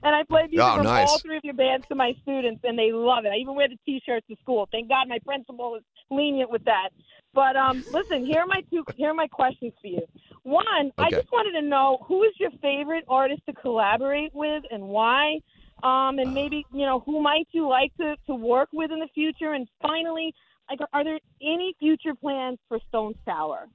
[0.03, 1.09] And I play music Oh, from nice.
[1.09, 3.29] all three of your bands to my students, and they love it.
[3.33, 4.69] I even wear the T-shirts to school.
[4.71, 6.91] Thank God my principal is lenient with that.
[7.33, 8.85] But um, listen, here are my two.
[8.97, 10.03] Here are my questions for you.
[10.43, 14.83] One, I just wanted to know who is your favorite artist to collaborate with and
[14.89, 15.41] why.
[15.83, 19.09] Um, and maybe you know who might you like to to work with in the
[19.15, 19.53] future.
[19.53, 20.35] And finally,
[20.71, 23.69] like, are there any future plans for Stone Sour?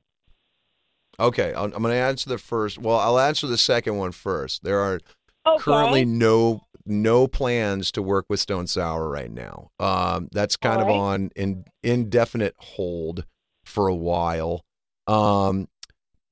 [1.20, 2.78] Okay, I'm, I'm going to answer the first.
[2.80, 4.64] Well, I'll answer the second one first.
[4.64, 5.00] There are
[5.48, 5.62] Okay.
[5.64, 9.70] currently no no plans to work with Stone Sour right now.
[9.80, 11.14] Um, that's kind of All right.
[11.14, 13.26] on in indefinite hold
[13.64, 14.64] for a while.
[15.08, 15.68] Um,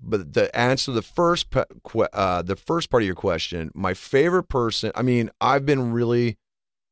[0.01, 4.43] but the answer to the first uh, the first part of your question, my favorite
[4.43, 4.91] person.
[4.95, 6.37] I mean, I've been really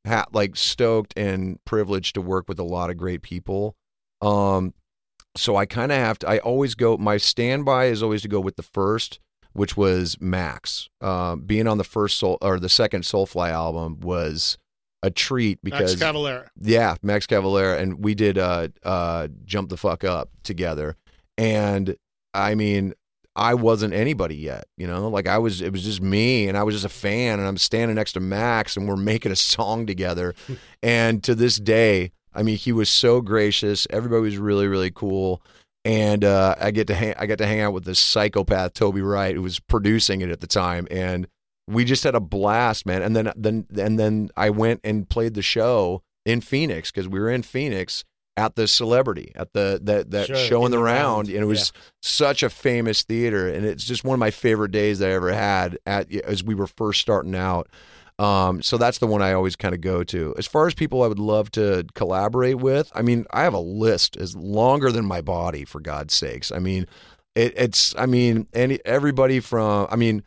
[0.06, 3.76] ha- like stoked and privileged to work with a lot of great people.
[4.22, 4.74] Um,
[5.36, 6.30] so I kind of have to.
[6.30, 6.98] I always go.
[6.98, 9.20] My standby is always to go with the first,
[9.54, 10.90] which was Max.
[11.00, 14.58] Um, being on the first soul or the second Soulfly album was
[15.04, 16.48] a treat because Max Cavalera.
[16.60, 20.96] yeah, Max Cavalera, and we did uh uh jump the fuck up together,
[21.38, 21.96] and
[22.38, 22.94] I mean.
[23.40, 25.10] I wasn't anybody yet, you know.
[25.10, 27.58] Like I was, it was just me, and I was just a fan, and I'm
[27.58, 30.34] standing next to Max, and we're making a song together.
[30.82, 33.86] and to this day, I mean, he was so gracious.
[33.92, 35.44] Everybody was really, really cool,
[35.86, 39.02] and uh, I get to hang, I got to hang out with this psychopath Toby
[39.02, 41.28] Wright, who was producing it at the time, and
[41.68, 43.02] we just had a blast, man.
[43.02, 47.20] And then, then, and then I went and played the show in Phoenix because we
[47.20, 48.04] were in Phoenix
[48.38, 51.40] at the celebrity at the that that Sure, show in the the round, round, and
[51.40, 55.10] it was such a famous theater, and it's just one of my favorite days I
[55.10, 57.68] ever had at as we were first starting out.
[58.20, 60.34] Um, so that's the one I always kind of go to.
[60.38, 63.60] As far as people I would love to collaborate with, I mean, I have a
[63.60, 66.52] list as longer than my body, for God's sakes.
[66.52, 66.88] I mean,
[67.36, 70.24] it, it's I mean, any everybody from I mean,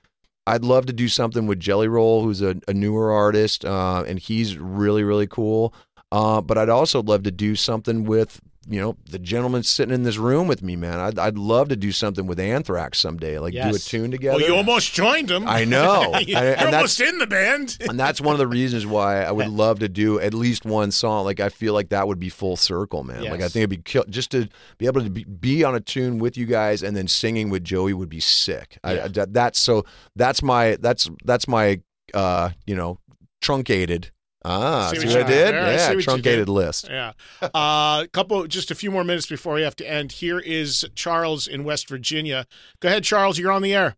[0.46, 4.18] I'd love to do something with Jelly Roll, who's a, a newer artist, uh, and
[4.18, 5.74] he's really really cool.
[6.12, 10.02] Uh, but I'd also love to do something with you know the gentleman sitting in
[10.02, 11.00] this room with me, man.
[11.00, 14.36] I'd I'd love to do something with Anthrax someday, like do a tune together.
[14.38, 15.48] Well, you almost joined them.
[15.48, 16.12] I know.
[16.18, 17.78] You're And- and that's- almost in the band.
[17.88, 20.90] and that's one of the reasons why I would love to do at least one
[20.90, 21.24] song.
[21.24, 23.22] Like I feel like that would be full circle, man.
[23.24, 25.80] Like I think it'd be kill- just to be able to be, be on a
[25.80, 28.78] tune with you guys and then singing with Joey would be sick.
[28.84, 29.84] I, I- that- that's so
[30.16, 31.80] that's my that's that's my
[32.14, 32.98] uh you know
[33.40, 34.10] truncated.
[34.44, 35.54] Ah, See see, what what, you I did?
[35.54, 35.72] there?
[35.74, 36.52] Yeah, what truncated did.
[36.52, 36.88] list.
[36.88, 37.12] Yeah.
[37.42, 40.12] Uh, a couple, just a few more minutes before we have to end.
[40.12, 42.46] Here is Charles in West Virginia.
[42.80, 43.38] Go ahead, Charles.
[43.38, 43.96] You're on the air.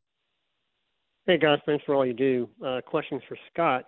[1.27, 2.49] Hey guys, thanks for all you do.
[2.65, 3.85] Uh, questions for Scott.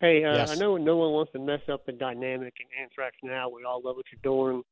[0.00, 0.50] Hey, uh, Yes.
[0.50, 3.48] I know no one wants to mess up the dynamic in Anthrax now.
[3.48, 4.62] We all love what you're doing,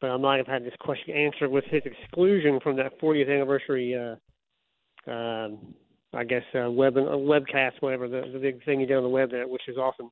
[0.00, 3.94] but I might have had this question answered with his exclusion from that 40th anniversary.
[3.96, 5.74] Uh, um,
[6.14, 9.08] I guess uh, web uh, webcast, whatever the, the big thing you did on the
[9.08, 10.10] web there, which is awesome.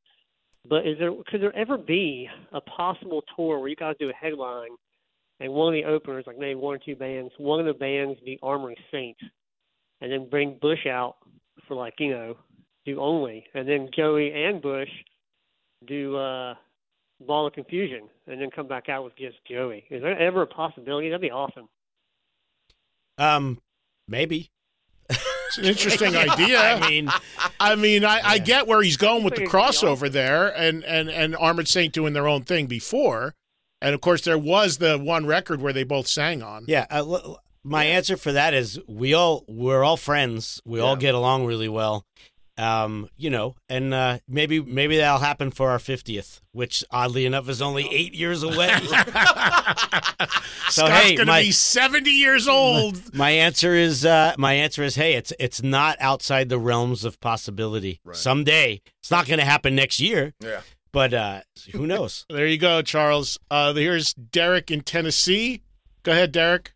[0.68, 4.14] But is there could there ever be a possible tour where you guys do a
[4.14, 4.70] headline
[5.40, 8.18] and one of the openers, like maybe one or two bands, one of the bands
[8.24, 9.20] be Armored Saints,
[10.00, 11.16] and then bring Bush out
[11.66, 12.36] for like you know
[12.84, 14.88] do only, and then Joey and Bush
[15.86, 16.54] do uh,
[17.26, 19.84] Ball of Confusion, and then come back out with just Joey.
[19.90, 21.08] Is there ever a possibility?
[21.08, 21.68] That'd be awesome.
[23.18, 23.60] Um,
[24.08, 24.50] maybe.
[25.52, 26.58] It's an interesting idea.
[26.60, 27.10] I mean,
[27.60, 31.36] I mean, I, I get where he's going with the crossover there, and and and
[31.36, 33.34] Armored Saint doing their own thing before,
[33.80, 36.64] and of course there was the one record where they both sang on.
[36.68, 40.60] Yeah, uh, l- l- my answer for that is we all we're all friends.
[40.64, 42.04] We all get along really well.
[42.58, 47.48] Um, you know, and uh, maybe maybe that'll happen for our fiftieth, which oddly enough
[47.48, 48.68] is only eight years away.
[50.68, 53.14] so Scott's hey, gonna my, be seventy years old.
[53.14, 57.20] my answer is uh, my answer is hey, it's it's not outside the realms of
[57.20, 58.00] possibility.
[58.12, 60.34] Someday it's not going to happen next year.
[60.40, 60.60] Yeah.
[60.92, 61.40] But uh,
[61.72, 62.26] who knows?
[62.32, 63.38] There you go, Charles.
[63.50, 65.62] Uh, here's Derek in Tennessee.
[66.02, 66.72] Go ahead, Derek.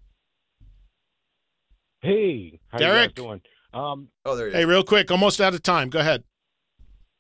[2.01, 3.19] Hey, how Derek.
[3.19, 3.41] you guys doing?
[3.77, 5.91] Um, oh, there Hey, real quick, almost out of time.
[5.91, 6.25] Go ahead.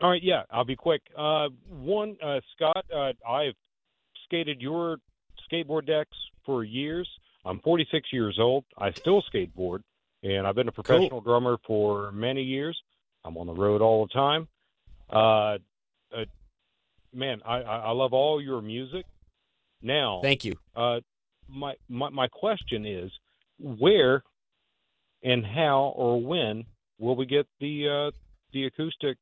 [0.00, 1.02] All right, yeah, I'll be quick.
[1.16, 3.54] Uh, one, uh, Scott, uh, I've
[4.24, 4.96] skated your
[5.50, 7.08] skateboard decks for years.
[7.44, 8.64] I'm 46 years old.
[8.78, 9.80] I still skateboard,
[10.22, 12.78] and I've been a professional drummer for many years.
[13.24, 14.48] I'm on the road all the time.
[15.10, 15.58] Uh,
[16.16, 16.24] uh,
[17.12, 19.04] man, I, I I love all your music.
[19.82, 20.54] Now, Thank you.
[20.74, 21.00] Uh,
[21.48, 23.10] my, my my question is,
[23.58, 24.22] where
[25.22, 26.64] and how or when
[26.98, 28.10] will we get the uh,
[28.52, 29.16] the acoustic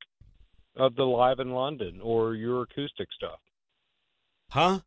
[0.77, 3.39] of the live in London or your acoustic stuff?
[4.51, 4.81] Huh?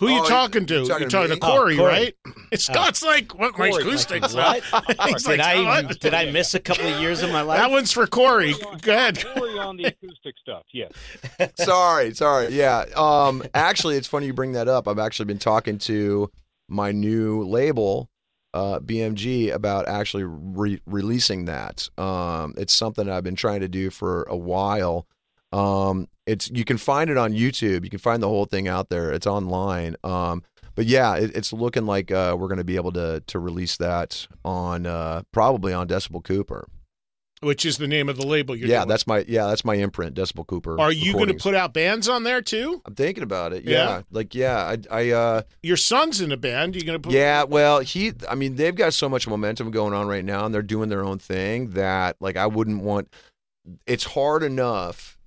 [0.00, 0.74] Who you Oh, talking to?
[0.74, 1.40] you You're talking talking to to?
[1.40, 1.92] Corey, Oh, Corey.
[1.92, 2.14] right?
[2.60, 3.56] Scott's like, what?
[3.56, 4.34] My Corey, acoustics?
[4.34, 4.84] like, what?
[5.08, 6.00] He's did like, I what?
[6.00, 7.60] did I miss a couple of years of my life?
[7.60, 8.54] That one's for Corey.
[8.82, 9.24] Go ahead.
[9.24, 10.90] Corey on the acoustic stuff, yes.
[11.58, 12.48] sorry, sorry.
[12.48, 12.86] Yeah.
[12.96, 14.88] Um actually it's funny you bring that up.
[14.88, 16.28] I've actually been talking to
[16.68, 18.08] my new label
[18.54, 21.88] uh, BMG about actually re- releasing that.
[21.98, 25.06] Um, it's something I've been trying to do for a while.
[25.52, 27.84] Um, it's you can find it on YouTube.
[27.84, 29.12] You can find the whole thing out there.
[29.12, 29.96] It's online.
[30.04, 30.42] Um,
[30.76, 33.76] but yeah, it, it's looking like uh, we're going to be able to to release
[33.78, 36.66] that on uh, probably on Decibel Cooper.
[37.44, 38.88] Which is the name of the label you're yeah, doing.
[38.88, 40.80] that's my yeah, that's my imprint, Decibel Cooper.
[40.80, 42.82] Are you going to put out bands on there too?
[42.84, 43.64] I'm thinking about it.
[43.64, 43.72] Yeah?
[43.72, 46.74] Yeah, like yeah, I, I uh, Your son's in a band.
[46.74, 47.12] You going to put?
[47.12, 47.44] yeah.
[47.44, 50.62] Well, he, I mean, they've got so much momentum going on right now, and they're
[50.62, 53.12] doing their own thing that like I wouldn't want.
[53.86, 55.18] It's hard enough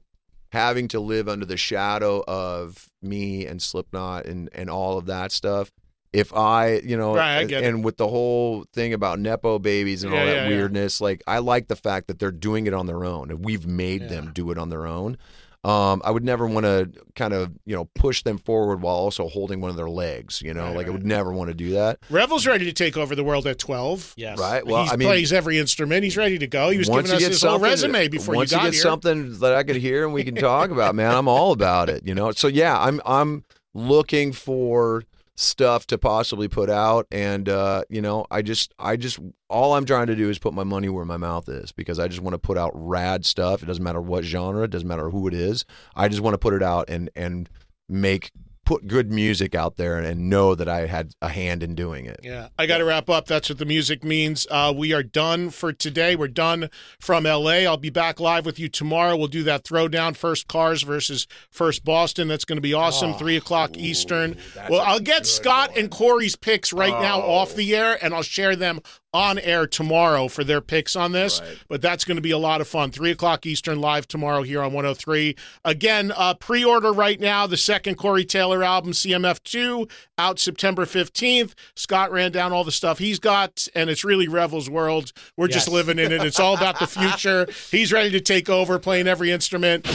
[0.52, 5.32] having to live under the shadow of me and Slipknot and and all of that
[5.32, 5.72] stuff.
[6.18, 10.04] If I, you know, Right, I get and with the whole thing about nepo babies
[10.04, 10.50] and all that yeah, yeah.
[10.50, 13.68] weirdness, like I like the fact that they're doing it on their own, and we've
[13.68, 15.18] made them do it on their own.
[15.64, 19.28] Um, I would never want to kind of you know push them forward while also
[19.28, 20.42] holding one of their legs.
[20.42, 22.00] You know, like I would never want to do that.
[22.10, 24.14] Revel's ready to take over the world at 12.
[24.18, 24.40] Yes.
[24.40, 24.66] Right.
[24.66, 26.04] Well, he I mean, plays every instrument.
[26.04, 26.70] He's ready to go.
[26.70, 28.82] He was giving us his whole resume before once you got get here.
[28.82, 32.08] something that I could hear and we can talk about, man, I'm all about it.
[32.08, 32.32] You know.
[32.32, 35.04] So yeah, I'm I'm looking for
[35.38, 37.08] stuff to possibly put out.
[37.12, 39.20] And uh you know i just i just
[39.50, 42.08] all i'm trying to do is put my money where my mouth is because i
[42.08, 43.64] just want to put out rad stuff.
[43.64, 45.64] It doesn't matter what genre it doesn't matter who it is.
[45.96, 47.50] I just want to put it out and and
[47.88, 48.32] make
[48.68, 52.20] put good music out there and know that i had a hand in doing it
[52.22, 53.26] Yeah, I got to wrap up.
[53.28, 54.46] That's what the music means.
[54.52, 56.18] Uh, we are done for today.
[56.18, 56.70] We're done
[57.00, 57.64] from LA.
[57.64, 59.16] I'll be back live with you tomorrow.
[59.16, 62.28] We'll do that throwdown first Cars versus first Boston.
[62.28, 63.14] That's going to be awesome.
[63.14, 64.36] Three o'clock Eastern.
[64.70, 68.56] Well, I'll get Scott and Corey's picks right now off the air, and I'll share
[68.58, 68.82] them
[69.18, 72.62] on air tomorrow for their picks on this, but that's going to be a lot
[72.62, 72.92] of fun.
[72.92, 75.36] Three o'clock Eastern live tomorrow here on 103.
[75.66, 79.90] Again, uh, pre order right now the second Corey Taylor album, CMF2,
[80.20, 81.54] out September 15th.
[81.76, 85.12] Scott ran down all the stuff he's got, and it's really Revel's world.
[85.36, 86.22] We're just living in it.
[86.22, 87.48] It's all about the future.
[87.72, 89.88] He's ready to take over, playing every instrument.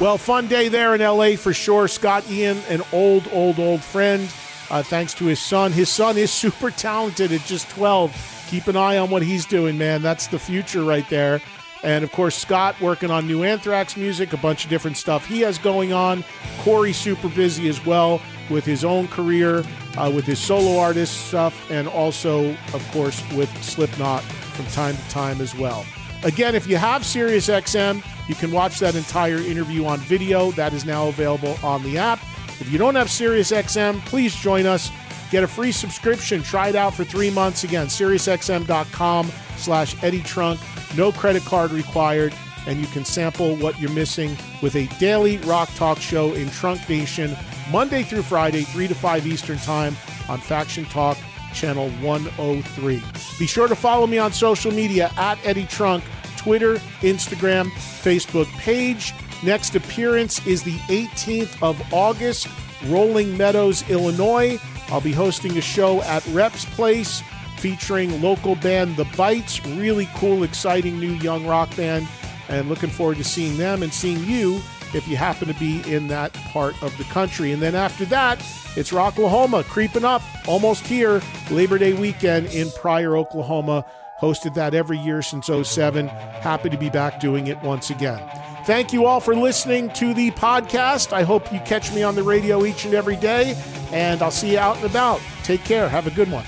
[0.00, 1.86] Well, fun day there in LA for sure.
[1.86, 4.22] Scott Ian, an old, old, old friend.
[4.70, 5.72] Uh, thanks to his son.
[5.72, 8.39] His son is super talented at just 12.
[8.50, 10.02] Keep an eye on what he's doing, man.
[10.02, 11.40] That's the future right there.
[11.84, 15.42] And of course, Scott working on new Anthrax music, a bunch of different stuff he
[15.42, 16.24] has going on.
[16.58, 18.20] Corey super busy as well
[18.50, 19.62] with his own career,
[19.96, 25.08] uh, with his solo artist stuff, and also, of course, with Slipknot from time to
[25.10, 25.86] time as well.
[26.24, 30.50] Again, if you have SiriusXM, you can watch that entire interview on video.
[30.50, 32.18] That is now available on the app.
[32.58, 34.90] If you don't have SiriusXM, please join us.
[35.30, 36.42] Get a free subscription.
[36.42, 37.64] Try it out for three months.
[37.64, 40.60] Again, SiriusXM.com slash Eddie Trunk.
[40.96, 42.34] No credit card required.
[42.66, 46.86] And you can sample what you're missing with a daily rock talk show in Trunk
[46.88, 47.34] Nation,
[47.70, 49.96] Monday through Friday, 3 to 5 Eastern Time
[50.28, 51.16] on Faction Talk
[51.54, 53.02] Channel 103.
[53.38, 56.04] Be sure to follow me on social media at Eddie Trunk,
[56.36, 59.14] Twitter, Instagram, Facebook page.
[59.42, 62.46] Next appearance is the 18th of August,
[62.86, 64.60] Rolling Meadows, Illinois.
[64.90, 67.22] I'll be hosting a show at Reps Place
[67.58, 69.64] featuring local band The Bites.
[69.66, 72.08] Really cool, exciting new young rock band.
[72.48, 74.60] And looking forward to seeing them and seeing you
[74.92, 77.52] if you happen to be in that part of the country.
[77.52, 78.38] And then after that,
[78.76, 83.84] it's Rocklahoma creeping up, almost here, Labor Day weekend in Pryor, Oklahoma.
[84.20, 86.08] Hosted that every year since 07.
[86.08, 88.20] Happy to be back doing it once again.
[88.64, 91.12] Thank you all for listening to the podcast.
[91.12, 93.56] I hope you catch me on the radio each and every day,
[93.90, 95.20] and I'll see you out and about.
[95.42, 95.88] Take care.
[95.88, 96.44] Have a good one.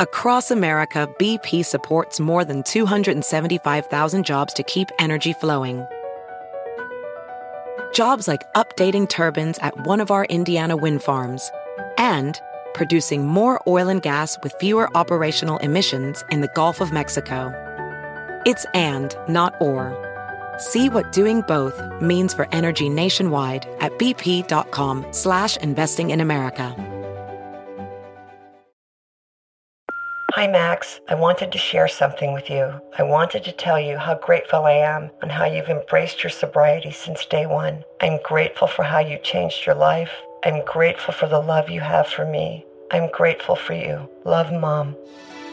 [0.00, 5.84] Across America, BP supports more than 275,000 jobs to keep energy flowing.
[7.92, 11.50] Jobs like updating turbines at one of our Indiana wind farms
[11.98, 12.40] and
[12.74, 17.67] producing more oil and gas with fewer operational emissions in the Gulf of Mexico.
[18.44, 19.96] It's and, not or.
[20.58, 26.74] See what doing both means for energy nationwide at bp.com slash investing in America.
[30.32, 31.00] Hi, Max.
[31.08, 32.80] I wanted to share something with you.
[32.96, 36.92] I wanted to tell you how grateful I am and how you've embraced your sobriety
[36.92, 37.82] since day one.
[38.00, 40.12] I'm grateful for how you changed your life.
[40.44, 42.64] I'm grateful for the love you have for me.
[42.92, 44.08] I'm grateful for you.
[44.24, 44.94] Love, Mom.